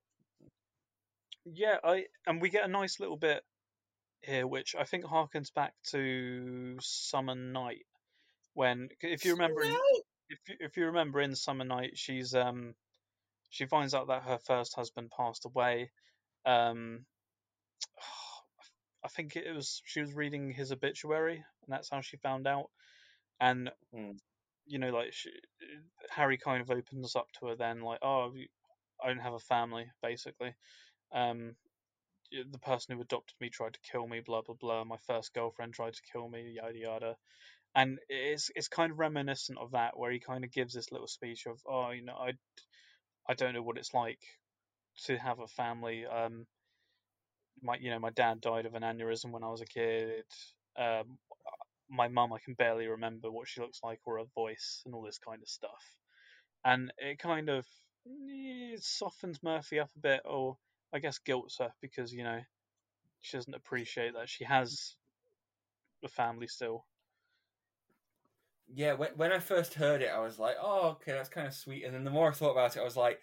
yeah, 1.45 1.77
I 1.83 2.07
and 2.27 2.41
we 2.41 2.51
get 2.51 2.65
a 2.65 2.69
nice 2.69 3.01
little 3.01 3.17
bit 3.17 3.43
here, 4.23 4.47
which 4.47 4.75
I 4.79 4.85
think 4.85 5.05
harkens 5.05 5.53
back 5.53 5.75
to 5.91 6.77
Summer 6.81 7.35
Knight, 7.35 7.87
when 8.55 8.89
if 9.01 9.25
you 9.25 9.33
remember, 9.33 9.63
in, 9.63 9.77
if 10.29 10.39
you, 10.49 10.57
if 10.61 10.77
you 10.77 10.87
remember 10.87 11.21
in 11.21 11.35
Summer 11.35 11.65
Knight, 11.65 11.93
she's 11.95 12.35
um 12.35 12.75
she 13.51 13.67
finds 13.67 13.95
out 13.95 14.09
that 14.09 14.23
her 14.23 14.39
first 14.39 14.75
husband 14.75 15.13
passed 15.17 15.45
away. 15.45 15.91
Um, 16.45 17.07
I 19.05 19.09
think 19.09 19.37
it 19.37 19.53
was 19.53 19.83
she 19.85 20.01
was 20.01 20.15
reading 20.15 20.51
his 20.53 20.73
obituary, 20.73 21.37
and 21.37 21.69
that's 21.73 21.91
how 21.91 22.01
she 22.01 22.17
found 22.17 22.47
out. 22.49 22.71
And 23.41 23.73
Mm. 23.93 24.19
you 24.67 24.79
know, 24.79 24.91
like 24.91 25.13
she, 25.13 25.33
Harry 26.11 26.39
kind 26.39 26.63
of 26.63 26.71
opens 26.71 27.17
up 27.17 27.31
to 27.33 27.47
her 27.49 27.57
then, 27.57 27.81
like, 27.83 28.01
"Oh, 28.03 28.35
I 29.03 29.09
don't 29.09 29.19
have 29.21 29.35
a 29.35 29.39
family, 29.41 29.91
basically. 30.03 30.55
Um, 31.13 31.57
the 32.33 32.59
person 32.59 32.95
who 32.97 33.03
adopted 33.03 33.37
me 33.41 33.51
tried 33.51 33.75
to 33.75 33.81
kill 33.81 34.07
me, 34.09 34.21
blah 34.21 34.43
blah 34.43 34.57
blah. 34.57 34.85
My 34.85 34.99
first 34.99 35.35
girlfriend 35.35 35.75
tried 35.75 35.95
to 35.95 36.03
kill 36.13 36.29
me, 36.29 36.53
yada 36.53 36.79
yada." 36.79 37.19
And 37.75 38.01
it's 38.09 38.51
it's 38.57 38.69
kind 38.69 38.93
of 38.93 38.99
reminiscent 39.01 39.59
of 39.59 39.73
that, 39.73 39.99
where 39.99 40.13
he 40.13 40.21
kind 40.21 40.45
of 40.45 40.53
gives 40.53 40.75
this 40.75 40.93
little 40.93 41.09
speech 41.09 41.47
of, 41.47 41.63
"Oh, 41.67 41.91
you 41.91 42.03
know, 42.03 42.17
I, 42.17 42.35
I 43.27 43.35
don't 43.35 43.55
know 43.55 43.63
what 43.63 43.79
it's 43.79 43.95
like 43.95 44.23
to 45.05 45.19
have 45.19 45.41
a 45.41 45.49
family. 45.49 46.07
Um, 46.07 46.47
my 47.63 47.77
you 47.77 47.91
know 47.91 47.99
my 47.99 48.11
dad 48.11 48.41
died 48.41 48.67
of 48.67 48.75
an 48.75 48.83
aneurysm 48.83 49.31
when 49.31 49.45
I 49.45 49.51
was 49.51 49.61
a 49.61 49.67
kid. 49.67 50.25
Um, 50.77 51.19
my 51.89 52.09
mum 52.09 52.33
I 52.33 52.39
can 52.39 52.55
barely 52.55 52.87
remember 52.87 53.31
what 53.31 53.49
she 53.49 53.61
looks 53.61 53.81
like 53.83 54.01
or 54.07 54.19
her 54.19 54.25
voice 54.35 54.83
and 54.85 54.95
all 54.95 55.03
this 55.03 55.19
kind 55.19 55.43
of 55.43 55.49
stuff. 55.49 55.97
And 56.65 56.93
it 56.99 57.19
kind 57.19 57.49
of 57.49 57.67
eh, 58.07 58.77
softens 58.79 59.43
Murphy 59.43 59.81
up 59.81 59.91
a 59.97 60.01
bit, 60.01 60.23
or 60.25 60.57
I 60.93 60.99
guess 60.99 61.19
guilts 61.19 61.59
her 61.59 61.73
because 61.81 62.13
you 62.13 62.25
know 62.25 62.41
she 63.21 63.37
doesn't 63.37 63.55
appreciate 63.55 64.15
that 64.15 64.29
she 64.29 64.45
has 64.45 64.97
a 66.05 66.09
family 66.09 66.47
still. 66.47 66.87
Yeah, 68.73 68.95
when, 68.95 69.11
when 69.17 69.33
I 69.33 69.39
first 69.39 69.75
heard 69.75 70.03
it, 70.03 70.09
I 70.09 70.21
was 70.21 70.39
like, 70.39 70.57
"Oh, 70.61 70.91
okay, 70.91 71.13
that's 71.13 71.29
kind 71.29 71.47
of 71.47 71.55
sweet." 71.55 71.85
And 71.85 71.95
then 71.95 72.05
the 72.05 72.11
more 72.11 72.29
I 72.29 72.33
thought 72.33 72.53
about 72.53 72.77
it, 72.77 72.81
I 72.81 72.85
was 72.85 72.97
like, 72.97 73.21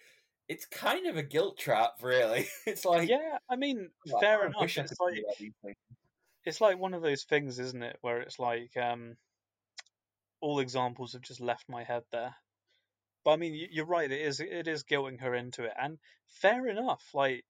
"It's 0.48 0.66
kind 0.66 1.06
of 1.06 1.16
a 1.16 1.22
guilt 1.24 1.58
trap, 1.58 2.02
really." 2.02 2.48
it's 2.66 2.84
like, 2.84 3.10
Yeah, 3.10 3.38
I 3.48 3.56
mean, 3.56 3.90
like, 4.06 4.24
fair 4.24 4.44
I 4.44 4.46
enough. 4.46 4.70
It's 4.76 4.98
like 5.00 5.14
do 5.14 5.22
that 5.26 5.36
these 5.38 5.52
days. 5.64 5.74
it's 6.44 6.60
like 6.60 6.78
one 6.78 6.94
of 6.94 7.02
those 7.02 7.24
things, 7.24 7.58
isn't 7.58 7.82
it, 7.82 7.98
where 8.00 8.20
it's 8.20 8.38
like 8.38 8.76
um, 8.76 9.16
all 10.40 10.58
examples 10.58 11.12
have 11.14 11.22
just 11.22 11.40
left 11.40 11.68
my 11.70 11.84
head 11.84 12.04
there. 12.10 12.36
But 13.24 13.32
I 13.32 13.36
mean, 13.36 13.68
you're 13.72 13.86
right. 13.86 14.10
It 14.10 14.20
is 14.22 14.40
it 14.40 14.68
is 14.68 14.84
guilting 14.84 15.20
her 15.20 15.34
into 15.34 15.64
it, 15.64 15.74
and 15.78 15.98
fair 16.28 16.66
enough. 16.68 17.10
Like 17.14 17.44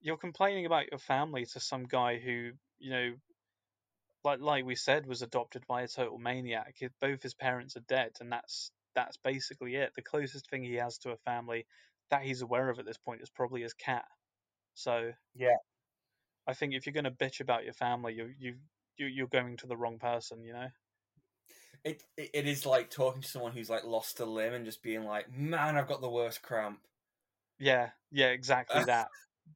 you're 0.00 0.18
complaining 0.18 0.66
about 0.66 0.90
your 0.90 0.98
family 1.00 1.46
to 1.46 1.60
some 1.60 1.84
guy 1.84 2.18
who 2.18 2.52
you 2.78 2.90
know, 2.90 3.16
like 4.24 4.40
like 4.40 4.64
we 4.64 4.74
said, 4.74 5.06
was 5.06 5.22
adopted 5.22 5.64
by 5.68 5.82
a 5.82 5.88
total 5.88 6.18
maniac. 6.18 6.76
Both 7.00 7.22
his 7.22 7.34
parents 7.34 7.76
are 7.76 7.80
dead, 7.80 8.16
and 8.20 8.32
that's 8.32 8.72
that's 8.94 9.16
basically 9.18 9.76
it. 9.76 9.94
The 9.94 10.02
closest 10.02 10.48
thing 10.50 10.64
he 10.64 10.74
has 10.74 10.98
to 10.98 11.10
a 11.12 11.16
family 11.18 11.66
that 12.10 12.22
he's 12.22 12.42
aware 12.42 12.68
of 12.70 12.78
at 12.78 12.86
this 12.86 12.98
point 12.98 13.22
is 13.22 13.30
probably 13.30 13.62
his 13.62 13.74
cat. 13.74 14.04
So 14.74 15.12
yeah, 15.34 15.56
I 16.46 16.54
think 16.54 16.74
if 16.74 16.86
you're 16.86 16.92
going 16.92 17.04
to 17.04 17.10
bitch 17.10 17.40
about 17.40 17.64
your 17.64 17.72
family, 17.72 18.14
you 18.14 18.30
you 18.38 18.54
you 18.96 19.06
you're 19.06 19.26
going 19.26 19.56
to 19.58 19.66
the 19.66 19.76
wrong 19.76 19.98
person. 19.98 20.44
You 20.44 20.52
know. 20.52 20.68
It, 21.84 22.02
it 22.16 22.30
it 22.32 22.46
is 22.46 22.64
like 22.64 22.90
talking 22.90 23.22
to 23.22 23.28
someone 23.28 23.52
who's 23.52 23.70
like 23.70 23.84
lost 23.84 24.20
a 24.20 24.24
limb 24.24 24.54
and 24.54 24.64
just 24.64 24.82
being 24.82 25.04
like, 25.04 25.30
"Man, 25.32 25.76
I've 25.76 25.88
got 25.88 26.00
the 26.00 26.10
worst 26.10 26.42
cramp." 26.42 26.80
Yeah, 27.58 27.90
yeah, 28.10 28.28
exactly 28.28 28.84
that. 28.86 29.08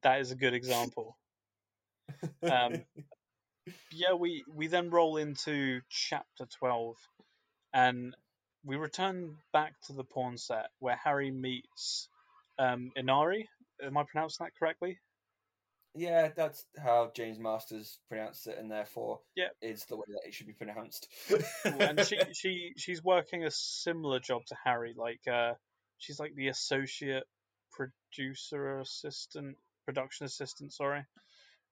That 0.03 0.21
is 0.21 0.31
a 0.31 0.35
good 0.35 0.53
example. 0.53 1.17
Um, 2.43 2.83
yeah, 3.91 4.13
we 4.13 4.43
we 4.53 4.67
then 4.67 4.89
roll 4.89 5.17
into 5.17 5.81
chapter 5.89 6.45
twelve, 6.45 6.97
and 7.73 8.15
we 8.63 8.75
return 8.75 9.37
back 9.53 9.73
to 9.87 9.93
the 9.93 10.03
porn 10.03 10.37
set 10.37 10.67
where 10.79 10.99
Harry 11.03 11.31
meets 11.31 12.09
um, 12.59 12.91
Inari. 12.95 13.47
Am 13.83 13.97
I 13.97 14.03
pronouncing 14.03 14.45
that 14.45 14.55
correctly? 14.57 14.99
Yeah, 15.95 16.29
that's 16.35 16.65
how 16.77 17.11
James 17.15 17.39
Marsters 17.39 17.97
pronounced 18.09 18.45
it, 18.47 18.57
and 18.59 18.69
therefore, 18.69 19.21
yeah, 19.35 19.47
is 19.61 19.85
the 19.85 19.97
way 19.97 20.05
that 20.07 20.27
it 20.27 20.33
should 20.33 20.45
be 20.45 20.53
pronounced. 20.53 21.07
and 21.65 22.05
she 22.05 22.19
she 22.33 22.73
she's 22.77 23.03
working 23.03 23.43
a 23.43 23.51
similar 23.51 24.19
job 24.19 24.45
to 24.47 24.55
Harry. 24.63 24.93
Like, 24.95 25.21
uh, 25.27 25.53
she's 25.97 26.19
like 26.19 26.35
the 26.35 26.49
associate 26.49 27.23
producer 27.71 28.79
assistant, 28.79 29.57
production 29.85 30.25
assistant. 30.25 30.73
Sorry. 30.73 31.03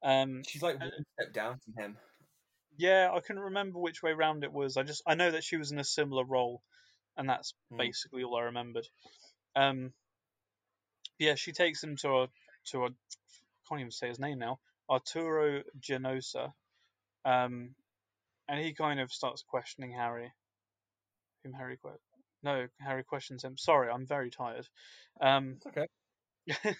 Um, 0.03 0.41
she's 0.47 0.63
like 0.63 0.79
one 0.79 0.91
step 1.13 1.33
down 1.33 1.59
from 1.59 1.83
him. 1.83 1.97
Yeah, 2.75 3.09
I 3.13 3.19
couldn't 3.19 3.43
remember 3.43 3.79
which 3.79 4.01
way 4.01 4.13
round 4.13 4.43
it 4.43 4.53
was. 4.53 4.77
I 4.77 4.83
just 4.83 5.03
I 5.05 5.15
know 5.15 5.31
that 5.31 5.43
she 5.43 5.57
was 5.57 5.71
in 5.71 5.79
a 5.79 5.83
similar 5.83 6.23
role, 6.25 6.61
and 7.17 7.29
that's 7.29 7.53
mm. 7.71 7.77
basically 7.77 8.23
all 8.23 8.37
I 8.37 8.43
remembered. 8.43 8.87
Um, 9.55 9.93
yeah, 11.19 11.35
she 11.35 11.51
takes 11.51 11.83
him 11.83 11.95
to 11.97 12.09
a 12.23 12.27
to 12.71 12.85
a 12.85 12.89
can't 13.67 13.81
even 13.81 13.91
say 13.91 14.07
his 14.07 14.19
name 14.19 14.39
now, 14.39 14.59
Arturo 14.89 15.63
Genosa, 15.79 16.51
um, 17.25 17.75
and 18.47 18.59
he 18.59 18.73
kind 18.73 18.99
of 18.99 19.11
starts 19.11 19.43
questioning 19.43 19.91
Harry. 19.91 20.31
Whom 21.43 21.53
Harry 21.53 21.77
que- 21.77 21.99
no 22.43 22.67
Harry 22.79 23.03
questions 23.03 23.43
him. 23.43 23.57
Sorry, 23.57 23.89
I'm 23.89 24.05
very 24.05 24.29
tired. 24.29 24.67
Um, 25.21 25.57
okay. 25.67 25.87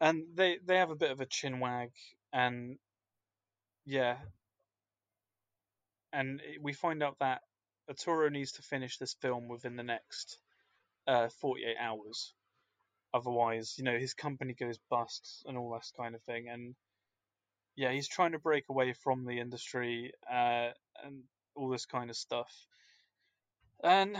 and 0.00 0.24
they 0.34 0.58
they 0.64 0.76
have 0.76 0.90
a 0.90 0.96
bit 0.96 1.10
of 1.10 1.20
a 1.20 1.26
chin 1.26 1.60
wag, 1.60 1.90
and 2.32 2.78
yeah, 3.84 4.16
and 6.12 6.40
we 6.60 6.72
find 6.72 7.02
out 7.02 7.18
that 7.20 7.42
Arturo 7.88 8.28
needs 8.28 8.52
to 8.52 8.62
finish 8.62 8.98
this 8.98 9.14
film 9.20 9.48
within 9.48 9.76
the 9.76 9.82
next 9.82 10.38
uh, 11.06 11.28
48 11.40 11.76
hours. 11.80 12.34
Otherwise, 13.16 13.76
you 13.78 13.84
know, 13.84 13.98
his 13.98 14.12
company 14.12 14.52
goes 14.52 14.78
bust 14.90 15.42
and 15.46 15.56
all 15.56 15.70
that 15.70 15.90
kind 15.96 16.14
of 16.14 16.22
thing. 16.24 16.48
And 16.50 16.74
yeah, 17.74 17.90
he's 17.92 18.08
trying 18.08 18.32
to 18.32 18.38
break 18.38 18.64
away 18.68 18.92
from 18.92 19.24
the 19.24 19.40
industry 19.40 20.12
uh, 20.30 20.72
and 21.02 21.22
all 21.54 21.70
this 21.70 21.86
kind 21.86 22.10
of 22.10 22.16
stuff. 22.16 22.52
And 23.82 24.18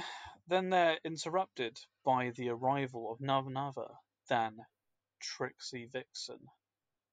then 0.49 0.71
they're 0.71 0.99
interrupted 1.05 1.79
by 2.07 2.31
the 2.31 2.49
arrival 2.49 3.13
of 3.13 3.21
none 3.21 3.55
other 3.57 3.89
than 4.31 4.57
Trixie 5.21 5.91
Vixen, 5.93 6.41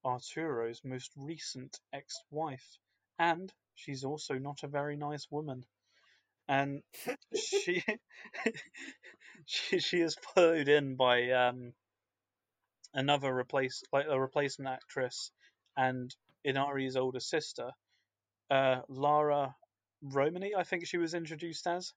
Arturo's 0.06 0.82
most 0.86 1.12
recent 1.18 1.82
ex 1.92 2.16
wife. 2.32 2.78
And 3.20 3.52
she's 3.76 4.06
also 4.06 4.36
not 4.36 4.64
a 4.64 4.68
very 4.70 4.96
nice 4.96 5.28
woman. 5.30 5.66
And 6.48 6.82
she, 7.36 7.84
she 9.46 9.80
she 9.80 10.02
is 10.02 10.16
followed 10.16 10.68
in 10.68 10.96
by 10.96 11.32
um, 11.32 11.74
another 12.94 13.34
replace 13.36 13.84
like 13.92 14.06
a 14.10 14.20
replacement 14.20 14.70
actress 14.70 15.32
and 15.78 16.14
Inari's 16.44 16.96
older 16.96 17.20
sister, 17.20 17.72
uh, 18.52 18.82
Lara 18.90 19.56
Romany, 20.02 20.54
I 20.56 20.64
think 20.64 20.86
she 20.86 20.98
was 20.98 21.14
introduced 21.14 21.66
as, 21.66 21.94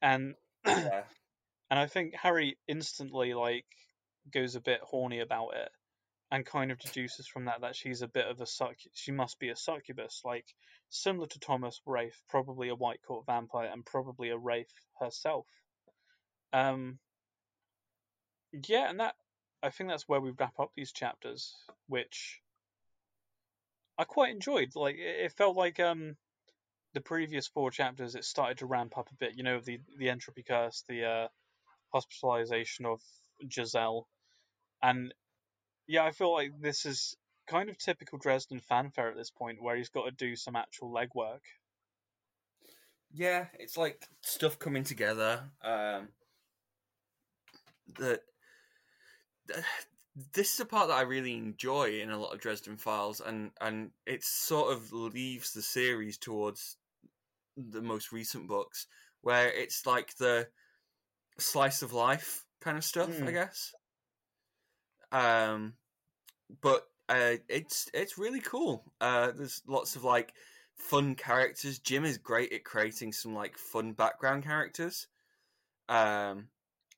and 0.00 0.34
yeah. 0.66 1.02
and 1.70 1.78
I 1.78 1.86
think 1.86 2.14
Harry 2.14 2.56
instantly 2.68 3.34
like 3.34 3.66
goes 4.32 4.54
a 4.54 4.60
bit 4.60 4.80
horny 4.82 5.20
about 5.20 5.54
it 5.56 5.70
and 6.30 6.44
kind 6.44 6.70
of 6.70 6.78
deduces 6.78 7.26
from 7.26 7.46
that 7.46 7.62
that 7.62 7.76
she's 7.76 8.02
a 8.02 8.08
bit 8.08 8.26
of 8.26 8.40
a 8.40 8.46
suc 8.46 8.74
she 8.92 9.12
must 9.12 9.38
be 9.38 9.48
a 9.48 9.56
succubus 9.56 10.22
like 10.24 10.44
similar 10.90 11.26
to 11.26 11.38
Thomas 11.38 11.80
Raith 11.86 12.20
probably 12.28 12.68
a 12.68 12.74
white 12.74 13.00
court 13.06 13.26
vampire 13.26 13.70
and 13.72 13.84
probably 13.84 14.30
a 14.30 14.36
Raith 14.36 14.72
herself. 15.00 15.46
Um 16.52 16.98
yeah 18.66 18.88
and 18.88 19.00
that 19.00 19.14
I 19.62 19.70
think 19.70 19.90
that's 19.90 20.08
where 20.08 20.20
we 20.20 20.32
wrap 20.38 20.58
up 20.58 20.70
these 20.74 20.92
chapters 20.92 21.54
which 21.86 22.40
I 23.96 24.04
quite 24.04 24.32
enjoyed 24.32 24.70
like 24.74 24.96
it 24.98 25.32
felt 25.32 25.56
like 25.56 25.80
um 25.80 26.16
the 26.94 27.00
previous 27.00 27.46
four 27.48 27.70
chapters 27.70 28.14
it 28.14 28.24
started 28.24 28.58
to 28.58 28.66
ramp 28.66 28.96
up 28.96 29.08
a 29.10 29.14
bit 29.14 29.36
you 29.36 29.44
know 29.44 29.60
the 29.60 29.80
the 29.98 30.08
entropy 30.10 30.42
curse 30.42 30.84
the 30.88 31.04
uh 31.04 31.28
hospitalization 31.92 32.86
of 32.86 33.00
Giselle 33.50 34.06
and 34.82 35.12
yeah, 35.88 36.04
I 36.04 36.12
feel 36.12 36.32
like 36.32 36.52
this 36.60 36.86
is 36.86 37.16
kind 37.48 37.70
of 37.70 37.78
typical 37.78 38.18
Dresden 38.18 38.60
fanfare 38.60 39.08
at 39.08 39.16
this 39.16 39.30
point, 39.30 39.62
where 39.62 39.74
he's 39.74 39.88
got 39.88 40.04
to 40.04 40.10
do 40.10 40.36
some 40.36 40.54
actual 40.54 40.92
legwork. 40.92 41.40
Yeah, 43.12 43.46
it's 43.58 43.76
like 43.76 44.06
stuff 44.20 44.58
coming 44.58 44.84
together. 44.84 45.40
Um, 45.64 46.08
that 47.98 48.20
this 50.34 50.54
is 50.54 50.60
a 50.60 50.66
part 50.66 50.88
that 50.88 50.98
I 50.98 51.02
really 51.02 51.34
enjoy 51.34 52.00
in 52.00 52.10
a 52.10 52.18
lot 52.18 52.34
of 52.34 52.40
Dresden 52.40 52.76
Files, 52.76 53.20
and 53.24 53.50
and 53.60 53.90
it 54.06 54.22
sort 54.22 54.72
of 54.72 54.92
leaves 54.92 55.52
the 55.52 55.62
series 55.62 56.18
towards 56.18 56.76
the 57.56 57.80
most 57.82 58.12
recent 58.12 58.46
books, 58.46 58.86
where 59.22 59.48
it's 59.48 59.86
like 59.86 60.14
the 60.18 60.48
slice 61.38 61.80
of 61.80 61.94
life 61.94 62.44
kind 62.60 62.76
of 62.76 62.84
stuff, 62.84 63.08
mm. 63.08 63.22
I 63.22 63.26
hmm. 63.26 63.32
guess. 63.32 63.72
Um, 65.12 65.74
but 66.60 66.86
uh, 67.08 67.36
it's 67.48 67.88
it's 67.94 68.18
really 68.18 68.40
cool. 68.40 68.84
Uh, 69.00 69.32
there's 69.32 69.62
lots 69.66 69.96
of 69.96 70.04
like 70.04 70.34
fun 70.74 71.14
characters. 71.14 71.78
Jim 71.78 72.04
is 72.04 72.18
great 72.18 72.52
at 72.52 72.64
creating 72.64 73.12
some 73.12 73.34
like 73.34 73.56
fun 73.56 73.92
background 73.92 74.44
characters. 74.44 75.06
Um, 75.88 76.48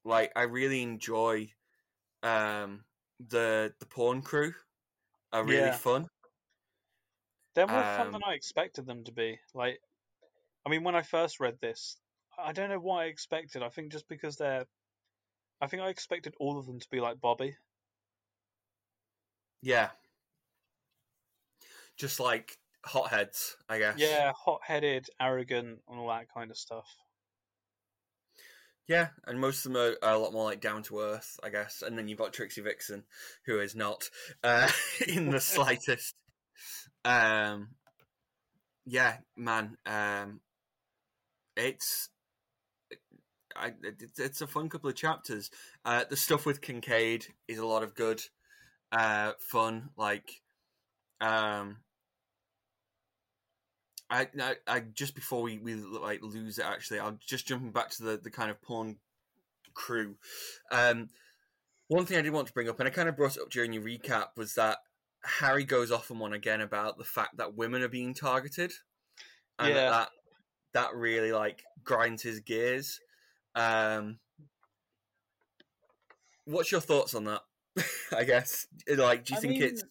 like 0.05 0.33
I 0.35 0.43
really 0.43 0.83
enjoy 0.83 1.51
um 2.23 2.85
the 3.29 3.73
the 3.79 3.87
porn 3.87 4.23
crew. 4.23 4.53
Are 5.33 5.45
really 5.45 5.61
yeah. 5.67 5.73
fun. 5.73 6.09
They're 7.55 7.69
more 7.69 7.79
um, 7.79 7.97
fun 7.97 8.13
than 8.13 8.23
I 8.27 8.35
expected 8.35 8.87
them 8.87 9.05
to 9.05 9.13
be. 9.13 9.39
Like, 9.55 9.81
I 10.67 10.71
mean, 10.71 10.83
when 10.83 10.97
I 10.97 11.03
first 11.03 11.39
read 11.39 11.57
this, 11.61 11.97
I 12.37 12.53
don't 12.53 12.69
know 12.69 12.81
what 12.81 13.03
I 13.03 13.05
expected. 13.05 13.63
I 13.63 13.69
think 13.69 13.93
just 13.93 14.09
because 14.09 14.37
they're, 14.37 14.67
I 15.61 15.69
think 15.69 15.83
I 15.83 15.89
expected 15.89 16.35
all 16.41 16.59
of 16.59 16.67
them 16.67 16.81
to 16.81 16.91
be 16.91 17.01
like 17.01 17.21
Bobby. 17.21 17.57
Yeah. 19.63 19.91
Just 21.97 22.21
like 22.21 22.59
hotheads, 22.85 23.57
I 23.69 23.79
guess. 23.79 23.99
Yeah, 23.99 24.33
hot 24.33 24.61
headed, 24.65 25.09
arrogant, 25.21 25.81
and 25.89 25.99
all 25.99 26.09
that 26.09 26.33
kind 26.33 26.51
of 26.51 26.57
stuff. 26.57 26.87
Yeah, 28.89 29.09
and 29.27 29.41
most 29.41 29.65
of 29.65 29.73
them 29.73 29.81
are, 29.81 29.97
are, 30.03 30.15
a 30.15 30.19
lot 30.19 30.33
more 30.33 30.45
like 30.45 30.61
down 30.61 30.83
to 30.85 31.01
earth, 31.01 31.39
I 31.45 31.51
guess. 31.51 31.83
And 31.87 31.97
then 31.97 32.09
you've 32.09 32.19
got 32.19 32.33
Trixie 32.33 32.63
Vixen, 32.63 33.05
who 33.47 33.61
is 33.61 33.77
not 33.77 34.11
uh, 34.43 34.69
in 35.09 35.31
the 35.31 35.41
slightest. 35.41 36.17
Um, 37.05 37.69
yeah, 38.85 39.19
man, 39.37 39.77
um, 39.87 40.41
it's 41.57 42.09
I, 43.57 43.73
it's 44.19 44.41
a 44.41 44.47
fun 44.47 44.69
couple 44.69 44.91
of 44.91 44.97
chapters. 44.97 45.51
Uh, 45.85 46.05
the 46.09 46.17
stuff 46.17 46.47
with 46.47 46.61
Kincaid 46.61 47.27
is 47.47 47.59
a 47.59 47.67
lot 47.67 47.83
of 47.83 47.95
good 47.95 48.23
uh, 48.93 49.33
fun. 49.39 49.91
Like, 49.97 50.41
um, 51.21 51.79
I, 54.11 54.27
I, 54.41 54.55
I 54.67 54.81
just 54.81 55.15
before 55.15 55.43
we, 55.43 55.59
we 55.59 55.75
like 55.75 56.23
lose 56.23 56.59
it, 56.59 56.65
actually, 56.65 56.99
i'll 56.99 57.19
just 57.25 57.47
jumping 57.47 57.71
back 57.71 57.91
to 57.91 58.03
the, 58.03 58.17
the 58.17 58.31
kind 58.31 58.51
of 58.51 58.61
porn 58.61 58.97
crew. 59.75 60.17
Um, 60.73 61.09
one 61.89 62.07
thing 62.07 62.19
I 62.19 62.23
did 62.23 62.33
want 62.33 62.49
to 62.49 62.53
bring 62.53 62.69
up, 62.69 62.79
and 62.81 62.89
I 62.89 62.91
kind 62.91 63.09
of 63.09 63.17
brought 63.17 63.37
it 63.37 63.43
up 63.43 63.51
during 63.51 63.73
your 63.73 63.83
recap, 63.83 64.37
was 64.37 64.55
that 64.55 64.79
Harry 65.23 65.65
goes 65.65 65.91
off 65.91 66.11
on 66.11 66.19
one 66.19 66.33
again 66.33 66.61
about 66.61 66.99
the 66.99 67.05
fact 67.05 67.37
that 67.37 67.57
women 67.57 67.83
are 67.83 67.89
being 67.89 68.15
targeted, 68.15 68.73
and 69.59 69.69
yeah. 69.69 69.75
that, 69.75 69.91
that 69.91 70.09
that 70.73 70.95
really 70.95 71.33
like 71.33 71.63
grinds 71.85 72.23
his 72.23 72.41
gears. 72.41 73.01
Um, 73.55 74.19
what's 76.45 76.73
your 76.73 76.81
thoughts 76.81 77.15
on 77.15 77.25
that? 77.25 77.43
I 78.17 78.25
guess. 78.25 78.67
Like, 78.89 79.25
do 79.25 79.35
you 79.35 79.39
I 79.39 79.41
think 79.41 79.55
mean, 79.55 79.63
it's 79.63 79.85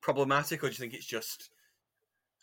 problematic, 0.00 0.62
or 0.62 0.68
do 0.68 0.72
you 0.72 0.78
think 0.78 0.94
it's 0.94 1.06
just 1.06 1.50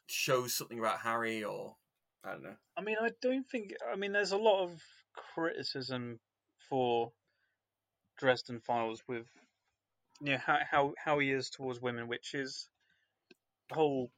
shows 0.08 0.54
something 0.54 0.80
about 0.80 1.00
Harry, 1.02 1.44
or 1.44 1.76
I 2.24 2.32
don't 2.32 2.44
know. 2.44 2.56
I 2.78 2.82
mean, 2.82 2.98
I 3.00 3.10
don't 3.22 3.48
think. 3.50 3.74
I 3.92 3.96
mean, 3.96 4.12
there's 4.12 4.32
a 4.32 4.38
lot 4.38 4.64
of 4.64 4.82
criticism 5.36 6.20
for 6.70 7.12
Dresden 8.18 8.60
Files 8.60 9.04
with 9.08 9.28
you 10.22 10.34
know 10.34 10.38
how 10.38 10.60
how 10.70 10.94
how 10.98 11.20
he 11.20 11.32
is 11.32 11.50
towards 11.50 11.82
women, 11.82 12.08
which 12.08 12.34
is 12.34 12.68
the 13.70 13.76
whole 13.76 14.12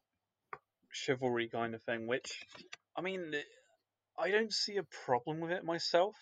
chivalry 0.92 1.50
kind 1.50 1.76
of 1.76 1.84
thing. 1.84 2.08
Which, 2.08 2.32
I 2.98 3.02
mean, 3.02 3.34
I 4.18 4.32
don't 4.32 4.54
see 4.54 4.78
a 4.78 4.84
problem 5.06 5.40
with 5.42 5.52
it 5.52 5.64
myself, 5.64 6.16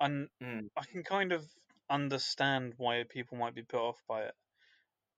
and 0.00 0.28
Mm. 0.42 0.68
I 0.76 0.84
can 0.84 1.02
kind 1.02 1.32
of 1.32 1.44
understand 1.90 2.74
why 2.76 3.04
people 3.08 3.38
might 3.38 3.54
be 3.54 3.62
put 3.62 3.80
off 3.80 4.02
by 4.08 4.22
it, 4.22 4.34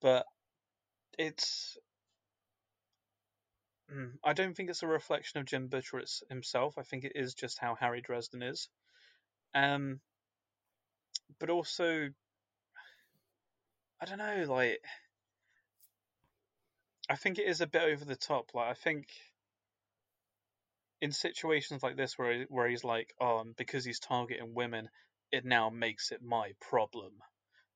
but 0.00 0.26
it's. 1.18 1.76
Mm, 3.92 4.12
I 4.24 4.32
don't 4.32 4.56
think 4.56 4.68
it's 4.68 4.82
a 4.82 4.88
reflection 4.88 5.38
of 5.40 5.46
Jim 5.46 5.68
Butcher 5.68 6.02
himself. 6.28 6.76
I 6.76 6.82
think 6.82 7.04
it 7.04 7.12
is 7.14 7.34
just 7.34 7.58
how 7.58 7.76
Harry 7.76 8.00
Dresden 8.00 8.42
is. 8.42 8.68
Um, 9.54 10.00
but 11.38 11.50
also, 11.50 12.08
I 14.00 14.04
don't 14.04 14.18
know, 14.18 14.44
like, 14.48 14.80
I 17.08 17.16
think 17.16 17.38
it 17.38 17.46
is 17.46 17.60
a 17.60 17.66
bit 17.66 17.82
over 17.82 18.04
the 18.04 18.16
top. 18.16 18.50
Like, 18.54 18.70
I 18.70 18.74
think 18.74 19.06
in 21.00 21.12
situations 21.12 21.82
like 21.82 21.96
this 21.96 22.18
where 22.18 22.44
where 22.48 22.68
he's 22.68 22.84
like, 22.84 23.14
oh, 23.20 23.44
because 23.56 23.84
he's 23.84 24.00
targeting 24.00 24.54
women, 24.54 24.88
it 25.32 25.44
now 25.44 25.70
makes 25.70 26.12
it 26.12 26.22
my 26.22 26.52
problem. 26.60 27.12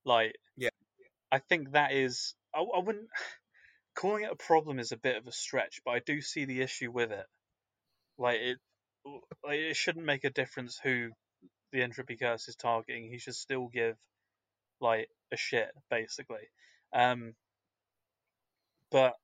Like, 0.05 0.37
Yeah. 0.57 0.71
I 1.33 1.39
think 1.39 1.73
that 1.73 1.93
is. 1.93 2.35
I, 2.55 2.61
I 2.61 2.81
wouldn't. 2.81 3.09
Calling 3.97 4.25
it 4.25 4.33
a 4.33 4.37
problem 4.37 4.79
is 4.79 4.93
a 4.93 4.97
bit 4.97 5.17
of 5.17 5.27
a 5.27 5.33
stretch, 5.33 5.81
but 5.85 5.91
I 5.93 6.01
do 6.01 6.21
see 6.23 6.45
the 6.45 6.63
issue 6.63 6.91
with 6.91 7.11
it. 7.13 7.27
Like 8.19 8.41
it, 8.41 8.59
like 9.45 9.59
it 9.59 9.77
shouldn't 9.77 10.07
make 10.07 10.25
a 10.25 10.31
difference 10.31 10.79
who 10.83 11.11
the 11.73 11.83
entropy 11.83 12.17
curse 12.17 12.49
is 12.49 12.57
targeting. 12.57 13.09
He 13.11 13.19
should 13.19 13.35
still 13.35 13.69
give 13.69 13.97
like 14.81 15.09
a 15.33 15.37
shit, 15.37 15.71
basically. 15.91 16.49
Um, 16.93 17.35
but 18.91 19.15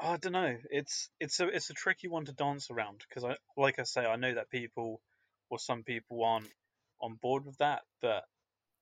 I 0.00 0.16
don't 0.16 0.32
know. 0.32 0.56
It's 0.70 1.10
it's 1.20 1.40
a 1.40 1.48
it's 1.48 1.70
a 1.70 1.74
tricky 1.74 2.08
one 2.08 2.24
to 2.26 2.32
dance 2.32 2.70
around 2.70 3.04
because 3.08 3.24
I 3.24 3.36
like 3.56 3.78
I 3.78 3.82
say 3.84 4.04
I 4.06 4.16
know 4.16 4.34
that 4.34 4.50
people 4.50 5.00
or 5.50 5.58
some 5.58 5.82
people 5.82 6.24
aren't 6.24 6.48
on 7.00 7.16
board 7.16 7.44
with 7.46 7.58
that, 7.58 7.82
but 8.00 8.24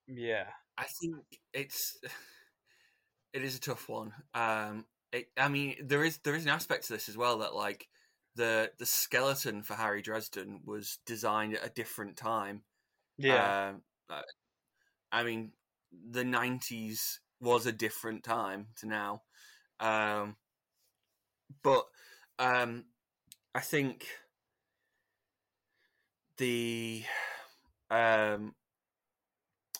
yeah, 0.06 0.46
I 0.76 0.84
think 0.84 1.16
it's 1.52 1.98
it 3.32 3.42
is 3.42 3.56
a 3.56 3.60
tough 3.60 3.88
one. 3.88 4.12
Um, 4.34 4.86
it, 5.12 5.28
I 5.36 5.48
mean, 5.48 5.76
there 5.82 6.04
is 6.04 6.18
there 6.18 6.34
is 6.34 6.44
an 6.44 6.50
aspect 6.50 6.86
to 6.86 6.92
this 6.94 7.08
as 7.08 7.16
well 7.16 7.38
that 7.38 7.54
like 7.54 7.88
the 8.34 8.72
the 8.78 8.86
skeleton 8.86 9.62
for 9.62 9.74
Harry 9.74 10.02
Dresden 10.02 10.60
was 10.64 10.98
designed 11.06 11.54
at 11.54 11.66
a 11.66 11.70
different 11.70 12.16
time. 12.16 12.62
yeah, 13.18 13.54
Um, 13.70 13.82
uh, 14.10 14.22
I 15.12 15.24
mean, 15.24 15.52
the 15.92 16.24
'90s 16.24 17.20
was 17.40 17.66
a 17.66 17.72
different 17.72 18.24
time 18.24 18.68
to 18.78 18.86
now, 18.86 19.22
um, 19.80 20.36
but 21.62 21.86
um, 22.38 22.84
I 23.54 23.60
think 23.60 24.06
the 26.38 27.04
um, 27.90 28.54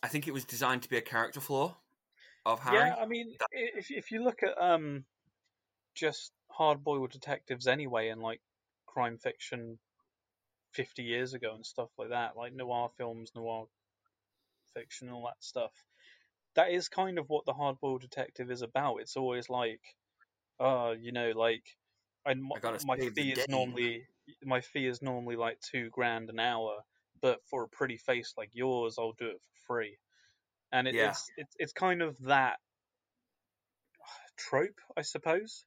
I 0.03 0.09
think 0.09 0.27
it 0.29 0.33
was 0.33 0.45
designed 0.45 0.83
to 0.85 0.89
be 0.89 0.97
a 0.97 1.03
character 1.03 1.41
flaw 1.41 1.79
of 2.47 2.61
Harry. 2.61 2.91
yeah. 2.91 2.97
I 2.97 3.07
mean, 3.07 3.37
i- 3.53 3.73
if 3.79 3.91
if 3.91 4.11
you 4.11 4.23
look 4.23 4.43
at 4.43 4.61
um 4.61 5.07
just 5.95 6.33
hard 6.51 6.85
boiled 6.85 7.13
detectives 7.13 7.67
anyway, 7.69 8.09
and 8.11 8.23
like 8.23 8.43
crime 8.87 9.19
fiction 9.19 9.79
fifty 10.73 11.05
years 11.05 11.35
ago 11.35 11.55
and 11.55 11.67
stuff 11.67 11.91
like 11.99 12.11
that, 12.11 12.37
like 12.37 12.55
noir 12.55 12.91
films, 12.91 13.33
noir 13.35 13.69
fiction, 14.75 15.11
all 15.11 15.25
that 15.27 15.43
stuff. 15.43 15.73
That 16.55 16.71
is 16.73 16.89
kind 16.89 17.19
of 17.19 17.29
what 17.29 17.47
the 17.47 17.55
hard 17.55 17.81
boiled 17.81 18.03
detective 18.03 18.51
is 18.51 18.63
about. 18.63 18.99
It's 18.99 19.17
always 19.17 19.49
like, 19.51 19.83
uh, 20.61 20.97
you 20.99 21.13
know, 21.13 21.33
like, 21.33 21.65
and 22.27 22.43
my, 22.45 22.57
I 22.65 22.79
my 22.85 22.99
fee 22.99 23.33
is 23.33 23.49
normally 23.49 24.07
my 24.45 24.61
fee 24.61 24.87
is 24.87 25.03
normally 25.03 25.37
like 25.37 25.61
two 25.61 25.91
grand 25.91 26.31
an 26.31 26.41
hour, 26.41 26.83
but 27.21 27.45
for 27.47 27.65
a 27.65 27.69
pretty 27.69 27.97
face 27.99 28.35
like 28.37 28.51
yours, 28.55 28.97
I'll 28.99 29.13
do 29.13 29.29
it 29.29 29.43
for 29.43 29.55
free. 29.67 29.99
And 30.73 30.89
it, 30.89 30.97
Yeah. 30.97 31.01
it's 31.01 31.31
it's 31.37 31.55
it's 31.59 31.73
kind 31.75 32.03
of 32.03 32.19
that 32.25 32.61
trope, 34.37 34.81
I 34.97 35.03
suppose. 35.03 35.67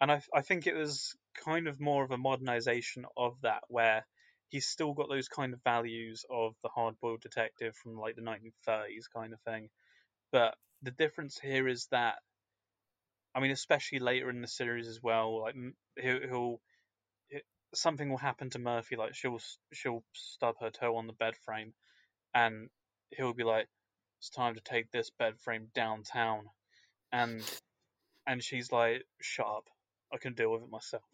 And 0.00 0.12
I 0.12 0.22
I 0.34 0.42
think 0.42 0.66
it 0.66 0.74
was 0.76 1.16
kind 1.34 1.68
of 1.68 1.80
more 1.80 2.04
of 2.04 2.12
a 2.12 2.18
modernization 2.18 3.06
of 3.16 3.40
that, 3.42 3.64
where 3.68 4.06
he's 4.48 4.68
still 4.68 4.94
got 4.94 5.08
those 5.10 5.28
kind 5.28 5.54
of 5.54 5.62
values 5.64 6.24
of 6.30 6.56
the 6.62 6.70
hard-boiled 6.70 7.22
detective 7.22 7.76
from 7.76 7.96
like 7.98 8.16
the 8.16 8.22
1930s 8.22 9.08
kind 9.08 9.32
of 9.34 9.40
thing. 9.42 9.70
But 10.32 10.56
the 10.82 10.92
difference 10.92 11.38
here 11.40 11.68
is 11.68 11.88
that, 11.88 12.20
I 13.34 13.40
mean, 13.40 13.50
especially 13.50 13.98
later 13.98 14.30
in 14.30 14.40
the 14.40 14.48
series 14.48 14.88
as 14.88 15.00
well, 15.02 15.40
like 15.42 15.54
he'll, 16.00 16.60
something 17.74 18.10
will 18.10 18.18
happen 18.18 18.50
to 18.50 18.58
Murphy, 18.58 18.96
like 18.96 19.14
she'll 19.14 19.40
she'll 19.72 20.04
stub 20.12 20.56
her 20.60 20.70
toe 20.70 20.96
on 20.96 21.06
the 21.06 21.12
bed 21.12 21.36
frame, 21.36 21.74
and 22.34 22.70
he'll 23.10 23.34
be 23.34 23.44
like, 23.44 23.68
"It's 24.18 24.30
time 24.30 24.54
to 24.56 24.60
take 24.62 24.90
this 24.90 25.10
bed 25.10 25.40
frame 25.40 25.70
downtown," 25.74 26.50
and 27.12 27.50
and 28.26 28.42
she's 28.44 28.72
like, 28.72 29.06
"Shut 29.20 29.46
up, 29.46 29.70
I 30.12 30.18
can 30.18 30.34
deal 30.34 30.52
with 30.52 30.62
it 30.64 30.70
myself." 30.70 31.04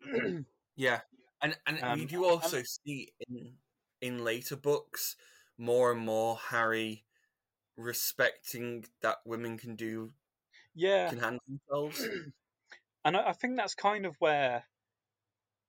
Yeah, 0.76 1.02
and 1.42 1.56
and 1.66 1.82
Um, 1.82 2.00
you 2.00 2.06
do 2.06 2.24
also 2.24 2.62
see 2.62 3.14
in 3.28 3.58
in 4.00 4.24
later 4.24 4.56
books 4.56 5.16
more 5.56 5.92
and 5.92 6.00
more 6.00 6.36
Harry 6.36 7.06
respecting 7.76 8.86
that 9.02 9.18
women 9.26 9.58
can 9.58 9.76
do 9.76 10.14
yeah, 10.74 11.08
can 11.10 11.18
handle 11.20 11.40
themselves. 11.48 12.04
and 13.04 13.16
I, 13.16 13.28
I 13.30 13.32
think 13.32 13.56
that's 13.56 13.74
kind 13.74 14.06
of 14.06 14.16
where, 14.20 14.64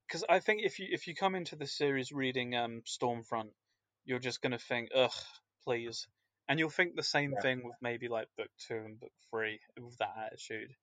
because 0.07 0.23
I 0.29 0.39
think 0.39 0.63
if 0.63 0.79
you 0.79 0.87
if 0.91 1.07
you 1.07 1.15
come 1.15 1.35
into 1.35 1.55
the 1.55 1.67
series 1.67 2.11
reading 2.11 2.55
um 2.55 2.81
Storm 2.85 3.23
Front, 3.23 3.53
you're 4.05 4.19
just 4.19 4.41
gonna 4.41 4.59
think, 4.59 4.89
ugh, 4.95 5.11
please, 5.63 6.07
and 6.47 6.59
you'll 6.59 6.69
think 6.69 6.95
the 6.95 7.03
same 7.03 7.35
Yeah. 7.35 7.37
thing 7.37 7.63
with 7.63 7.77
maybe 7.81 8.07
like 8.07 8.29
book 8.37 8.49
two 8.57 8.77
and 8.77 8.99
book 8.99 9.13
three 9.29 9.59
with 9.79 9.97
that 9.97 10.17
attitude. 10.17 10.75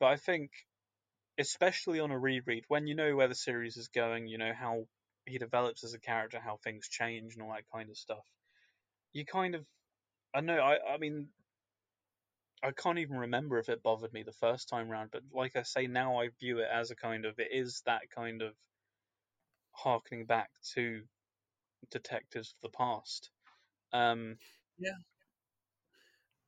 But 0.00 0.06
I 0.08 0.16
think, 0.16 0.52
especially 1.38 2.00
on 2.00 2.10
a 2.10 2.18
reread, 2.18 2.64
when 2.68 2.86
you 2.86 2.94
know 2.94 3.16
where 3.16 3.28
the 3.28 3.34
series 3.34 3.76
is 3.76 3.88
going, 3.88 4.26
you 4.28 4.38
know 4.38 4.52
how 4.54 4.88
he 5.26 5.38
develops 5.38 5.84
as 5.84 5.94
a 5.94 6.00
character, 6.00 6.40
how 6.40 6.58
things 6.58 6.88
change, 6.88 7.34
and 7.34 7.42
all 7.42 7.52
that 7.54 7.64
kind 7.72 7.90
of 7.90 7.98
stuff. 7.98 8.26
You 9.12 9.24
kind 9.26 9.54
of, 9.54 9.66
I 10.34 10.40
know, 10.42 10.58
I 10.60 10.94
I 10.94 10.98
mean, 10.98 11.30
I 12.62 12.72
can't 12.72 12.98
even 12.98 13.16
remember 13.16 13.58
if 13.58 13.68
it 13.68 13.82
bothered 13.82 14.12
me 14.12 14.22
the 14.22 14.32
first 14.32 14.68
time 14.68 14.88
round, 14.88 15.10
but 15.12 15.22
like 15.32 15.56
I 15.56 15.62
say, 15.62 15.86
now 15.86 16.20
I 16.20 16.28
view 16.40 16.58
it 16.58 16.68
as 16.72 16.90
a 16.90 16.96
kind 16.96 17.24
of 17.24 17.38
it 17.38 17.48
is 17.52 17.82
that 17.86 18.02
kind 18.14 18.42
of 18.42 18.54
harkening 19.72 20.26
back 20.26 20.50
to 20.74 21.02
detectives 21.90 22.54
of 22.54 22.70
the 22.70 22.76
past. 22.76 23.30
Um, 23.92 24.36
yeah, 24.78 24.90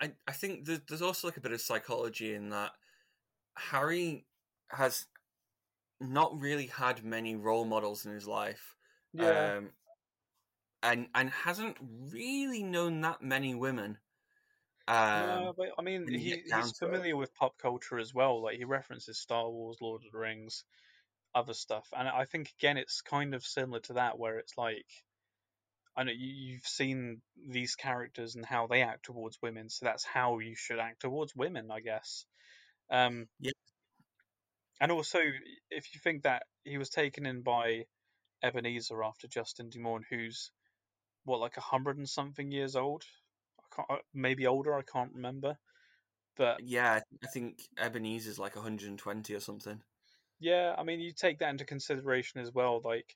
I 0.00 0.12
I 0.26 0.32
think 0.32 0.64
there's, 0.64 0.80
there's 0.88 1.02
also 1.02 1.28
like 1.28 1.36
a 1.36 1.40
bit 1.40 1.52
of 1.52 1.60
psychology 1.60 2.34
in 2.34 2.50
that 2.50 2.72
Harry 3.56 4.26
has 4.70 5.06
not 6.00 6.40
really 6.40 6.66
had 6.66 7.04
many 7.04 7.36
role 7.36 7.64
models 7.64 8.06
in 8.06 8.12
his 8.12 8.26
life. 8.26 8.74
yeah, 9.12 9.54
Um, 9.56 9.70
and 10.82 11.08
and 11.14 11.30
hasn't 11.30 11.76
really 11.80 12.62
known 12.62 13.00
that 13.02 13.22
many 13.22 13.54
women. 13.54 13.98
Um, 14.90 15.26
no, 15.26 15.54
but 15.56 15.68
I 15.78 15.82
mean, 15.82 16.08
he, 16.08 16.42
he's 16.44 16.70
it. 16.70 16.76
familiar 16.78 17.16
with 17.16 17.34
pop 17.34 17.58
culture 17.58 17.98
as 17.98 18.12
well. 18.12 18.42
Like 18.42 18.56
he 18.56 18.64
references 18.64 19.18
Star 19.18 19.48
Wars, 19.48 19.78
Lord 19.80 20.02
of 20.04 20.12
the 20.12 20.18
Rings, 20.18 20.64
other 21.34 21.54
stuff, 21.54 21.86
and 21.96 22.08
I 22.08 22.24
think 22.24 22.50
again 22.58 22.76
it's 22.76 23.00
kind 23.02 23.34
of 23.34 23.44
similar 23.44 23.80
to 23.80 23.94
that, 23.94 24.18
where 24.18 24.38
it's 24.38 24.56
like. 24.56 24.86
I 25.96 26.04
know 26.04 26.12
you, 26.12 26.52
you've 26.52 26.66
seen 26.66 27.20
these 27.48 27.74
characters 27.74 28.36
and 28.36 28.46
how 28.46 28.68
they 28.68 28.82
act 28.82 29.04
towards 29.06 29.38
women, 29.42 29.68
so 29.68 29.84
that's 29.86 30.04
how 30.04 30.38
you 30.38 30.54
should 30.54 30.78
act 30.78 31.00
towards 31.00 31.34
women, 31.34 31.68
I 31.70 31.80
guess. 31.80 32.24
Um, 32.90 33.26
Yeah. 33.40 33.50
And 34.80 34.92
also, 34.92 35.18
if 35.70 35.92
you 35.92 36.00
think 36.02 36.22
that 36.22 36.44
he 36.64 36.78
was 36.78 36.88
taken 36.88 37.26
in 37.26 37.42
by 37.42 37.84
Ebenezer 38.42 39.02
after 39.02 39.28
Justin 39.28 39.68
DuMorne, 39.68 40.04
who's 40.08 40.52
what 41.24 41.40
like 41.40 41.58
a 41.58 41.60
hundred 41.60 41.98
and 41.98 42.08
something 42.08 42.50
years 42.50 42.76
old, 42.76 43.04
can't, 43.88 44.00
uh, 44.00 44.02
maybe 44.14 44.46
older, 44.46 44.74
I 44.74 44.82
can't 44.82 45.14
remember. 45.14 45.56
But 46.36 46.62
yeah, 46.62 47.00
I 47.22 47.26
think 47.28 47.60
Ebenezer's 47.78 48.38
like 48.38 48.56
120 48.56 49.34
or 49.34 49.40
something. 49.40 49.80
yeah, 50.38 50.74
I 50.76 50.82
mean, 50.84 51.00
you 51.00 51.12
take 51.12 51.40
that 51.40 51.50
into 51.50 51.64
consideration 51.64 52.40
as 52.40 52.52
well. 52.52 52.80
Like, 52.82 53.14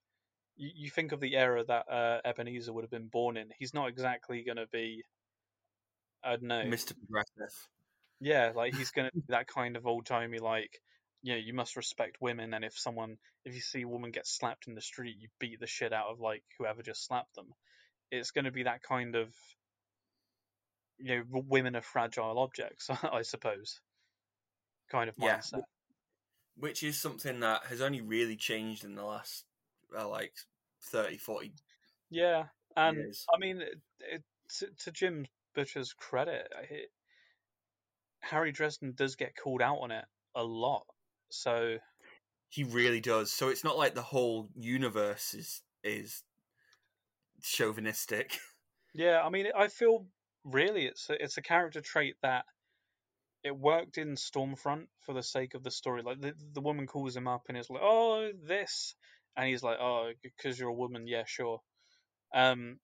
you, 0.57 0.71
you 0.75 0.91
think 0.91 1.13
of 1.13 1.21
the 1.21 1.37
era 1.37 1.65
that 1.65 1.91
uh, 1.91 2.21
Ebenezer 2.25 2.73
would 2.73 2.85
have 2.85 2.91
been 2.91 3.09
born 3.09 3.37
in. 3.37 3.49
He's 3.59 3.75
not 3.75 3.89
exactly 3.89 4.43
going 4.43 4.57
to 4.57 4.67
be, 4.71 5.05
I 6.23 6.33
don't 6.33 6.45
know. 6.45 6.65
Mr. 6.65 6.95
Progressive. 6.99 7.57
Yeah, 8.21 8.53
like 8.55 8.75
he's 8.77 8.91
gonna 8.91 9.11
be 9.15 9.23
that 9.29 9.49
kind 9.49 9.77
of 9.77 9.87
old 9.87 10.07
timey 10.07 10.39
like 10.39 10.81
you 11.25 11.33
know, 11.33 11.41
you 11.41 11.55
must 11.55 11.75
respect 11.75 12.19
women, 12.21 12.53
and 12.53 12.67
if 12.67 12.79
someone, 12.79 13.17
if 13.47 13.55
you 13.55 13.61
see 13.63 13.81
a 13.81 13.89
woman 13.89 14.11
get 14.11 14.27
slapped 14.27 14.69
in 14.69 14.75
the 14.75 14.83
street, 14.83 15.17
you 15.19 15.29
beat 15.41 15.59
the 15.59 15.67
shit 15.67 15.91
out 15.91 16.09
of 16.11 16.21
like 16.21 16.43
whoever 16.59 16.83
just 16.83 17.07
slapped 17.07 17.35
them. 17.35 17.47
It's 18.11 18.31
going 18.31 18.45
to 18.45 18.53
be 18.53 18.65
that 18.65 18.83
kind 18.83 19.17
of, 19.17 19.29
you 20.99 21.17
know, 21.17 21.25
women 21.49 21.77
are 21.77 21.83
fragile 21.83 22.39
objects, 22.39 22.91
I 23.03 23.23
suppose, 23.23 23.81
kind 24.91 25.09
of 25.09 25.17
Yeah. 25.17 25.43
mindset. 25.51 25.65
which 26.57 26.83
is 26.83 26.99
something 27.01 27.41
that 27.41 27.65
has 27.67 27.81
only 27.81 28.01
really 28.01 28.37
changed 28.37 28.85
in 28.85 28.95
the 28.95 29.05
last 29.05 29.47
uh, 29.97 30.09
like 30.09 30.35
30, 30.81 31.17
40 31.19 31.55
Yeah, 32.11 32.49
and 32.77 33.07
years. 33.07 33.29
I 33.33 33.39
mean, 33.39 33.61
it, 33.61 33.81
it, 34.01 34.25
to, 34.59 34.71
to 34.85 34.93
Jim 34.93 35.27
Butcher's 35.55 35.93
credit, 35.93 36.49
it, 36.71 36.91
Harry 38.23 38.51
Dresden 38.51 38.93
does 38.95 39.15
get 39.15 39.37
called 39.37 39.63
out 39.63 39.79
on 39.79 39.93
it 39.93 40.07
a 40.35 40.43
lot. 40.43 40.85
So 41.31 41.79
He 42.49 42.65
really 42.65 43.01
does. 43.01 43.31
So 43.33 43.49
it's 43.51 43.65
not 43.65 43.77
like 43.77 43.95
the 43.95 44.03
whole 44.03 44.49
universe 44.55 45.35
is 45.35 45.63
is 45.83 46.25
chauvinistic. 47.43 48.39
yeah, 48.93 49.21
I 49.23 49.29
mean, 49.31 49.47
I 49.55 49.69
feel 49.69 50.07
really 50.45 50.87
it's 50.87 51.11
a, 51.11 51.23
it's 51.23 51.37
a 51.39 51.43
character 51.43 51.81
trait 51.81 52.17
that 52.23 52.47
it 53.45 53.57
worked 53.57 53.99
in 53.99 54.17
Storm 54.17 54.57
Front 54.57 54.91
for 55.01 55.15
the 55.15 55.23
sake 55.23 55.55
of 55.55 55.63
the 55.63 55.71
story. 55.71 56.03
Like 56.03 56.21
the 56.21 56.35
the 56.39 56.61
woman 56.63 56.87
calls 56.87 57.17
him 57.17 57.29
up 57.29 57.43
and 57.49 57.59
is 57.59 57.71
like, 57.71 57.83
"Oh, 57.83 58.33
this," 58.35 58.97
and 59.37 59.49
he's 59.49 59.63
like, 59.63 59.79
"Oh, 59.81 60.13
because 60.23 60.59
you're 60.59 60.71
a 60.71 60.75
woman, 60.75 61.07
yeah, 61.07 61.25
sure." 61.27 61.61
Um, 62.35 62.81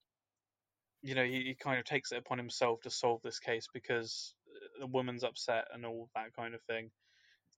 you 1.01 1.15
know, 1.15 1.25
he, 1.25 1.43
he 1.43 1.55
kind 1.55 1.79
of 1.79 1.85
takes 1.85 2.11
it 2.11 2.17
upon 2.17 2.37
himself 2.37 2.81
to 2.81 2.89
solve 2.89 3.21
this 3.21 3.39
case 3.39 3.67
because 3.73 4.35
the 4.79 4.87
woman's 4.87 5.23
upset 5.23 5.65
and 5.73 5.85
all 5.85 6.09
that 6.15 6.33
kind 6.33 6.53
of 6.53 6.61
thing. 6.63 6.91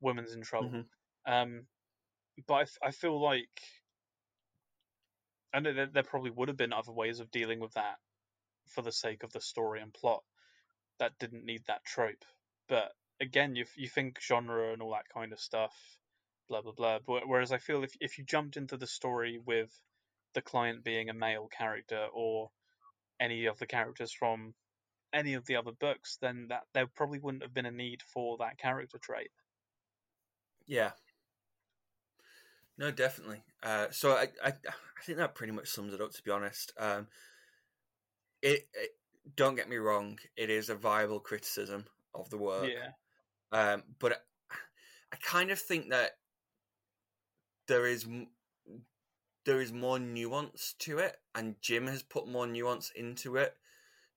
Woman's 0.02 0.34
in 0.34 0.44
trouble. 0.44 0.76
Mhm. 0.76 0.90
Um, 1.26 1.68
but 2.48 2.54
I, 2.56 2.62
f- 2.64 2.78
I 2.84 2.92
feel 2.92 3.22
like 3.22 3.62
I 5.54 5.60
know 5.62 5.74
there, 5.74 5.86
there 5.88 6.04
probably 6.04 6.32
would 6.32 6.48
have 6.50 6.58
been 6.58 6.74
other 6.74 6.92
ways 6.92 7.20
of 7.20 7.32
dealing 7.32 7.60
with 7.60 7.74
that 7.74 8.00
for 8.68 8.82
the 8.82 8.92
sake 8.92 9.24
of 9.24 9.32
the 9.32 9.42
story 9.42 9.82
and 9.82 9.94
plot 9.94 10.24
that 11.00 11.18
didn't 11.20 11.46
need 11.46 11.64
that 11.68 11.86
trope. 11.86 12.26
But 12.68 12.92
again, 13.20 13.56
you 13.56 13.66
you 13.76 13.88
think 13.88 14.20
genre 14.22 14.74
and 14.74 14.82
all 14.82 14.92
that 14.92 15.10
kind 15.14 15.34
of 15.34 15.40
stuff, 15.40 15.74
blah 16.48 16.62
blah 16.62 16.74
blah. 16.74 17.00
Whereas 17.26 17.52
I 17.52 17.58
feel 17.58 17.84
if 17.84 17.94
if 18.00 18.18
you 18.18 18.26
jumped 18.26 18.58
into 18.58 18.78
the 18.78 18.88
story 18.88 19.40
with 19.44 19.72
the 20.34 20.42
client 20.42 20.84
being 20.84 21.10
a 21.10 21.14
male 21.14 21.48
character 21.48 22.08
or 22.14 22.50
any 23.20 23.46
of 23.46 23.60
the 23.60 23.68
characters 23.68 24.12
from 24.12 24.54
any 25.14 25.36
of 25.36 25.46
the 25.46 25.56
other 25.56 25.72
books, 25.72 26.18
then 26.22 26.48
that 26.50 26.64
there 26.74 26.88
probably 26.88 27.20
wouldn't 27.20 27.44
have 27.44 27.54
been 27.54 27.68
a 27.68 27.72
need 27.72 28.02
for 28.02 28.38
that 28.38 28.58
character 28.58 28.98
trait. 29.02 29.30
Yeah. 30.66 30.92
No, 32.78 32.90
definitely. 32.90 33.44
Uh, 33.62 33.88
so 33.92 34.14
I, 34.14 34.30
I, 34.44 34.50
I 34.50 35.04
think 35.04 35.20
that 35.20 35.36
pretty 35.36 35.54
much 35.54 35.70
sums 35.70 35.94
it 35.94 36.02
up. 36.02 36.12
To 36.14 36.24
be 36.24 36.32
honest, 36.32 36.74
um, 36.80 37.08
it, 38.44 38.68
it. 38.74 38.90
Don't 39.36 39.56
get 39.56 39.70
me 39.70 39.78
wrong. 39.78 40.20
It 40.36 40.50
is 40.50 40.70
a 40.70 40.76
viable 40.76 41.20
criticism 41.20 41.86
of 42.14 42.30
the 42.30 42.38
work. 42.38 42.70
Yeah. 42.70 42.92
Um, 43.58 43.84
but 44.00 44.12
I, 44.12 44.56
I 45.14 45.16
kind 45.16 45.50
of 45.50 45.60
think 45.60 45.90
that 45.90 46.12
there 47.68 47.88
is 47.88 48.06
there 49.46 49.62
is 49.62 49.72
more 49.72 50.00
nuance 50.00 50.76
to 50.80 51.00
it, 51.00 51.18
and 51.34 51.56
Jim 51.62 51.88
has 51.88 52.04
put 52.04 52.28
more 52.28 52.48
nuance 52.48 52.92
into 52.96 53.38
it 53.38 53.56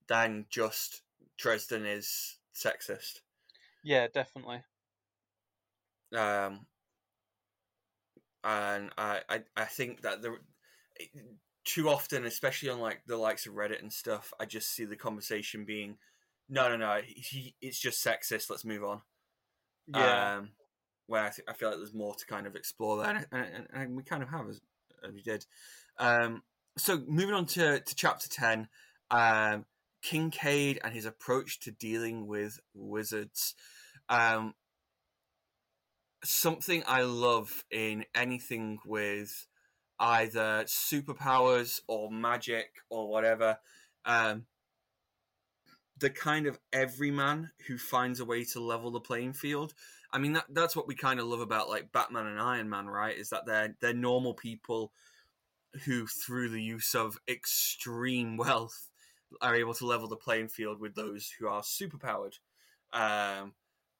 than 0.08 0.46
just 0.50 1.02
Dresden 1.38 1.86
is 1.86 2.38
sexist. 2.54 3.20
Yeah, 3.82 4.08
definitely. 4.12 4.62
um, 6.14 6.66
and 8.44 8.90
I, 8.96 9.20
I, 9.28 9.42
I 9.56 9.64
think 9.64 10.02
that 10.02 10.22
the 10.22 10.36
too 11.66 11.90
often, 11.90 12.24
especially 12.24 12.70
on 12.70 12.80
like 12.80 13.02
the 13.06 13.18
likes 13.18 13.44
of 13.44 13.52
Reddit 13.52 13.82
and 13.82 13.92
stuff, 13.92 14.32
I 14.40 14.46
just 14.46 14.72
see 14.72 14.86
the 14.86 14.96
conversation 14.96 15.66
being, 15.66 15.98
no, 16.48 16.68
no, 16.70 16.76
no, 16.76 17.00
he, 17.04 17.54
it's 17.60 17.78
just 17.78 18.02
sexist. 18.02 18.48
Let's 18.48 18.64
move 18.64 18.84
on. 18.84 19.02
Yeah. 19.88 20.36
Um, 20.36 20.50
where 21.08 21.24
I, 21.24 21.30
th- 21.30 21.46
I 21.48 21.52
feel 21.52 21.68
like 21.68 21.78
there's 21.78 21.92
more 21.92 22.14
to 22.14 22.26
kind 22.26 22.46
of 22.46 22.56
explore 22.56 23.02
there, 23.02 23.26
and, 23.30 23.46
and, 23.54 23.66
and 23.72 23.96
we 23.96 24.02
kind 24.02 24.22
of 24.22 24.28
have 24.30 24.48
as, 24.48 24.60
as 25.06 25.12
we 25.12 25.22
did. 25.22 25.44
Um, 25.98 26.42
so 26.78 27.02
moving 27.06 27.34
on 27.34 27.46
to, 27.46 27.80
to 27.80 27.94
chapter 27.94 28.28
ten, 28.28 28.68
um, 29.10 29.66
Kincaid 30.02 30.80
and 30.84 30.94
his 30.94 31.04
approach 31.04 31.60
to 31.60 31.70
dealing 31.70 32.26
with 32.26 32.60
wizards. 32.74 33.54
Um, 34.08 34.54
something 36.24 36.82
I 36.86 37.02
love 37.02 37.64
in 37.70 38.04
anything 38.14 38.78
with 38.84 39.46
either 39.98 40.64
superpowers 40.66 41.80
or 41.86 42.10
magic 42.10 42.82
or 42.90 43.08
whatever. 43.08 43.58
Um, 44.04 44.46
the 45.98 46.10
kind 46.10 46.46
of 46.46 46.58
everyman 46.72 47.50
who 47.66 47.78
finds 47.78 48.20
a 48.20 48.24
way 48.24 48.44
to 48.44 48.60
level 48.60 48.90
the 48.90 49.00
playing 49.00 49.32
field. 49.32 49.72
I 50.12 50.18
mean, 50.18 50.34
that, 50.34 50.44
that's 50.50 50.76
what 50.76 50.86
we 50.86 50.94
kind 50.94 51.18
of 51.18 51.26
love 51.26 51.40
about 51.40 51.68
like 51.68 51.92
Batman 51.92 52.26
and 52.26 52.40
Iron 52.40 52.68
Man, 52.68 52.86
right? 52.86 53.16
Is 53.16 53.30
that 53.30 53.46
they're 53.46 53.74
they're 53.80 53.94
normal 53.94 54.34
people 54.34 54.92
who, 55.84 56.06
through 56.06 56.50
the 56.50 56.62
use 56.62 56.94
of 56.94 57.18
extreme 57.28 58.36
wealth, 58.36 58.88
are 59.40 59.56
able 59.56 59.74
to 59.74 59.86
level 59.86 60.08
the 60.08 60.16
playing 60.16 60.48
field 60.48 60.80
with 60.80 60.94
those 60.94 61.32
who 61.38 61.48
are 61.48 61.62
superpowered. 61.62 62.38
Um, 62.92 63.54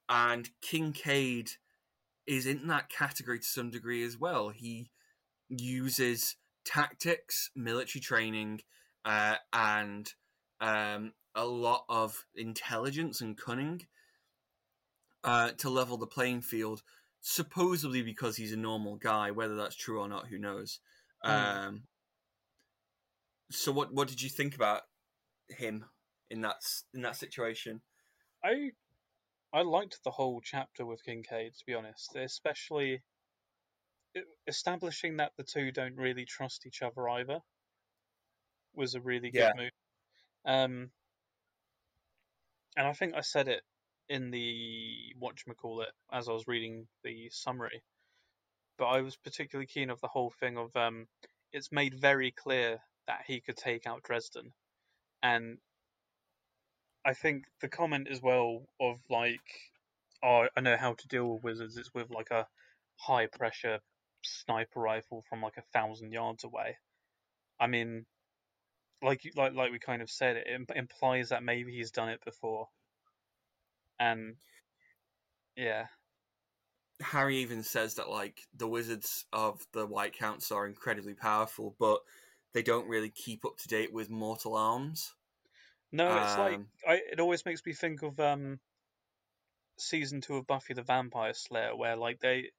and 0.08 0.48
Kincaid 0.60 1.50
is 2.26 2.46
in 2.46 2.66
that 2.68 2.88
category 2.88 3.38
to 3.38 3.44
some 3.44 3.70
degree 3.70 4.04
as 4.04 4.18
well. 4.18 4.50
He 4.50 4.90
uses 5.48 6.36
tactics, 6.64 7.50
military 7.54 8.00
training, 8.00 8.60
uh, 9.04 9.36
and 9.52 10.12
um, 10.60 11.12
a 11.34 11.44
lot 11.44 11.84
of 11.88 12.24
intelligence 12.34 13.20
and 13.20 13.36
cunning 13.36 13.86
uh, 15.24 15.50
to 15.58 15.70
level 15.70 15.96
the 15.96 16.06
playing 16.06 16.40
field. 16.40 16.82
Supposedly 17.20 18.02
because 18.02 18.36
he's 18.36 18.52
a 18.52 18.56
normal 18.56 18.96
guy, 18.96 19.32
whether 19.32 19.56
that's 19.56 19.74
true 19.74 20.00
or 20.00 20.08
not, 20.08 20.28
who 20.28 20.38
knows. 20.38 20.78
Hmm. 21.24 21.30
Um, 21.30 21.82
so, 23.50 23.72
what 23.72 23.92
what 23.92 24.08
did 24.08 24.22
you 24.22 24.28
think 24.28 24.54
about 24.54 24.82
him 25.48 25.84
in 26.30 26.42
that 26.42 26.56
in 26.94 27.02
that 27.02 27.16
situation? 27.16 27.80
I 28.44 28.70
I 29.52 29.62
liked 29.62 30.00
the 30.04 30.10
whole 30.10 30.40
chapter 30.40 30.84
with 30.84 31.04
Kincaid, 31.04 31.54
to 31.54 31.64
be 31.66 31.74
honest, 31.74 32.14
especially 32.16 33.02
establishing 34.46 35.16
that 35.16 35.32
the 35.36 35.44
two 35.44 35.72
don't 35.72 35.96
really 35.96 36.24
trust 36.24 36.66
each 36.66 36.82
other 36.82 37.08
either 37.08 37.40
was 38.74 38.94
a 38.94 39.00
really 39.00 39.30
Yeah. 39.30 39.52
good 39.52 39.56
move. 39.56 39.70
Um, 40.44 40.90
and 42.76 42.86
I 42.86 42.92
think 42.92 43.14
I 43.14 43.22
said 43.22 43.48
it 43.48 43.62
in 44.08 44.30
the 44.30 45.14
whatchamacallit 45.20 45.90
as 46.12 46.28
I 46.28 46.32
was 46.32 46.46
reading 46.46 46.86
the 47.02 47.28
summary, 47.30 47.82
but 48.78 48.86
I 48.86 49.00
was 49.00 49.16
particularly 49.16 49.66
keen 49.66 49.90
of 49.90 50.00
the 50.00 50.08
whole 50.08 50.32
thing 50.40 50.56
of 50.58 50.74
um, 50.76 51.06
it's 51.52 51.72
made 51.72 52.00
very 52.00 52.30
clear 52.32 52.78
that 53.06 53.22
he 53.26 53.40
could 53.40 53.56
take 53.56 53.86
out 53.86 54.02
Dresden, 54.02 54.52
and 55.22 55.58
I 57.04 57.14
think 57.14 57.44
the 57.60 57.68
comment 57.68 58.08
as 58.10 58.20
well 58.20 58.66
of 58.80 58.98
like, 59.08 59.40
oh, 60.22 60.48
I 60.56 60.60
know 60.60 60.76
how 60.76 60.94
to 60.94 61.08
deal 61.08 61.34
with 61.34 61.42
wizards. 61.44 61.76
It's 61.76 61.94
with 61.94 62.10
like 62.10 62.30
a 62.30 62.46
high 62.96 63.26
pressure 63.26 63.80
sniper 64.26 64.80
rifle 64.80 65.22
from 65.22 65.42
like 65.42 65.56
a 65.56 65.62
thousand 65.62 66.12
yards 66.12 66.44
away. 66.44 66.78
I 67.60 67.66
mean, 67.68 68.06
like 69.02 69.22
like 69.36 69.54
like 69.54 69.72
we 69.72 69.78
kind 69.78 70.02
of 70.02 70.10
said, 70.10 70.36
it 70.36 70.46
im- 70.48 70.66
implies 70.74 71.30
that 71.30 71.42
maybe 71.42 71.72
he's 71.72 71.90
done 71.90 72.08
it 72.10 72.24
before, 72.24 72.68
and 73.98 74.36
yeah, 75.56 75.86
Harry 77.00 77.36
even 77.38 77.62
says 77.62 77.94
that 77.94 78.08
like 78.08 78.46
the 78.54 78.68
wizards 78.68 79.26
of 79.32 79.66
the 79.72 79.86
White 79.86 80.14
Council 80.14 80.56
are 80.58 80.66
incredibly 80.66 81.14
powerful, 81.14 81.74
but 81.78 82.00
they 82.52 82.62
don't 82.62 82.88
really 82.88 83.10
keep 83.10 83.44
up 83.44 83.56
to 83.58 83.68
date 83.68 83.92
with 83.92 84.08
mortal 84.10 84.56
arms. 84.56 85.14
no, 85.92 86.16
it's 86.16 86.36
like 86.36 86.60
Um, 86.60 86.68
I, 86.86 87.00
it 87.12 87.20
always 87.20 87.44
makes 87.44 87.64
me 87.64 87.72
think 87.72 88.02
of 88.02 88.18
um 88.20 88.60
season 89.78 90.20
two 90.20 90.36
of 90.36 90.46
Buffy 90.46 90.74
the 90.74 90.82
Vampire 90.82 91.32
Slayer, 91.32 91.74
where 91.74 91.96
like 91.96 92.20
they 92.20 92.50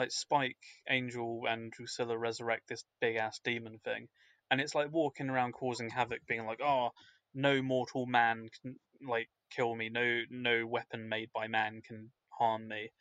like 0.00 0.10
Spike, 0.12 0.56
Angel, 0.88 1.42
and 1.46 1.70
Drusilla 1.70 2.16
resurrect 2.16 2.68
this 2.68 2.84
big 3.00 3.16
ass 3.16 3.38
demon 3.44 3.78
thing, 3.84 4.08
and 4.50 4.60
it's 4.60 4.74
like 4.74 4.90
walking 4.90 5.28
around 5.28 5.52
causing 5.52 5.90
havoc, 5.90 6.20
being 6.26 6.46
like, 6.46 6.60
"Oh, 6.62 6.90
no 7.34 7.60
mortal 7.60 8.06
man 8.06 8.48
can 8.62 8.76
like 9.06 9.28
kill 9.50 9.74
me. 9.74 9.90
No, 9.90 10.22
no 10.30 10.66
weapon 10.66 11.08
made 11.08 11.30
by 11.34 11.48
man 11.48 11.82
can 11.82 12.10
harm 12.30 12.66
me," 12.66 12.92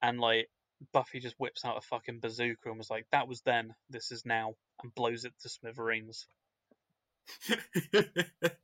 and 0.00 0.18
like 0.18 0.48
Buffy 0.92 1.20
just 1.20 1.38
whips 1.38 1.64
out 1.64 1.76
a 1.76 1.82
fucking 1.82 2.20
bazooka 2.20 2.70
and 2.70 2.78
was 2.78 2.90
like, 2.90 3.06
"That 3.12 3.28
was 3.28 3.42
then. 3.42 3.74
This 3.90 4.10
is 4.10 4.24
now," 4.24 4.54
and 4.82 4.94
blows 4.94 5.26
it 5.26 5.34
to 5.42 5.50
smithereens. 5.50 6.26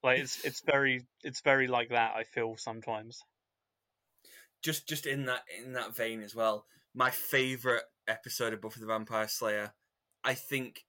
Like 0.00 0.20
it's 0.20 0.44
it's 0.44 0.60
very 0.60 1.04
it's 1.24 1.40
very 1.40 1.66
like 1.66 1.88
that. 1.88 2.14
I 2.14 2.22
feel 2.22 2.56
sometimes. 2.56 3.20
just 4.62 4.88
just 4.88 5.06
in 5.06 5.26
that 5.26 5.42
in 5.64 5.72
that 5.72 5.94
vein 5.94 6.22
as 6.22 6.34
well, 6.34 6.66
my 6.98 7.10
favorite 7.10 7.84
episode 8.08 8.52
of 8.52 8.60
Buffy 8.60 8.80
the 8.80 8.86
Vampire 8.86 9.28
Slayer, 9.28 9.72
I 10.24 10.34
think, 10.34 10.84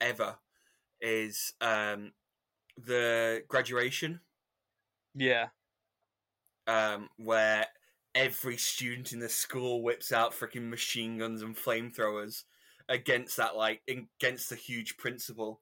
ever, 0.00 0.36
is 1.02 1.52
um, 1.60 2.12
the 2.82 3.42
graduation. 3.46 4.20
Yeah. 5.14 5.48
Um, 6.66 7.10
where 7.18 7.66
every 8.14 8.56
student 8.56 9.12
in 9.12 9.18
the 9.18 9.28
school 9.28 9.82
whips 9.82 10.12
out 10.12 10.32
freaking 10.32 10.70
machine 10.70 11.18
guns 11.18 11.42
and 11.42 11.54
flamethrowers 11.54 12.44
against 12.88 13.36
that 13.36 13.54
like 13.54 13.82
against 13.86 14.48
the 14.48 14.56
huge 14.56 14.96
principal. 14.96 15.60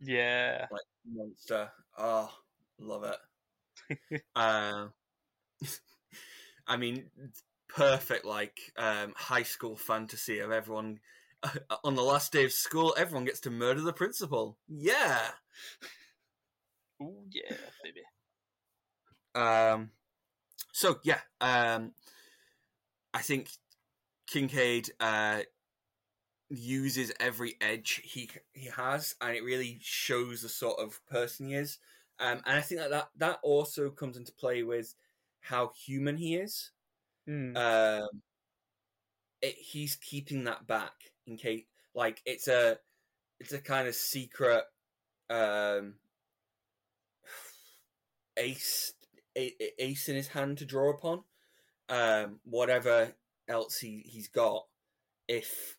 Yeah. 0.00 0.66
Like 0.70 0.80
monster. 1.06 1.70
Oh, 1.98 2.32
love 2.78 3.04
it. 3.04 4.22
uh, 4.34 4.86
I 6.66 6.76
mean, 6.78 7.10
perfect 7.68 8.24
like 8.24 8.72
um, 8.76 9.12
high 9.16 9.42
school 9.42 9.76
fantasy 9.76 10.38
of 10.38 10.50
everyone 10.50 11.00
on 11.84 11.94
the 11.94 12.02
last 12.02 12.32
day 12.32 12.44
of 12.44 12.52
school. 12.52 12.94
Everyone 12.96 13.24
gets 13.24 13.40
to 13.40 13.50
murder 13.50 13.80
the 13.80 13.92
principal. 13.92 14.58
Yeah. 14.68 15.20
Oh 17.00 17.22
yeah, 17.30 17.56
baby. 17.82 18.02
Um. 19.34 19.90
So 20.72 20.98
yeah. 21.02 21.20
Um. 21.40 21.92
I 23.14 23.20
think 23.20 23.50
Kincaid 24.26 24.90
uh 25.00 25.40
uses 26.50 27.12
every 27.20 27.56
edge 27.60 28.00
he 28.04 28.30
he 28.52 28.66
has, 28.76 29.14
and 29.20 29.36
it 29.36 29.44
really 29.44 29.78
shows 29.82 30.42
the 30.42 30.48
sort 30.48 30.80
of 30.80 31.04
person 31.06 31.48
he 31.48 31.54
is. 31.54 31.78
Um, 32.20 32.40
and 32.46 32.56
I 32.56 32.60
think 32.60 32.80
that, 32.80 32.90
that 32.90 33.08
that 33.16 33.38
also 33.42 33.90
comes 33.90 34.16
into 34.16 34.32
play 34.32 34.62
with 34.62 34.94
how 35.40 35.72
human 35.86 36.16
he 36.16 36.36
is. 36.36 36.70
Mm. 37.28 37.56
Um, 37.56 38.08
it, 39.42 39.54
he's 39.58 39.96
keeping 39.96 40.44
that 40.44 40.66
back 40.66 40.92
in 41.26 41.36
case, 41.36 41.64
like 41.94 42.22
it's 42.24 42.48
a 42.48 42.78
it's 43.38 43.52
a 43.52 43.60
kind 43.60 43.86
of 43.86 43.94
secret 43.94 44.64
um, 45.28 45.94
ace 48.36 48.94
a, 49.36 49.54
ace 49.78 50.08
in 50.08 50.16
his 50.16 50.28
hand 50.28 50.58
to 50.58 50.64
draw 50.64 50.90
upon. 50.90 51.22
Um, 51.90 52.40
whatever 52.44 53.14
else 53.48 53.78
he 53.78 54.02
he's 54.06 54.28
got, 54.28 54.66
if 55.26 55.76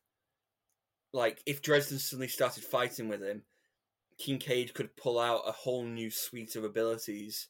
like 1.13 1.41
if 1.45 1.61
Dresden 1.61 1.99
suddenly 1.99 2.27
started 2.27 2.63
fighting 2.63 3.07
with 3.09 3.23
him, 3.23 3.43
Kincaid 4.19 4.73
could 4.73 4.95
pull 4.95 5.19
out 5.19 5.41
a 5.47 5.51
whole 5.51 5.85
new 5.85 6.11
suite 6.11 6.55
of 6.55 6.63
abilities 6.63 7.47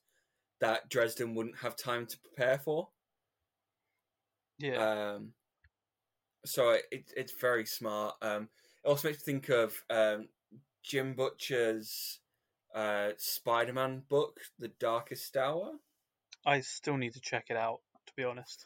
that 0.61 0.89
Dresden 0.89 1.35
wouldn't 1.35 1.59
have 1.59 1.75
time 1.75 2.05
to 2.07 2.19
prepare 2.19 2.59
for. 2.59 2.89
Yeah. 4.59 5.13
Um, 5.15 5.33
so 6.45 6.71
it, 6.71 6.83
it, 6.91 7.11
it's 7.17 7.33
very 7.33 7.65
smart. 7.65 8.15
Um, 8.21 8.49
it 8.83 8.87
also 8.87 9.07
makes 9.07 9.25
me 9.25 9.33
think 9.33 9.49
of 9.49 9.83
um, 9.89 10.27
Jim 10.83 11.13
Butcher's 11.13 12.19
uh, 12.75 13.09
Spider-Man 13.17 14.03
book, 14.09 14.39
The 14.59 14.67
Darkest 14.79 15.35
Hour. 15.35 15.71
I 16.45 16.61
still 16.61 16.97
need 16.97 17.13
to 17.13 17.21
check 17.21 17.47
it 17.49 17.57
out, 17.57 17.79
to 18.05 18.13
be 18.15 18.23
honest. 18.23 18.65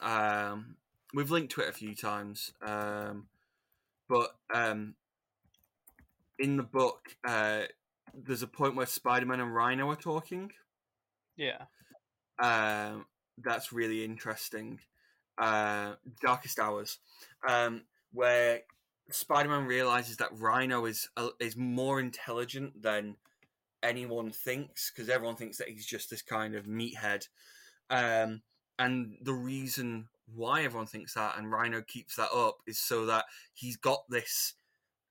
Um, 0.00 0.76
we've 1.12 1.30
linked 1.30 1.52
to 1.54 1.62
it 1.62 1.68
a 1.68 1.72
few 1.72 1.94
times, 1.94 2.52
um, 2.64 3.28
but 4.08 4.34
um, 4.54 4.94
in 6.38 6.56
the 6.56 6.62
book, 6.62 7.16
uh, 7.26 7.62
there's 8.14 8.42
a 8.42 8.46
point 8.46 8.76
where 8.76 8.86
Spider-Man 8.86 9.40
and 9.40 9.54
Rhino 9.54 9.90
are 9.90 9.96
talking. 9.96 10.52
Yeah. 11.36 11.64
Um, 12.38 13.06
that's 13.42 13.72
really 13.72 14.04
interesting. 14.04 14.80
Uh, 15.38 15.94
Darkest 16.22 16.58
Hours, 16.58 16.98
um, 17.48 17.82
where 18.12 18.60
Spider-Man 19.10 19.66
realizes 19.66 20.16
that 20.18 20.38
Rhino 20.38 20.86
is 20.86 21.08
uh, 21.16 21.30
is 21.40 21.56
more 21.56 22.00
intelligent 22.00 22.82
than 22.82 23.16
anyone 23.82 24.30
thinks 24.30 24.90
because 24.90 25.08
everyone 25.08 25.36
thinks 25.36 25.58
that 25.58 25.68
he's 25.68 25.86
just 25.86 26.10
this 26.10 26.22
kind 26.22 26.54
of 26.54 26.66
meathead. 26.66 27.28
Um, 27.90 28.42
and 28.78 29.16
the 29.20 29.34
reason 29.34 30.08
why 30.34 30.64
everyone 30.64 30.86
thinks 30.86 31.14
that 31.14 31.36
and 31.38 31.50
Rhino 31.50 31.82
keeps 31.82 32.16
that 32.16 32.32
up 32.34 32.58
is 32.66 32.78
so 32.78 33.06
that 33.06 33.26
he's 33.52 33.76
got 33.76 34.00
this 34.08 34.54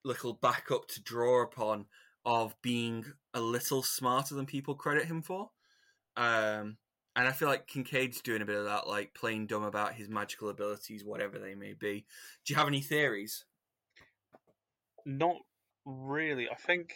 little 0.03 0.34
backup 0.34 0.88
to 0.89 1.01
draw 1.01 1.43
upon 1.43 1.86
of 2.26 2.55
being 2.61 3.05
a 3.34 3.41
little 3.41 3.84
smarter 3.84 4.36
than 4.36 4.45
people 4.45 4.76
credit 4.76 5.05
him 5.05 5.21
for. 5.21 5.51
Um, 6.17 6.78
and 7.16 7.28
I 7.28 7.32
feel 7.32 7.47
like 7.47 7.68
Kincaid's 7.68 8.22
doing 8.22 8.41
a 8.41 8.45
bit 8.45 8.57
of 8.57 8.66
that, 8.66 8.88
like 8.88 9.14
playing 9.14 9.47
dumb 9.47 9.64
about 9.64 9.93
his 9.93 10.09
magical 10.09 10.49
abilities, 10.49 11.03
whatever 11.03 11.38
they 11.38 11.53
may 11.53 11.74
be. 11.74 12.05
Do 12.45 12.53
you 12.53 12.57
have 12.57 12.68
any 12.68 12.82
theories? 12.82 13.45
Not 15.05 15.38
really. 15.86 16.49
I 16.49 16.55
think 16.55 16.93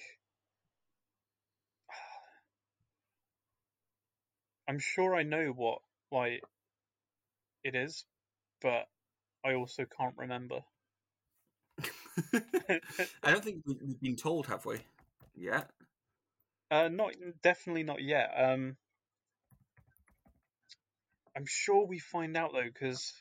I'm 4.68 4.80
sure 4.80 5.16
I 5.16 5.24
know 5.24 5.54
what 5.56 5.80
like 6.12 6.42
it 7.64 7.76
is, 7.76 8.06
but 8.62 8.88
I 9.46 9.54
also 9.54 9.86
can't 9.86 10.16
remember. 10.18 10.62
I 13.24 13.32
don't 13.32 13.44
think 13.44 13.62
we've 13.68 14.02
been 14.02 14.16
told, 14.16 14.48
have 14.48 14.66
we? 14.66 14.80
Yeah. 15.36 15.66
Uh, 16.72 16.90
not 16.90 17.14
definitely 17.44 17.84
not 17.84 18.02
yet. 18.02 18.32
Um, 18.36 18.78
I'm 21.38 21.46
sure 21.46 21.86
we 21.86 22.00
find 22.00 22.36
out 22.36 22.52
though, 22.52 22.64
because 22.64 23.14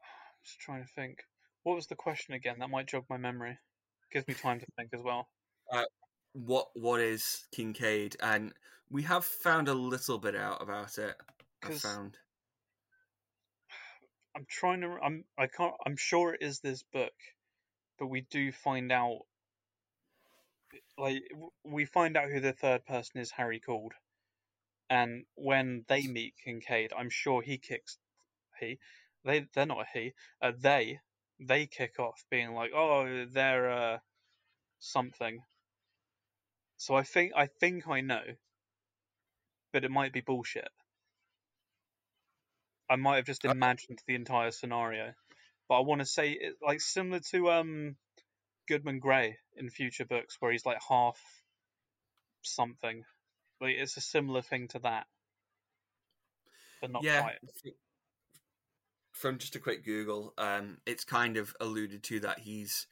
I'm 0.00 0.44
just 0.44 0.60
trying 0.60 0.84
to 0.84 0.88
think. 0.94 1.18
What 1.64 1.74
was 1.74 1.88
the 1.88 1.96
question 1.96 2.34
again? 2.34 2.56
That 2.60 2.70
might 2.70 2.86
jog 2.86 3.06
my 3.10 3.16
memory. 3.16 3.58
Gives 4.12 4.28
me 4.28 4.34
time 4.34 4.60
to 4.60 4.66
think 4.76 4.90
as 4.94 5.02
well. 5.02 5.26
Uh, 5.72 5.82
what 6.32 6.68
what 6.74 7.00
is 7.00 7.48
Kincaid? 7.50 8.16
And 8.22 8.52
we 8.88 9.02
have 9.02 9.24
found 9.24 9.66
a 9.66 9.74
little 9.74 10.18
bit 10.18 10.36
out 10.36 10.62
about 10.62 10.96
it. 10.98 11.16
I 11.64 11.72
found. 11.72 12.18
I'm 14.36 14.46
trying 14.48 14.82
to. 14.82 14.96
I'm. 15.02 15.24
I 15.36 15.48
can't. 15.48 15.74
I'm 15.84 15.96
sure 15.96 16.34
it 16.34 16.42
is 16.42 16.60
this 16.60 16.84
book, 16.84 17.14
but 17.98 18.06
we 18.06 18.20
do 18.30 18.52
find 18.52 18.92
out. 18.92 19.22
Like 20.96 21.24
we 21.64 21.84
find 21.84 22.16
out 22.16 22.30
who 22.30 22.38
the 22.38 22.52
third 22.52 22.86
person 22.86 23.20
is. 23.20 23.32
Harry 23.32 23.58
called, 23.58 23.94
and 24.90 25.24
when 25.34 25.84
they 25.88 26.06
meet 26.06 26.34
Kincaid, 26.44 26.92
I'm 26.96 27.10
sure 27.10 27.42
he 27.42 27.58
kicks. 27.58 27.98
He, 28.60 28.78
they. 29.24 29.46
They're 29.54 29.66
not 29.66 29.82
a 29.82 29.86
he. 29.92 30.12
Uh, 30.40 30.52
they. 30.58 31.00
They 31.40 31.66
kick 31.66 31.98
off, 31.98 32.24
being 32.30 32.52
like, 32.52 32.70
"Oh, 32.74 33.26
they're 33.32 33.70
uh, 33.70 33.98
something." 34.78 35.40
So 36.76 36.94
I 36.94 37.02
think. 37.02 37.32
I 37.36 37.46
think 37.46 37.88
I 37.88 38.00
know, 38.00 38.22
but 39.72 39.84
it 39.84 39.90
might 39.90 40.12
be 40.12 40.20
bullshit. 40.20 40.68
I 42.88 42.96
might 42.96 43.16
have 43.16 43.26
just 43.26 43.44
Uh, 43.44 43.50
imagined 43.50 44.00
the 44.06 44.14
entire 44.14 44.50
scenario, 44.50 45.14
but 45.68 45.76
I 45.76 45.80
want 45.80 46.00
to 46.00 46.06
say 46.06 46.32
it 46.32 46.54
like 46.62 46.80
similar 46.80 47.20
to 47.30 47.50
um 47.50 47.96
Goodman 48.68 49.00
Grey 49.00 49.38
in 49.56 49.70
future 49.70 50.04
books, 50.04 50.36
where 50.40 50.52
he's 50.52 50.66
like 50.66 50.78
half 50.88 51.18
something. 52.42 53.04
Like 53.60 53.76
it's 53.78 53.96
a 53.96 54.00
similar 54.00 54.42
thing 54.42 54.68
to 54.68 54.78
that, 54.80 55.06
but 56.80 56.90
not 56.90 57.02
yeah. 57.02 57.22
quite. 57.22 57.34
From 59.12 59.38
just 59.38 59.54
a 59.54 59.60
quick 59.60 59.84
Google, 59.84 60.34
um, 60.38 60.78
it's 60.86 61.04
kind 61.04 61.36
of 61.36 61.54
alluded 61.60 62.02
to 62.04 62.20
that 62.20 62.40
he's 62.40 62.86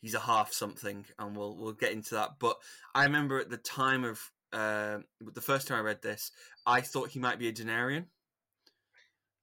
he's 0.00 0.14
a 0.14 0.20
half 0.20 0.52
something, 0.52 1.04
and 1.18 1.36
we'll 1.36 1.56
we'll 1.56 1.72
get 1.72 1.92
into 1.92 2.14
that. 2.14 2.30
But 2.40 2.56
I 2.94 3.04
remember 3.04 3.38
at 3.38 3.50
the 3.50 3.58
time 3.58 4.04
of 4.04 4.20
uh, 4.52 4.98
the 5.20 5.40
first 5.40 5.68
time 5.68 5.78
I 5.78 5.82
read 5.82 6.02
this, 6.02 6.32
I 6.64 6.80
thought 6.80 7.10
he 7.10 7.18
might 7.18 7.38
be 7.38 7.48
a 7.48 7.52
Denarian. 7.52 8.06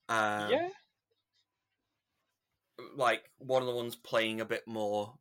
Um, 0.09 0.49
yeah, 0.49 0.69
like 2.95 3.23
one 3.37 3.61
of 3.61 3.67
the 3.67 3.75
ones 3.75 3.95
playing 3.95 4.41
a 4.41 4.45
bit 4.45 4.67
more 4.67 5.13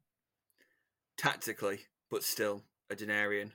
tactically, 1.17 1.81
but 2.11 2.23
still 2.23 2.63
a 2.91 2.95
Denarian, 2.95 3.53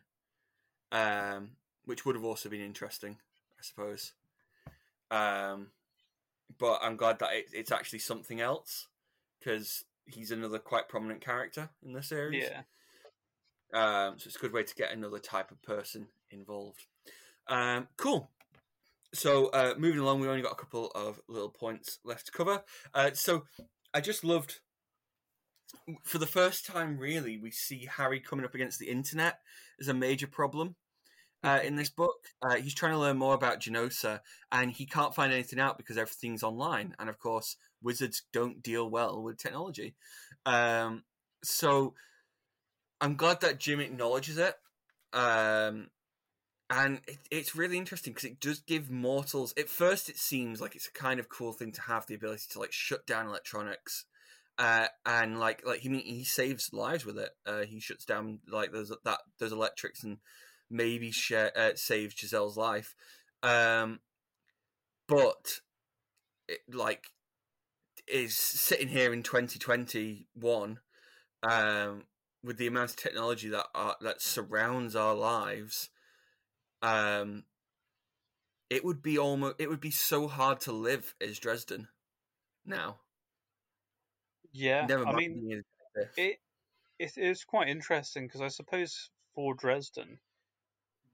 um, 0.92 1.52
which 1.88 2.06
would 2.06 2.16
have 2.16 2.26
also 2.26 2.50
been 2.50 2.62
interesting, 2.62 3.18
I 3.60 3.64
suppose. 3.64 4.14
Um, 5.10 5.68
but 6.60 6.80
I'm 6.84 6.98
glad 6.98 7.20
that 7.20 7.34
it, 7.34 7.46
it's 7.54 7.72
actually 7.72 8.00
something 8.00 8.42
else 8.42 8.88
because 9.40 9.86
he's 10.06 10.32
another 10.32 10.60
quite 10.60 10.90
prominent 10.90 11.22
character 11.22 11.70
in 11.84 11.94
the 11.94 12.04
series. 12.04 12.44
yeah. 12.44 12.62
Um, 13.74 14.18
so 14.18 14.28
it's 14.28 14.36
a 14.36 14.40
good 14.40 14.54
way 14.54 14.64
to 14.64 14.76
get 14.76 14.94
another 14.94 15.20
type 15.20 15.52
of 15.52 15.62
person 15.62 16.08
involved. 16.32 16.86
Um, 17.48 17.88
cool. 17.98 18.30
So 19.14 19.48
uh, 19.48 19.74
moving 19.78 20.00
along, 20.00 20.20
we've 20.20 20.30
only 20.30 20.42
got 20.42 20.54
a 20.54 20.56
couple 20.56 20.92
of 20.94 21.20
little 21.28 21.50
points 21.50 22.00
left 22.04 22.28
to 22.28 22.32
cover. 22.32 22.64
Uh, 22.94 23.12
so 23.14 23.44
I 23.94 24.02
just 24.02 24.24
loved, 24.24 24.60
for 26.04 26.18
the 26.18 26.28
first 26.28 26.66
time, 26.66 26.98
really, 26.98 27.38
we 27.38 27.52
see 27.52 27.90
Harry 27.98 28.20
coming 28.20 28.46
up 28.46 28.56
against 28.56 28.80
the 28.80 28.90
internet 28.90 29.40
as 29.80 29.88
a 29.88 29.94
major 29.94 30.28
problem. 30.28 30.76
Uh, 31.44 31.60
in 31.64 31.76
this 31.76 31.90
book. 31.90 32.28
Uh, 32.42 32.56
he's 32.56 32.74
trying 32.74 32.94
to 32.94 32.98
learn 33.00 33.18
more 33.18 33.34
about 33.34 33.60
Genosa, 33.60 34.22
and 34.52 34.72
he 34.72 34.86
can't 34.86 35.16
find 35.16 35.34
anything 35.34 35.60
out 35.60 35.78
because 35.78 35.98
everything's 35.98 36.44
online. 36.44 36.96
And 37.00 37.10
of 37.10 37.20
course, 37.20 37.58
wizards 37.82 38.24
don't 38.34 38.62
deal 38.62 38.90
well 38.90 39.22
with 39.22 39.38
technology. 39.38 39.96
Um, 40.46 41.04
so 41.44 41.94
I'm 43.00 43.16
glad 43.16 43.42
that 43.42 43.60
Jim 43.60 43.80
acknowledges 43.80 44.38
it. 44.38 44.56
Um, 45.14 45.88
and 46.70 47.02
it, 47.08 47.20
it's 47.32 47.56
really 47.56 47.78
interesting 47.78 48.14
because 48.14 48.30
it 48.30 48.40
does 48.40 48.60
give 48.60 48.90
mortals. 48.90 49.54
At 49.58 49.70
first, 49.70 50.10
it 50.10 50.18
seems 50.18 50.60
like 50.60 50.76
it's 50.76 50.88
a 50.88 50.92
kind 50.92 51.20
of 51.20 51.30
cool 51.30 51.54
thing 51.54 51.72
to 51.74 51.82
have 51.82 52.06
the 52.08 52.16
ability 52.16 52.44
to 52.52 52.60
like 52.60 52.74
shut 52.74 53.06
down 53.08 53.28
electronics, 53.28 54.06
uh, 54.58 54.88
and 55.06 55.40
like 55.40 55.66
like 55.66 55.80
he 55.80 55.98
he 56.00 56.24
saves 56.24 56.74
lives 56.74 57.06
with 57.06 57.18
it. 57.18 57.30
Uh, 57.46 57.62
he 57.62 57.80
shuts 57.80 58.04
down 58.04 58.40
like 58.50 58.72
those 58.72 58.92
that 59.06 59.20
those 59.40 59.54
electrics 59.54 60.04
and 60.04 60.18
maybe 60.70 61.12
share, 61.12 61.52
uh, 61.58 61.72
saves 61.76 62.16
Giselle's 62.16 62.58
life. 62.58 62.96
Um, 63.44 64.00
but 65.08 65.62
it, 66.48 66.60
like 66.72 67.08
is 68.08 68.36
sitting 68.38 68.88
here 68.88 69.12
in 69.12 69.22
2021 69.22 70.80
um, 71.44 72.04
with 72.44 72.58
the 72.58 72.68
amount 72.68 72.92
of 72.92 72.96
technology 72.96 73.50
that 73.50 73.66
are, 73.76 73.96
that 74.02 74.22
surrounds 74.22 74.96
our 74.96 75.14
lives 75.14 75.90
um, 76.82 77.44
it 78.70 78.84
would 78.84 79.02
be 79.02 79.18
almost 79.18 79.56
it 79.60 79.70
would 79.70 79.80
be 79.80 79.92
so 79.92 80.28
hard 80.28 80.60
to 80.62 80.72
live 80.72 81.16
as 81.22 81.40
Dresden 81.40 81.88
now. 82.66 82.98
Yeah, 84.52 84.86
Never 84.86 85.08
I 85.08 85.14
mean, 85.14 85.64
it 86.18 86.40
it 87.00 87.18
is 87.18 87.44
quite 87.44 87.70
interesting 87.70 88.28
because 88.28 88.42
I 88.42 88.48
suppose 88.48 89.10
for 89.36 89.54
Dresden, 89.54 90.20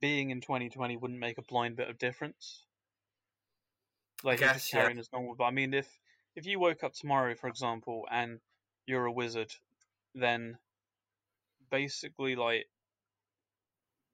being 0.04 0.32
in 0.32 0.42
2020 0.42 0.98
wouldn't 0.98 1.18
make 1.18 1.38
a 1.38 1.42
blind 1.44 1.78
bit 1.78 1.88
of 1.90 1.98
difference. 1.98 2.66
Like 4.22 4.40
he's 4.40 4.50
just 4.50 4.54
guess, 4.66 4.74
yeah. 4.74 4.82
carrying 4.82 5.00
as 5.00 5.08
normal. 5.14 5.36
But 5.36 5.46
I 5.46 5.52
mean, 5.52 5.74
if 5.74 5.88
if 6.36 6.46
you 6.46 6.60
woke 6.60 6.84
up 6.84 6.94
tomorrow, 6.94 7.36
for 7.36 7.48
example, 7.48 8.06
and 8.12 8.42
you're 8.86 9.06
a 9.06 9.12
wizard, 9.14 9.54
then 10.14 10.58
basically 11.72 12.36
like 12.36 12.66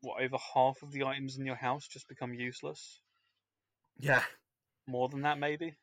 what 0.01 0.21
over 0.21 0.37
half 0.53 0.83
of 0.83 0.91
the 0.91 1.05
items 1.05 1.39
in 1.39 1.45
your 1.47 1.55
house 1.55 1.87
just 1.87 2.07
become 2.07 2.35
useless. 2.35 3.01
yeah, 3.99 4.21
More 4.85 5.09
than 5.09 5.23
that, 5.23 5.39
maybe. 5.39 5.73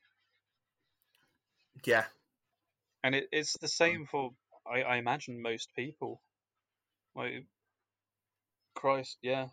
yeah. 1.85 2.05
And 3.03 3.17
it, 3.17 3.29
it's 3.33 3.59
the 3.59 3.67
same 3.67 4.03
um, 4.03 4.07
for 4.07 4.31
I, 4.73 4.83
I 4.83 4.97
imagine 4.99 5.43
most 5.43 5.75
people. 5.75 6.23
Like 7.17 7.45
Christ, 8.77 9.19
yeah. 9.21 9.49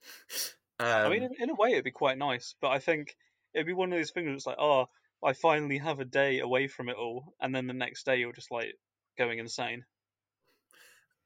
Um, 0.80 0.86
I 0.86 1.08
mean, 1.08 1.24
in, 1.24 1.32
in 1.40 1.50
a 1.50 1.56
way, 1.56 1.72
it'd 1.72 1.82
be 1.82 1.90
quite 1.90 2.18
nice, 2.18 2.54
but 2.60 2.68
I 2.68 2.78
think 2.78 3.16
it'd 3.52 3.66
be 3.66 3.72
one 3.72 3.92
of 3.92 3.98
those 3.98 4.12
things 4.12 4.26
where 4.26 4.34
it's 4.34 4.46
like, 4.46 4.60
oh, 4.60 4.86
I 5.24 5.32
finally 5.32 5.78
have 5.78 5.98
a 5.98 6.04
day 6.04 6.38
away 6.38 6.68
from 6.68 6.88
it 6.88 6.94
all, 6.94 7.34
and 7.40 7.52
then 7.52 7.66
the 7.66 7.72
next 7.72 8.06
day 8.06 8.18
you're 8.18 8.32
just 8.32 8.52
like 8.52 8.74
going 9.18 9.40
insane. 9.40 9.84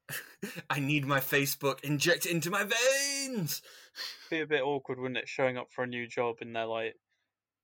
I 0.69 0.79
need 0.79 1.05
my 1.05 1.19
Facebook 1.19 1.83
injected 1.83 2.31
into 2.31 2.49
my 2.49 2.63
veins. 2.63 3.61
Be 4.29 4.41
a 4.41 4.47
bit 4.47 4.63
awkward, 4.63 4.99
wouldn't 4.99 5.19
it? 5.19 5.29
Showing 5.29 5.57
up 5.57 5.67
for 5.71 5.83
a 5.83 5.87
new 5.87 6.07
job 6.07 6.37
and 6.41 6.55
they're 6.55 6.65
like, 6.65 6.95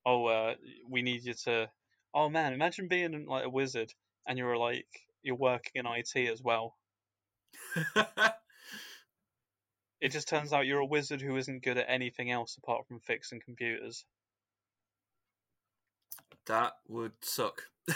oh, 0.05 0.25
uh, 0.25 0.55
we 0.87 1.01
need 1.01 1.23
you 1.23 1.33
to. 1.45 1.69
Oh 2.13 2.29
man, 2.29 2.53
imagine 2.53 2.87
being 2.87 3.25
like 3.27 3.45
a 3.45 3.49
wizard 3.49 3.91
and 4.27 4.37
you're 4.37 4.57
like 4.57 4.87
you're 5.21 5.35
working 5.35 5.71
in 5.75 5.85
IT 5.85 6.29
as 6.31 6.41
well. 6.41 6.75
It 10.01 10.09
just 10.11 10.27
turns 10.29 10.53
out 10.53 10.65
you're 10.65 10.79
a 10.79 10.85
wizard 10.85 11.21
who 11.21 11.35
isn't 11.37 11.63
good 11.63 11.77
at 11.77 11.89
anything 11.89 12.31
else 12.31 12.57
apart 12.57 12.87
from 12.87 12.99
fixing 12.99 13.41
computers. 13.41 14.05
that 16.45 16.73
would 16.87 17.13
suck. 17.21 17.63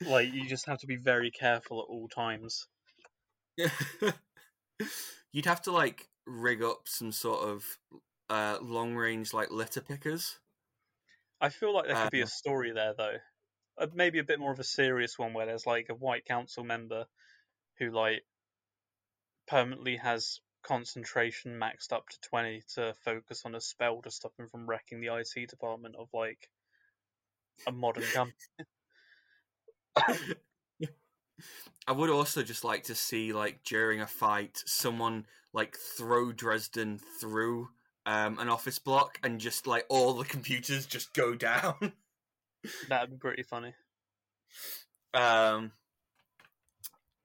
Like 0.00 0.32
you 0.32 0.46
just 0.48 0.66
have 0.66 0.78
to 0.80 0.86
be 0.86 0.96
very 0.96 1.30
careful 1.30 1.80
at 1.80 1.90
all 1.90 2.08
times. 2.08 2.68
You'd 5.32 5.46
have 5.46 5.62
to 5.62 5.72
like 5.72 6.08
rig 6.26 6.62
up 6.62 6.82
some 6.86 7.10
sort 7.10 7.40
of 7.40 7.78
uh, 8.30 8.58
long 8.62 8.94
range 8.94 9.34
like 9.34 9.50
litter 9.50 9.80
pickers. 9.80 10.38
I 11.40 11.48
feel 11.48 11.74
like 11.74 11.86
there 11.86 11.96
could 11.96 12.10
be 12.12 12.20
a 12.20 12.24
Um, 12.24 12.28
story 12.28 12.72
there 12.72 12.94
though. 12.96 13.16
Uh, 13.76 13.86
maybe 13.94 14.18
a 14.18 14.24
bit 14.24 14.38
more 14.38 14.52
of 14.52 14.60
a 14.60 14.64
serious 14.64 15.18
one 15.18 15.32
where 15.34 15.46
there's 15.46 15.66
like 15.66 15.88
a 15.88 15.94
white 15.94 16.24
council 16.24 16.62
member 16.64 17.06
who 17.78 17.90
like 17.90 18.24
permanently 19.48 19.96
has 19.96 20.40
concentration 20.62 21.58
maxed 21.58 21.92
up 21.92 22.08
to 22.08 22.20
20 22.20 22.62
to 22.74 22.94
focus 23.04 23.42
on 23.44 23.54
a 23.54 23.60
spell 23.60 24.02
to 24.02 24.10
stop 24.10 24.32
him 24.38 24.48
from 24.48 24.66
wrecking 24.66 25.00
the 25.00 25.14
IT 25.14 25.48
department 25.48 25.94
of 25.96 26.08
like 26.12 26.50
a 27.66 27.72
modern 27.72 28.04
company. 28.14 28.34
I 31.86 31.92
would 31.92 32.10
also 32.10 32.42
just 32.42 32.64
like 32.64 32.84
to 32.84 32.94
see, 32.94 33.32
like, 33.32 33.62
during 33.64 34.00
a 34.00 34.06
fight, 34.06 34.62
someone 34.66 35.26
like 35.52 35.76
throw 35.76 36.32
Dresden 36.32 37.00
through 37.20 37.68
um, 38.04 38.38
an 38.38 38.48
office 38.48 38.78
block 38.78 39.18
and 39.22 39.40
just 39.40 39.66
like 39.66 39.86
all 39.88 40.14
the 40.14 40.24
computers 40.24 40.86
just 40.86 41.14
go 41.14 41.34
down. 41.34 41.92
That'd 42.88 43.10
be 43.10 43.16
pretty 43.16 43.42
funny. 43.42 43.74
um, 45.14 45.72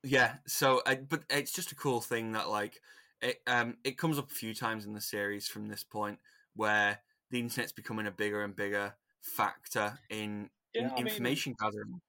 yeah. 0.04 0.36
So, 0.48 0.82
I, 0.86 0.96
but 0.96 1.24
it's 1.30 1.52
just 1.52 1.72
a 1.72 1.76
cool 1.76 2.02
thing 2.02 2.34
that 2.34 2.50
like 2.50 2.80
it 3.24 3.42
um 3.48 3.78
it 3.86 3.98
comes 3.98 4.20
up 4.20 4.32
a 4.32 4.36
few 4.36 4.56
times 4.56 4.86
in 4.86 4.94
the 4.94 5.02
series 5.02 5.48
from 5.48 5.70
this 5.70 5.84
point 5.84 6.20
where 6.56 7.02
the 7.32 7.40
internet's 7.40 7.74
becoming 7.74 8.08
a 8.08 8.12
bigger 8.12 8.44
and 8.44 8.56
bigger 8.56 8.96
factor 9.22 10.00
in, 10.10 10.50
in 10.78 10.86
Yeah, 10.86 10.94
I 10.96 11.02
mean, 11.02 11.32
information 11.32 11.56
gathering. 11.60 12.02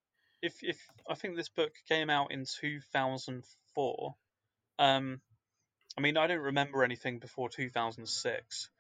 if 0.43 0.63
if 0.63 0.79
I 1.09 1.15
think 1.15 1.37
this 1.37 1.49
book 1.49 1.73
came 1.89 2.11
out 2.11 2.33
in 2.33 2.45
2004, 2.45 4.17
um, 4.79 5.21
I 5.99 6.01
mean 6.01 6.17
I 6.17 6.27
don't 6.27 6.41
remember 6.41 6.85
anything 6.85 7.21
before 7.21 7.49
2006, 7.49 8.71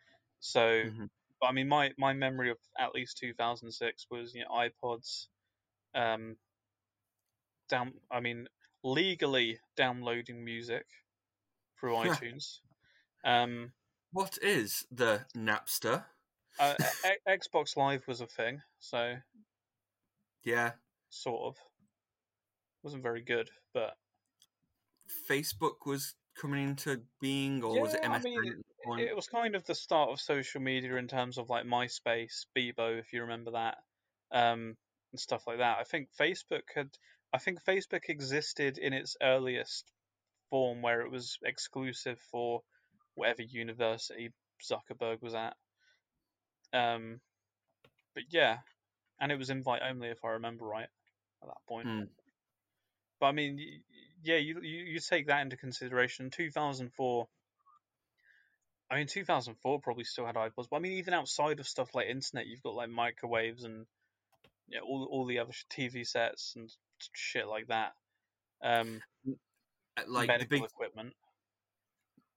so 0.41 0.85
Mhm. 0.85 1.09
but 1.41 1.49
I 1.49 1.53
mean 1.53 1.69
my 1.69 1.93
my 1.99 2.13
memory 2.15 2.51
of 2.51 2.59
at 2.79 2.95
least 2.95 3.19
2006 3.19 4.07
was 4.11 4.35
you 4.35 4.45
know 4.45 4.51
iPods, 4.51 5.29
um, 5.95 6.37
down 7.69 8.01
I 8.11 8.21
mean 8.21 8.49
legally 8.83 9.59
downloading 9.77 10.45
music 10.45 10.87
through 11.79 11.95
iTunes. 11.95 12.59
Um, 13.25 13.73
What 14.13 14.39
is 14.43 14.87
the 14.91 15.25
Napster? 15.37 16.05
uh, 16.59 16.75
Xbox 17.29 17.77
Live 17.77 18.07
was 18.07 18.21
a 18.21 18.27
thing, 18.27 18.63
so 18.79 19.17
Yeah, 20.45 20.73
sort 21.11 21.43
of 21.43 21.57
wasn't 22.83 23.03
very 23.03 23.23
good, 23.23 23.51
but 23.73 23.97
Facebook 25.29 25.87
was 25.87 26.15
coming 26.35 26.69
into 26.69 27.03
being, 27.21 27.63
or 27.63 27.81
was 27.81 27.95
it 27.95 28.01
Yeah, 28.03 28.13
I 28.13 28.19
mean, 28.21 28.63
at 28.87 29.01
it 29.01 29.17
was 29.17 29.27
kind 29.27 29.55
of 29.55 29.65
the 29.65 29.75
start 29.75 30.11
of 30.11 30.21
social 30.21 30.61
media 30.61 30.97
in 30.97 31.09
terms 31.09 31.39
of 31.39 31.49
like 31.49 31.65
MySpace, 31.65 32.47
Bebo, 32.57 32.99
if 32.99 33.13
you 33.13 33.23
remember 33.23 33.53
that, 33.53 33.79
um, 34.31 34.77
and 35.13 35.21
stuff 35.21 35.47
like 35.47 35.59
that. 35.59 35.79
I 35.79 35.85
think 35.85 36.09
Facebook 36.21 36.63
had, 36.75 36.91
I 37.33 37.39
think 37.39 37.65
Facebook 37.65 38.09
existed 38.09 38.79
in 38.79 38.93
its 38.93 39.17
earliest 39.23 39.91
form 40.51 40.83
where 40.83 41.01
it 41.01 41.11
was 41.11 41.39
exclusive 41.45 42.19
for 42.31 42.63
whatever 43.15 43.43
university 43.43 44.31
Zuckerberg 44.63 45.23
was 45.23 45.35
at. 45.35 45.55
Um, 46.73 47.21
but 48.15 48.25
yeah, 48.31 48.59
and 49.21 49.31
it 49.31 49.39
was 49.39 49.51
invite 49.51 49.83
only 49.89 50.09
if 50.09 50.25
I 50.25 50.31
remember 50.31 50.65
right 50.65 50.89
at 51.43 51.49
that 51.49 51.67
point. 51.69 51.87
Hmm. 51.87 52.03
But 53.21 53.27
I 53.27 53.33
mean, 53.33 53.61
yeah, 54.23 54.37
you, 54.37 54.61
you 54.63 54.85
you 54.85 55.01
take 55.01 55.29
that 55.29 55.43
into 55.43 55.57
consideration. 55.57 56.31
2004. 56.31 57.27
I 58.91 58.97
mean, 58.97 59.07
2004 59.07 59.81
probably 59.81 60.05
still 60.05 60.27
had 60.27 60.35
iPods, 60.35 60.69
but 60.71 60.77
I 60.77 60.79
mean, 60.81 60.93
even 60.93 61.15
outside 61.15 61.59
of 61.59 61.67
stuff 61.67 61.95
like 61.95 62.07
internet, 62.07 62.47
you've 62.47 62.63
got 62.63 62.75
like 62.75 62.91
microwaves 62.91 63.65
and 63.65 63.87
yeah, 64.69 64.81
all 64.81 65.09
all 65.11 65.27
the 65.27 65.39
other 65.39 65.53
TV 65.71 66.07
sets 66.07 66.55
and 66.57 66.71
shit 67.13 67.47
like 67.47 67.69
that. 67.69 67.93
Um, 68.63 69.01
Uh, 69.97 70.05
like 70.07 70.39
the 70.39 70.47
big, 70.47 70.65
equipment. 70.65 71.15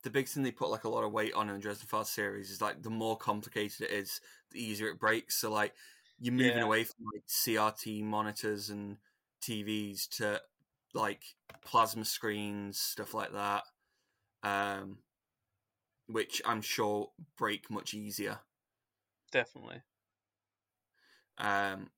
the 0.04 0.10
big 0.10 0.28
thing 0.28 0.44
they 0.44 0.52
put 0.52 0.70
like 0.70 0.84
a 0.84 0.90
lot 0.90 1.04
of 1.04 1.12
weight 1.12 1.34
on 1.34 1.50
in 1.50 1.56
the 1.56 1.62
Dresden 1.62 1.88
Files 1.88 2.10
series 2.10 2.52
is 2.52 2.62
like 2.62 2.82
the 2.84 2.90
more 2.90 3.18
complicated 3.18 3.82
it 3.82 3.92
is, 3.92 4.22
the 4.52 4.64
easier 4.64 4.90
it 4.90 5.00
breaks. 5.00 5.36
So 5.38 5.52
like 5.52 5.76
you're 6.20 6.34
moving 6.34 6.62
Yeah. 6.62 6.64
away 6.64 6.84
from 6.84 7.06
like 7.14 7.24
CRT 7.28 8.04
monitors 8.04 8.70
and 8.70 8.98
TVs 9.42 10.08
to 10.18 10.42
like 10.94 11.24
plasma 11.64 12.06
screens, 12.06 12.80
stuff 12.80 13.14
like 13.14 13.32
that, 13.34 13.64
um, 14.44 15.04
which 16.08 16.42
I'm 16.46 16.62
sure 16.62 17.14
break 17.38 17.70
much 17.70 17.94
easier. 17.94 18.42
Definitely. 19.32 19.84
Um, 21.38 21.92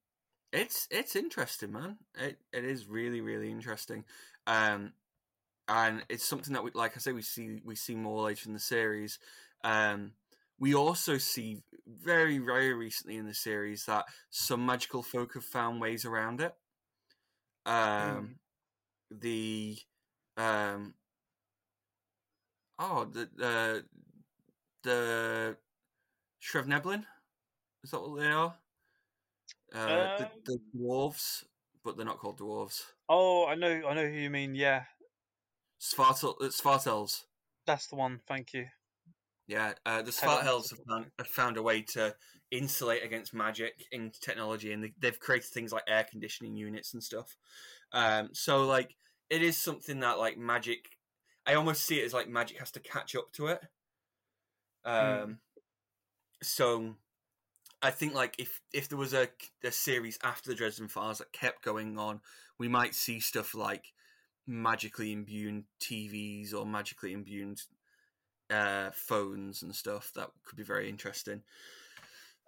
it's 0.52 0.88
it's 0.90 1.16
interesting, 1.16 1.72
man. 1.72 1.98
It 2.16 2.40
it 2.52 2.64
is 2.64 2.86
really 2.86 3.20
really 3.20 3.50
interesting. 3.50 4.06
Um, 4.46 4.94
and 5.70 6.02
it's 6.08 6.28
something 6.28 6.52
that 6.54 6.64
we, 6.64 6.72
like 6.74 6.96
I 6.96 6.98
say, 6.98 7.12
we 7.12 7.22
see 7.22 7.60
we 7.64 7.76
see 7.76 7.94
more 7.94 8.22
later 8.24 8.48
in 8.48 8.54
the 8.54 8.60
series. 8.60 9.18
Um, 9.62 10.12
we 10.58 10.74
also 10.74 11.16
see 11.16 11.62
very 11.86 12.38
very 12.38 12.74
recently 12.74 13.16
in 13.16 13.26
the 13.26 13.34
series 13.34 13.84
that 13.86 14.06
some 14.30 14.66
magical 14.66 15.02
folk 15.02 15.34
have 15.34 15.44
found 15.44 15.80
ways 15.80 16.04
around 16.04 16.40
it. 16.40 16.54
Um, 17.66 18.36
the 19.10 19.78
um, 20.36 20.94
oh 22.78 23.04
the 23.04 23.28
the 23.36 23.84
the 24.82 25.56
Shrevneblin 26.42 27.04
is 27.84 27.92
that 27.92 28.00
what 28.00 28.20
they 28.20 28.26
are? 28.26 28.54
Uh, 29.72 30.18
the, 30.18 30.24
Um, 30.24 30.30
the 30.44 30.60
dwarves, 30.76 31.44
but 31.84 31.96
they're 31.96 32.06
not 32.06 32.18
called 32.18 32.40
dwarves. 32.40 32.82
Oh, 33.08 33.46
I 33.46 33.54
know, 33.54 33.82
I 33.88 33.94
know 33.94 34.06
who 34.06 34.18
you 34.18 34.30
mean. 34.30 34.54
Yeah, 34.54 34.84
Svartel, 35.80 36.34
uh, 36.40 36.46
Svartels. 36.46 37.24
that's 37.66 37.86
the 37.86 37.96
one. 37.96 38.20
Thank 38.26 38.52
you. 38.52 38.66
Yeah, 39.46 39.72
uh, 39.86 40.02
the. 40.02 40.10
Svartels 40.10 40.70
have 40.70 40.78
found, 40.88 41.06
have 41.18 41.26
found 41.26 41.56
a 41.56 41.62
way 41.62 41.82
to 41.82 42.14
insulate 42.50 43.04
against 43.04 43.34
magic 43.34 43.84
in 43.90 44.12
technology, 44.20 44.72
and 44.72 44.84
they, 44.84 44.92
they've 44.98 45.18
created 45.18 45.48
things 45.48 45.72
like 45.72 45.84
air 45.88 46.06
conditioning 46.08 46.56
units 46.56 46.92
and 46.92 47.02
stuff. 47.02 47.36
Um, 47.92 48.30
so, 48.32 48.64
like, 48.64 48.94
it 49.28 49.42
is 49.42 49.56
something 49.56 50.00
that, 50.00 50.18
like, 50.18 50.38
magic. 50.38 50.90
I 51.46 51.54
almost 51.54 51.84
see 51.84 52.00
it 52.00 52.04
as 52.04 52.12
like 52.12 52.28
magic 52.28 52.58
has 52.58 52.70
to 52.72 52.80
catch 52.80 53.16
up 53.16 53.32
to 53.32 53.46
it. 53.46 53.60
Um, 54.84 55.38
so 56.42 56.94
I 57.82 57.90
think 57.90 58.14
like 58.14 58.36
if 58.38 58.60
if 58.72 58.88
there 58.88 58.98
was 58.98 59.14
a, 59.14 59.28
a 59.64 59.72
series 59.72 60.18
after 60.22 60.50
the 60.50 60.56
Dresden 60.56 60.88
Files 60.88 61.18
that 61.18 61.32
kept 61.32 61.62
going 61.64 61.98
on, 61.98 62.20
we 62.58 62.68
might 62.68 62.94
see 62.94 63.20
stuff 63.20 63.54
like 63.54 63.92
magically 64.46 65.12
imbued 65.12 65.64
TVs 65.80 66.54
or 66.54 66.66
magically 66.66 67.12
imbued 67.12 67.60
uh, 68.50 68.90
phones 68.92 69.62
and 69.62 69.74
stuff 69.74 70.10
that 70.14 70.30
could 70.44 70.56
be 70.56 70.64
very 70.64 70.88
interesting. 70.88 71.42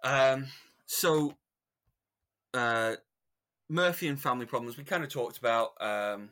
Um, 0.03 0.47
so 0.85 1.35
uh, 2.53 2.95
Murphy 3.69 4.07
and 4.07 4.19
family 4.19 4.45
problems 4.45 4.77
we 4.77 4.83
kind 4.83 5.03
of 5.03 5.09
talked 5.09 5.37
about. 5.37 5.71
Um, 5.79 6.29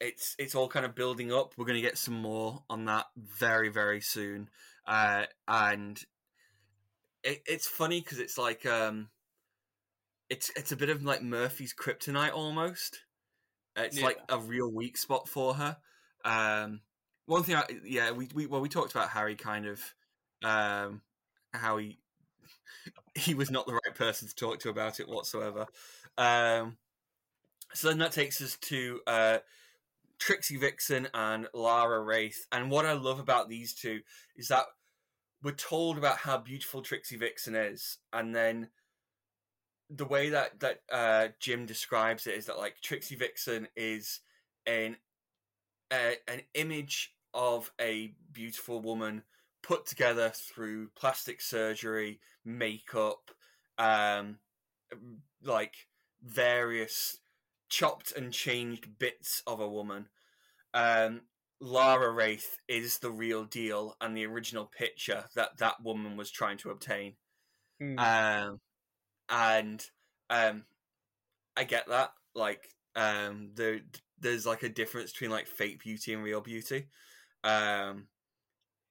it's 0.00 0.34
it's 0.38 0.54
all 0.54 0.68
kind 0.68 0.86
of 0.86 0.94
building 0.94 1.32
up. 1.32 1.54
We're 1.56 1.66
going 1.66 1.80
to 1.80 1.86
get 1.86 1.98
some 1.98 2.14
more 2.14 2.62
on 2.70 2.86
that 2.86 3.06
very 3.16 3.68
very 3.68 4.00
soon, 4.00 4.48
uh, 4.86 5.24
and 5.46 6.02
it, 7.22 7.42
it's 7.46 7.66
funny 7.66 8.00
because 8.00 8.18
it's 8.18 8.38
like 8.38 8.64
um, 8.64 9.08
it's 10.30 10.50
it's 10.56 10.72
a 10.72 10.76
bit 10.76 10.88
of 10.88 11.02
like 11.02 11.22
Murphy's 11.22 11.74
kryptonite 11.74 12.32
almost. 12.32 13.00
It's 13.76 13.98
Yeah. 13.98 14.04
like 14.04 14.18
a 14.28 14.38
real 14.38 14.70
weak 14.70 14.96
spot 14.96 15.28
for 15.28 15.54
her. 15.54 15.76
Um, 16.24 16.80
one 17.26 17.42
thing, 17.44 17.56
I, 17.56 17.64
yeah, 17.84 18.10
we, 18.10 18.28
we 18.34 18.46
well 18.46 18.60
we 18.60 18.68
talked 18.68 18.90
about 18.92 19.10
Harry 19.10 19.36
kind 19.36 19.66
of 19.66 19.94
um, 20.42 21.02
how 21.52 21.76
he 21.78 21.98
he 23.14 23.34
was 23.34 23.50
not 23.50 23.66
the 23.66 23.74
right 23.74 23.94
person 23.94 24.28
to 24.28 24.34
talk 24.34 24.58
to 24.60 24.68
about 24.70 25.00
it 25.00 25.08
whatsoever. 25.08 25.66
Um, 26.18 26.76
so 27.72 27.88
then 27.88 27.98
that 27.98 28.12
takes 28.12 28.40
us 28.40 28.56
to 28.62 29.00
uh, 29.06 29.38
Trixie 30.18 30.56
Vixen 30.56 31.08
and 31.14 31.46
Lara 31.54 32.02
Raith. 32.02 32.46
And 32.52 32.70
what 32.70 32.84
I 32.84 32.92
love 32.94 33.20
about 33.20 33.48
these 33.48 33.74
two 33.74 34.00
is 34.36 34.48
that 34.48 34.64
we're 35.42 35.52
told 35.52 35.96
about 35.96 36.18
how 36.18 36.36
beautiful 36.38 36.82
Trixie 36.82 37.16
Vixen 37.16 37.54
is, 37.54 37.98
and 38.12 38.34
then 38.34 38.68
the 39.90 40.04
way 40.04 40.30
that 40.30 40.60
that 40.60 40.80
uh, 40.90 41.28
Jim 41.40 41.66
describes 41.66 42.26
it 42.26 42.36
is 42.36 42.46
that 42.46 42.58
like 42.58 42.80
Trixie 42.80 43.16
Vixen 43.16 43.68
is 43.76 44.20
an 44.66 44.96
an 45.90 46.42
image 46.54 47.14
of 47.34 47.72
a 47.80 48.14
beautiful 48.32 48.80
woman 48.80 49.22
put 49.62 49.86
together 49.86 50.30
through 50.30 50.88
plastic 50.96 51.40
surgery, 51.40 52.20
makeup, 52.44 53.30
um, 53.78 54.38
like 55.42 55.74
various 56.22 57.18
chopped 57.68 58.12
and 58.12 58.32
changed 58.32 58.98
bits 58.98 59.42
of 59.46 59.60
a 59.60 59.68
woman. 59.68 60.06
Um, 60.72 61.22
Lara 61.60 62.10
Raith 62.10 62.58
is 62.68 62.98
the 62.98 63.10
real 63.10 63.44
deal 63.44 63.96
and 64.00 64.16
the 64.16 64.26
original 64.26 64.66
picture 64.66 65.24
that 65.34 65.58
that 65.58 65.82
woman 65.82 66.16
was 66.16 66.30
trying 66.30 66.56
to 66.58 66.70
obtain. 66.70 67.14
Hmm. 67.78 67.98
Um, 67.98 68.60
and 69.30 69.84
um, 70.28 70.64
I 71.56 71.64
get 71.64 71.88
that. 71.88 72.12
Like, 72.34 72.68
um, 72.96 73.50
there, 73.54 73.80
there's 74.18 74.46
like 74.46 74.62
a 74.62 74.68
difference 74.68 75.12
between 75.12 75.30
like 75.30 75.46
fake 75.46 75.82
beauty 75.82 76.12
and 76.12 76.22
real 76.22 76.40
beauty. 76.40 76.86
Um, 77.44 78.08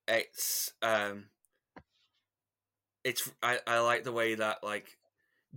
it's 0.08 0.74
um, 0.82 1.26
it's 3.04 3.30
I, 3.42 3.60
I 3.68 3.80
like 3.80 4.04
the 4.04 4.12
way 4.12 4.36
that 4.36 4.64
like 4.64 4.98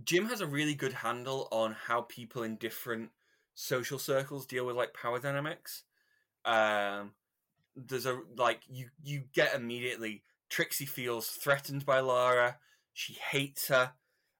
Jim 0.03 0.27
has 0.27 0.41
a 0.41 0.47
really 0.47 0.75
good 0.75 0.93
handle 0.93 1.47
on 1.51 1.75
how 1.87 2.01
people 2.01 2.43
in 2.43 2.55
different 2.55 3.09
social 3.55 3.99
circles 3.99 4.45
deal 4.45 4.65
with 4.65 4.75
like 4.75 4.93
power 4.93 5.19
dynamics. 5.19 5.83
Um, 6.45 7.11
there's 7.75 8.05
a 8.05 8.19
like 8.37 8.61
you 8.67 8.87
you 9.03 9.23
get 9.33 9.55
immediately 9.55 10.23
Trixie 10.49 10.85
feels 10.85 11.27
threatened 11.27 11.85
by 11.85 11.99
Lara. 11.99 12.57
She 12.93 13.13
hates 13.13 13.69
her. 13.69 13.93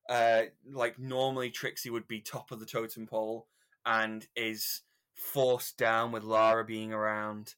Uh, 0.10 0.44
like 0.70 1.00
normally 1.00 1.50
Trixie 1.50 1.90
would 1.90 2.08
be 2.08 2.20
top 2.20 2.52
of 2.52 2.60
the 2.60 2.66
totem 2.66 3.08
pole 3.08 3.48
and 3.86 4.28
is 4.36 4.82
forced 5.14 5.78
down 5.78 6.12
with 6.12 6.24
Lara 6.24 6.66
being 6.66 6.92
around. 6.92 7.56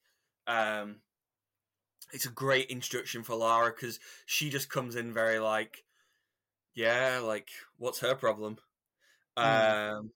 Um, 0.47 0.97
it's 2.13 2.25
a 2.25 2.31
great 2.31 2.69
introduction 2.69 3.23
for 3.23 3.35
Lara 3.35 3.71
because 3.71 3.99
she 4.25 4.49
just 4.49 4.69
comes 4.69 4.95
in 4.95 5.13
very 5.13 5.39
like, 5.39 5.83
yeah, 6.73 7.19
like 7.23 7.49
what's 7.77 7.99
her 7.99 8.15
problem? 8.15 8.57
Um, 9.37 10.11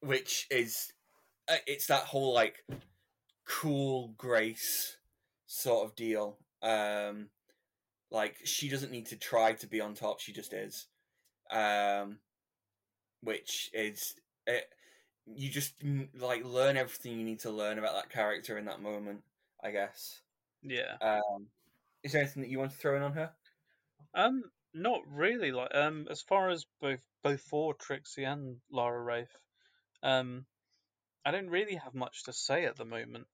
which 0.00 0.46
is 0.50 0.92
uh, 1.48 1.56
it's 1.66 1.86
that 1.86 2.04
whole 2.04 2.34
like 2.34 2.64
cool 3.46 4.14
grace 4.16 4.96
sort 5.46 5.86
of 5.86 5.96
deal. 5.96 6.38
Um, 6.62 7.28
like 8.10 8.36
she 8.44 8.68
doesn't 8.68 8.92
need 8.92 9.06
to 9.06 9.16
try 9.16 9.52
to 9.54 9.66
be 9.66 9.80
on 9.80 9.94
top; 9.94 10.20
she 10.20 10.32
just 10.32 10.52
is. 10.52 10.86
Um, 11.52 12.18
which 13.22 13.70
is 13.74 14.14
it, 14.46 14.68
you 15.26 15.50
just 15.50 15.74
like 16.18 16.44
learn 16.44 16.76
everything 16.76 17.18
you 17.18 17.24
need 17.24 17.40
to 17.40 17.50
learn 17.50 17.78
about 17.78 17.94
that 17.94 18.10
character 18.10 18.58
in 18.58 18.66
that 18.66 18.82
moment. 18.82 19.22
I 19.62 19.70
guess. 19.72 20.20
Yeah. 20.62 20.96
Um, 21.00 21.46
is 22.02 22.12
there 22.12 22.22
anything 22.22 22.42
that 22.42 22.50
you 22.50 22.58
want 22.58 22.70
to 22.70 22.76
throw 22.76 22.96
in 22.96 23.02
on 23.02 23.12
her? 23.12 23.30
Um, 24.14 24.44
not 24.72 25.00
really. 25.10 25.52
Like, 25.52 25.74
um, 25.74 26.06
as 26.10 26.22
far 26.22 26.48
as 26.48 26.66
both 26.80 27.04
both 27.22 27.40
for 27.40 27.74
Trixie 27.74 28.24
and 28.24 28.56
Lara 28.70 29.02
Raith, 29.02 29.36
um, 30.02 30.46
I 31.24 31.30
don't 31.30 31.50
really 31.50 31.74
have 31.74 31.94
much 31.94 32.24
to 32.24 32.32
say 32.32 32.64
at 32.64 32.76
the 32.76 32.84
moment. 32.84 33.26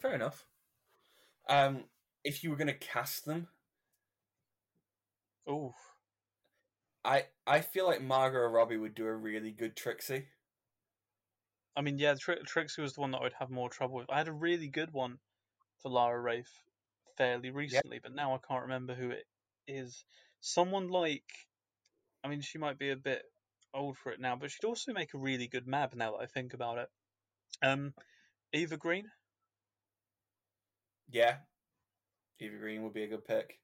Fair 0.00 0.14
enough. 0.14 0.44
Um, 1.48 1.84
if 2.24 2.42
you 2.42 2.50
were 2.50 2.56
going 2.56 2.66
to 2.66 2.74
cast 2.74 3.24
them, 3.24 3.48
Oh, 5.46 5.74
I 7.04 7.24
I 7.46 7.60
feel 7.60 7.86
like 7.86 8.02
Margot 8.02 8.46
Robbie 8.46 8.76
would 8.76 8.94
do 8.94 9.06
a 9.06 9.14
really 9.14 9.50
good 9.50 9.76
Trixie. 9.76 10.26
I 11.76 11.80
mean, 11.80 11.98
yeah, 11.98 12.14
Tri- 12.14 12.42
Trixie 12.46 12.82
was 12.82 12.94
the 12.94 13.00
one 13.00 13.12
that 13.12 13.18
I 13.18 13.22
would 13.22 13.32
have 13.38 13.50
more 13.50 13.70
trouble 13.70 13.96
with. 13.96 14.10
I 14.10 14.18
had 14.18 14.28
a 14.28 14.32
really 14.32 14.68
good 14.68 14.92
one 14.92 15.18
for 15.82 15.90
Lara 15.90 16.20
Raith 16.20 16.50
fairly 17.16 17.50
recently, 17.50 17.98
but 18.02 18.14
now 18.14 18.34
I 18.34 18.38
can't 18.46 18.62
remember 18.62 18.94
who 18.94 19.10
it 19.10 19.24
is. 19.66 20.04
Someone 20.40 20.88
like, 20.88 21.24
I 22.22 22.28
mean, 22.28 22.40
she 22.42 22.58
might 22.58 22.78
be 22.78 22.90
a 22.90 22.96
bit 22.96 23.22
old 23.74 23.96
for 23.96 24.12
it 24.12 24.20
now, 24.20 24.36
but 24.36 24.50
she'd 24.50 24.66
also 24.66 24.92
make 24.92 25.14
a 25.14 25.18
really 25.18 25.48
good 25.48 25.66
Mab 25.66 25.94
now 25.94 26.12
that 26.12 26.22
I 26.22 26.26
think 26.26 26.52
about 26.52 26.78
it. 26.78 26.88
Um, 27.62 27.94
Eva 28.52 28.76
Green. 28.76 29.10
Yeah, 31.10 31.36
Eva 32.38 32.56
Green 32.56 32.82
would 32.82 32.94
be 32.94 33.04
a 33.04 33.08
good 33.08 33.24
pick. 33.24 33.58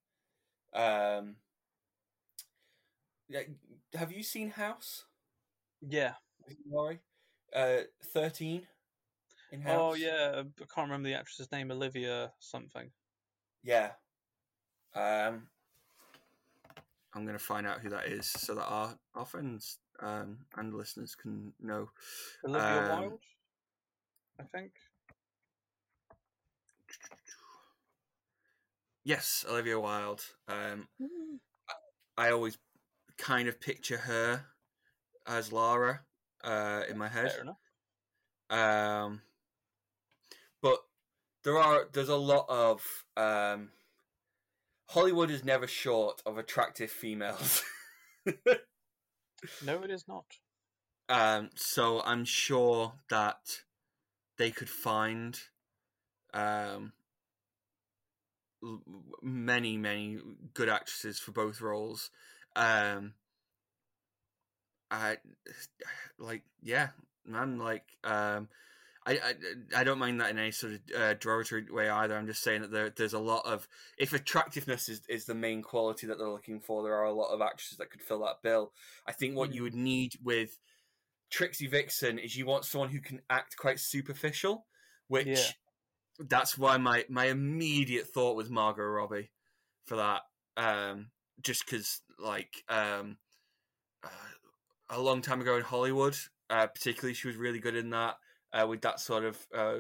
Um, 0.72 1.36
have 3.94 4.12
you 4.12 4.22
seen 4.22 4.50
House? 4.50 5.04
Yeah. 5.80 6.14
Laurie? 6.70 7.00
Uh, 7.54 7.78
thirteen. 8.12 8.66
In 9.52 9.60
House. 9.62 9.78
Oh 9.78 9.94
yeah, 9.94 10.42
I 10.42 10.64
can't 10.74 10.88
remember 10.90 11.08
the 11.08 11.14
actress's 11.14 11.50
name. 11.52 11.70
Olivia 11.70 12.32
something. 12.38 12.90
Yeah. 13.62 13.90
Um, 14.94 15.48
I'm 17.14 17.24
gonna 17.26 17.38
find 17.38 17.66
out 17.66 17.80
who 17.80 17.88
that 17.90 18.06
is 18.06 18.26
so 18.26 18.54
that 18.54 18.66
our 18.66 18.94
our 19.14 19.24
friends 19.24 19.78
um 20.00 20.38
and 20.56 20.74
listeners 20.74 21.14
can 21.14 21.52
know. 21.60 21.88
Olivia 22.44 22.92
Um, 22.92 23.00
Wilde. 23.00 23.20
I 24.40 24.44
think. 24.44 24.72
Yes, 29.04 29.44
Olivia 29.48 29.80
Wilde. 29.80 30.22
Um, 30.48 30.88
I 32.16 32.30
always 32.30 32.58
kind 33.18 33.48
of 33.48 33.60
picture 33.60 33.98
her 33.98 34.46
as 35.26 35.52
Lara 35.52 36.00
uh, 36.44 36.82
in 36.88 36.96
my 36.98 37.08
head. 37.08 37.32
Fair 37.32 37.42
enough. 37.42 37.58
Um, 38.50 39.20
but 40.62 40.78
there 41.44 41.58
are 41.58 41.88
there's 41.92 42.08
a 42.08 42.16
lot 42.16 42.46
of 42.48 42.82
um, 43.16 43.70
Hollywood 44.86 45.30
is 45.30 45.44
never 45.44 45.66
short 45.66 46.22
of 46.24 46.38
attractive 46.38 46.90
females. 46.90 47.62
No, 49.64 49.82
it 49.84 49.90
is 49.90 50.04
not. 50.08 50.24
um, 51.08 51.50
so 51.54 52.02
I'm 52.04 52.24
sure 52.24 52.94
that 53.08 53.60
they 54.36 54.50
could 54.50 54.68
find 54.68 55.38
um, 56.34 56.92
many 59.22 59.76
many 59.76 60.18
good 60.54 60.68
actresses 60.68 61.18
for 61.20 61.30
both 61.32 61.60
roles. 61.60 62.10
Um, 62.56 63.14
I 64.90 65.16
like 66.18 66.42
yeah, 66.62 66.88
man. 67.24 67.58
Like 67.58 67.84
um, 68.04 68.48
I, 69.06 69.12
I 69.12 69.34
I 69.76 69.84
don't 69.84 69.98
mind 69.98 70.20
that 70.20 70.30
in 70.30 70.38
any 70.38 70.50
sort 70.50 70.74
of 70.74 70.80
uh, 70.96 71.14
derogatory 71.14 71.66
way 71.70 71.88
either. 71.88 72.16
I'm 72.16 72.26
just 72.26 72.42
saying 72.42 72.62
that 72.62 72.70
there, 72.70 72.90
there's 72.90 73.12
a 73.14 73.18
lot 73.18 73.46
of 73.46 73.68
if 73.98 74.12
attractiveness 74.12 74.88
is, 74.88 75.02
is 75.08 75.24
the 75.24 75.34
main 75.34 75.62
quality 75.62 76.06
that 76.06 76.18
they're 76.18 76.28
looking 76.28 76.60
for, 76.60 76.82
there 76.82 76.94
are 76.94 77.04
a 77.04 77.12
lot 77.12 77.32
of 77.32 77.40
actresses 77.40 77.78
that 77.78 77.90
could 77.90 78.02
fill 78.02 78.20
that 78.20 78.42
bill. 78.42 78.72
I 79.06 79.12
think 79.12 79.36
what 79.36 79.54
you 79.54 79.60
Mm. 79.60 79.64
would 79.64 79.74
need 79.74 80.12
with 80.22 80.58
Trixie 81.30 81.66
Vixen 81.66 82.18
is 82.18 82.36
you 82.36 82.46
want 82.46 82.64
someone 82.64 82.88
who 82.90 83.00
can 83.00 83.20
act 83.28 83.56
quite 83.56 83.78
superficial, 83.78 84.66
which 85.08 85.26
Yeah. 85.28 85.50
that's 86.18 86.56
why 86.58 86.76
my 86.78 87.04
my 87.08 87.26
immediate 87.26 88.06
thought 88.08 88.36
was 88.36 88.48
Margot 88.50 88.82
Robbie 88.84 89.30
for 89.86 89.96
that. 89.96 90.22
Um, 90.56 91.10
just 91.42 91.64
because 91.64 92.00
like 92.18 92.64
um, 92.68 93.16
uh, 94.04 94.08
a 94.90 95.00
long 95.00 95.22
time 95.22 95.40
ago 95.40 95.56
in 95.56 95.62
Hollywood, 95.62 96.16
uh, 96.50 96.66
particularly 96.66 97.14
she 97.14 97.28
was 97.28 97.36
really 97.36 97.60
good 97.60 97.76
in 97.76 97.90
that 97.90 98.16
uh, 98.52 98.66
with 98.66 98.80
that 98.82 99.00
sort 99.00 99.24
of 99.24 99.46
uh, 99.56 99.78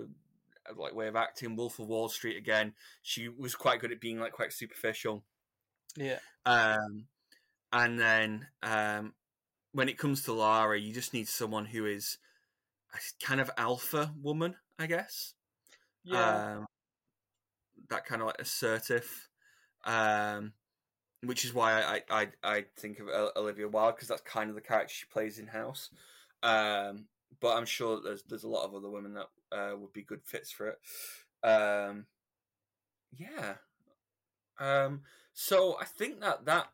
like 0.76 0.94
way 0.94 1.08
of 1.08 1.16
acting. 1.16 1.56
Wolf 1.56 1.78
of 1.78 1.88
Wall 1.88 2.08
Street 2.08 2.36
again, 2.36 2.74
she 3.02 3.28
was 3.28 3.54
quite 3.54 3.80
good 3.80 3.92
at 3.92 4.00
being 4.00 4.18
like 4.18 4.32
quite 4.32 4.52
superficial. 4.52 5.24
Yeah. 5.96 6.18
Um, 6.46 7.06
and 7.72 7.98
then 7.98 8.46
um, 8.62 9.14
when 9.72 9.88
it 9.88 9.98
comes 9.98 10.22
to 10.22 10.32
Lara, 10.32 10.78
you 10.78 10.92
just 10.92 11.12
need 11.12 11.28
someone 11.28 11.66
who 11.66 11.86
is 11.86 12.18
a 12.94 13.24
kind 13.24 13.40
of 13.40 13.50
alpha 13.56 14.12
woman, 14.20 14.56
I 14.78 14.86
guess. 14.86 15.34
Yeah. 16.04 16.56
Um, 16.56 16.66
that 17.90 18.04
kind 18.04 18.22
of 18.22 18.26
like 18.26 18.40
assertive, 18.40 19.28
um, 19.84 20.52
which 21.22 21.44
is 21.44 21.52
why 21.52 21.82
I 21.82 22.02
I, 22.10 22.28
I, 22.42 22.64
think 22.76 23.00
of 23.00 23.08
Olivia 23.36 23.68
Wilde 23.68 23.96
because 23.96 24.08
that's 24.08 24.22
kind 24.22 24.50
of 24.50 24.54
the 24.54 24.62
character 24.62 24.94
she 24.94 25.06
plays 25.06 25.38
in 25.38 25.48
House. 25.48 25.90
Um, 26.42 27.06
but 27.40 27.56
I'm 27.56 27.66
sure 27.66 28.00
there's 28.00 28.22
there's 28.22 28.44
a 28.44 28.48
lot 28.48 28.64
of 28.64 28.74
other 28.74 28.90
women 28.90 29.14
that 29.14 29.28
uh, 29.52 29.76
would 29.76 29.92
be 29.92 30.02
good 30.02 30.20
fits 30.24 30.50
for 30.50 30.68
it. 30.68 30.78
Um, 31.42 32.06
yeah. 33.16 33.54
Um, 34.58 35.02
so 35.32 35.76
I 35.80 35.84
think 35.84 36.20
that 36.20 36.44
that 36.46 36.68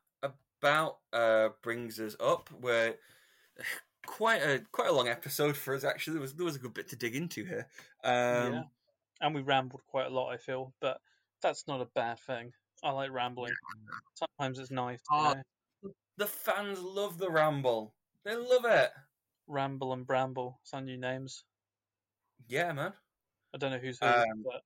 about 0.60 0.98
uh, 1.12 1.50
brings 1.62 2.00
us 2.00 2.16
up. 2.20 2.50
We're 2.60 2.94
quite 4.06 4.42
a 4.42 4.62
quite 4.72 4.88
a 4.88 4.94
long 4.94 5.08
episode 5.08 5.56
for 5.56 5.74
us. 5.74 5.84
Actually, 5.84 6.14
there 6.14 6.22
was 6.22 6.34
there 6.34 6.46
was 6.46 6.56
a 6.56 6.60
good 6.60 6.74
bit 6.74 6.88
to 6.90 6.96
dig 6.96 7.16
into 7.16 7.44
here. 7.44 7.68
Um, 8.02 8.52
yeah. 8.52 8.62
And 9.20 9.34
we 9.34 9.42
rambled 9.42 9.82
quite 9.86 10.06
a 10.06 10.14
lot, 10.14 10.32
I 10.32 10.36
feel, 10.36 10.74
but 10.80 11.00
that's 11.40 11.66
not 11.68 11.80
a 11.80 11.86
bad 11.86 12.18
thing. 12.18 12.52
I 12.84 12.90
like 12.90 13.10
rambling. 13.10 13.54
Sometimes 14.14 14.58
it's 14.58 14.70
nice, 14.70 15.00
Oh. 15.10 15.32
know. 15.34 15.42
The 16.16 16.26
fans 16.26 16.78
love 16.80 17.18
the 17.18 17.30
ramble. 17.30 17.94
They 18.24 18.36
love 18.36 18.64
it. 18.66 18.92
Ramble 19.48 19.92
and 19.92 20.06
Bramble. 20.06 20.60
Our 20.72 20.80
new 20.80 20.96
names. 20.96 21.44
Yeah, 22.46 22.72
man. 22.72 22.92
I 23.52 23.58
don't 23.58 23.72
know 23.72 23.78
who's 23.78 23.98
who, 23.98 24.06
Um, 24.06 24.42
but 24.44 24.62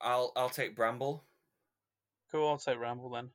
I'll 0.00 0.32
I'll 0.36 0.50
take 0.50 0.74
Bramble. 0.76 1.24
cool. 2.30 2.48
I'll 2.48 2.58
take 2.58 2.78
Ramble 2.78 3.10
then. 3.10 3.30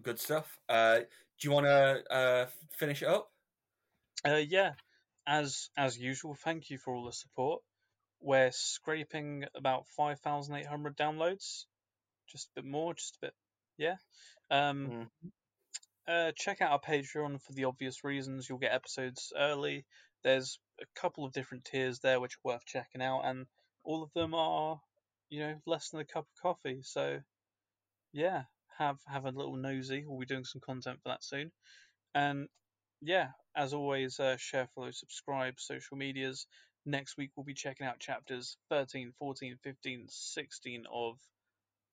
Good 0.00 0.18
stuff. 0.18 0.58
Uh, 0.68 1.00
do 1.00 1.06
you 1.40 1.50
want 1.50 1.66
to 1.66 2.12
uh, 2.12 2.46
finish 2.78 3.02
it 3.02 3.08
up? 3.08 3.30
Uh, 4.24 4.36
yeah, 4.36 4.72
as 5.26 5.70
as 5.76 5.98
usual, 5.98 6.34
thank 6.34 6.70
you 6.70 6.78
for 6.78 6.94
all 6.94 7.04
the 7.04 7.12
support. 7.12 7.62
We're 8.20 8.52
scraping 8.52 9.44
about 9.54 9.86
five 9.88 10.20
thousand 10.20 10.54
eight 10.56 10.66
hundred 10.66 10.96
downloads, 10.96 11.66
just 12.28 12.48
a 12.48 12.60
bit 12.60 12.70
more, 12.70 12.94
just 12.94 13.16
a 13.16 13.26
bit, 13.26 13.34
yeah. 13.78 13.96
Um, 14.50 15.10
uh, 16.08 16.32
check 16.36 16.60
out 16.60 16.72
our 16.72 16.80
Patreon 16.80 17.40
for 17.40 17.52
the 17.52 17.64
obvious 17.64 18.04
reasons. 18.04 18.48
You'll 18.48 18.58
get 18.58 18.72
episodes 18.72 19.32
early. 19.36 19.84
There's 20.24 20.58
a 20.80 21.00
couple 21.00 21.24
of 21.24 21.32
different 21.32 21.64
tiers 21.64 22.00
there 22.00 22.20
which 22.20 22.34
are 22.34 22.52
worth 22.52 22.64
checking 22.66 23.02
out, 23.02 23.22
and 23.24 23.46
all 23.84 24.02
of 24.02 24.12
them 24.14 24.34
are, 24.34 24.80
you 25.30 25.40
know, 25.40 25.54
less 25.66 25.90
than 25.90 26.00
a 26.00 26.04
cup 26.04 26.24
of 26.24 26.42
coffee. 26.42 26.80
So, 26.82 27.20
yeah, 28.12 28.42
have 28.78 28.98
have 29.06 29.24
a 29.24 29.30
little 29.30 29.56
nosy. 29.56 30.04
We'll 30.06 30.20
be 30.20 30.26
doing 30.26 30.44
some 30.44 30.60
content 30.60 30.98
for 31.02 31.10
that 31.10 31.24
soon. 31.24 31.52
And 32.14 32.48
yeah, 33.00 33.28
as 33.56 33.72
always, 33.72 34.18
uh, 34.20 34.36
share, 34.38 34.68
follow, 34.74 34.90
subscribe, 34.90 35.54
social 35.58 35.96
medias. 35.96 36.46
Next 36.84 37.16
week 37.16 37.30
we'll 37.36 37.44
be 37.44 37.54
checking 37.54 37.86
out 37.86 38.00
chapters 38.00 38.56
13, 38.70 39.12
14, 39.18 39.56
15, 39.62 40.06
16 40.08 40.84
of 40.92 41.16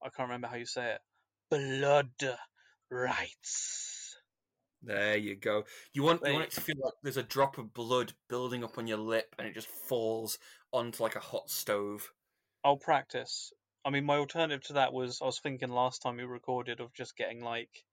I 0.01 0.09
can't 0.09 0.29
remember 0.29 0.47
how 0.47 0.55
you 0.55 0.65
say 0.65 0.93
it. 0.93 1.01
Blood 1.49 2.37
Rites. 2.89 4.17
There 4.81 5.17
you 5.17 5.35
go. 5.35 5.65
You 5.93 6.03
want 6.03 6.21
you 6.25 6.33
want 6.33 6.45
it 6.45 6.51
to 6.51 6.61
feel 6.61 6.77
like 6.81 6.93
there's 7.03 7.17
a 7.17 7.23
drop 7.23 7.57
of 7.57 7.73
blood 7.73 8.13
building 8.29 8.63
up 8.63 8.77
on 8.77 8.87
your 8.87 8.97
lip, 8.97 9.35
and 9.37 9.47
it 9.47 9.53
just 9.53 9.67
falls 9.67 10.39
onto 10.71 11.03
like 11.03 11.15
a 11.15 11.19
hot 11.19 11.49
stove. 11.49 12.11
I'll 12.63 12.77
practice. 12.77 13.51
I 13.83 13.89
mean, 13.89 14.05
my 14.05 14.17
alternative 14.17 14.63
to 14.67 14.73
that 14.73 14.93
was 14.93 15.21
I 15.21 15.25
was 15.25 15.39
thinking 15.39 15.69
last 15.69 16.01
time 16.01 16.17
we 16.17 16.23
recorded 16.23 16.79
of 16.79 16.93
just 16.93 17.17
getting 17.17 17.41
like 17.41 17.83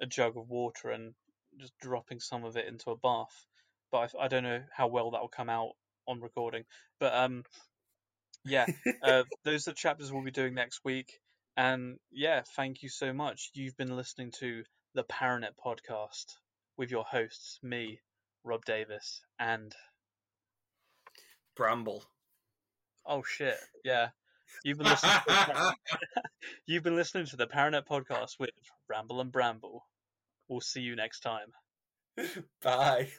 a 0.00 0.06
jug 0.06 0.36
of 0.36 0.48
water 0.48 0.90
and 0.90 1.14
just 1.58 1.72
dropping 1.80 2.20
some 2.20 2.44
of 2.44 2.56
it 2.56 2.68
into 2.68 2.90
a 2.90 2.96
bath, 2.96 3.46
but 3.90 4.14
I, 4.18 4.24
I 4.24 4.28
don't 4.28 4.44
know 4.44 4.62
how 4.74 4.88
well 4.88 5.10
that 5.12 5.20
will 5.20 5.28
come 5.28 5.48
out 5.48 5.70
on 6.06 6.20
recording. 6.20 6.64
But 6.98 7.14
um, 7.14 7.44
yeah, 8.44 8.66
uh, 9.02 9.24
those 9.44 9.66
are 9.66 9.72
the 9.72 9.76
chapters 9.76 10.12
we'll 10.12 10.24
be 10.24 10.30
doing 10.30 10.54
next 10.54 10.80
week. 10.84 11.20
And 11.60 11.98
yeah, 12.10 12.40
thank 12.56 12.82
you 12.82 12.88
so 12.88 13.12
much. 13.12 13.50
You've 13.52 13.76
been 13.76 13.94
listening 13.94 14.32
to 14.38 14.62
the 14.94 15.04
Paranet 15.04 15.50
podcast 15.62 16.24
with 16.78 16.90
your 16.90 17.04
hosts, 17.04 17.58
me, 17.62 18.00
Robb 18.44 18.64
Davis, 18.64 19.20
and 19.38 19.74
Bramble. 21.54 22.02
oh 23.04 23.22
shit, 23.22 23.58
yeah. 23.84 24.08
You've 24.64 24.78
been 24.78 24.86
listening. 24.86 25.12
To 25.12 25.22
the, 25.26 25.74
you've 26.66 26.82
been 26.82 26.96
listening 26.96 27.26
to 27.26 27.36
the 27.36 27.46
Paranet 27.46 27.86
podcast 27.86 28.38
with 28.38 28.50
Ramble 28.88 29.20
and 29.20 29.30
Bramble. 29.30 29.84
We'll 30.48 30.62
see 30.62 30.80
you 30.80 30.96
next 30.96 31.20
time. 31.20 31.52
Bye. 32.62 33.10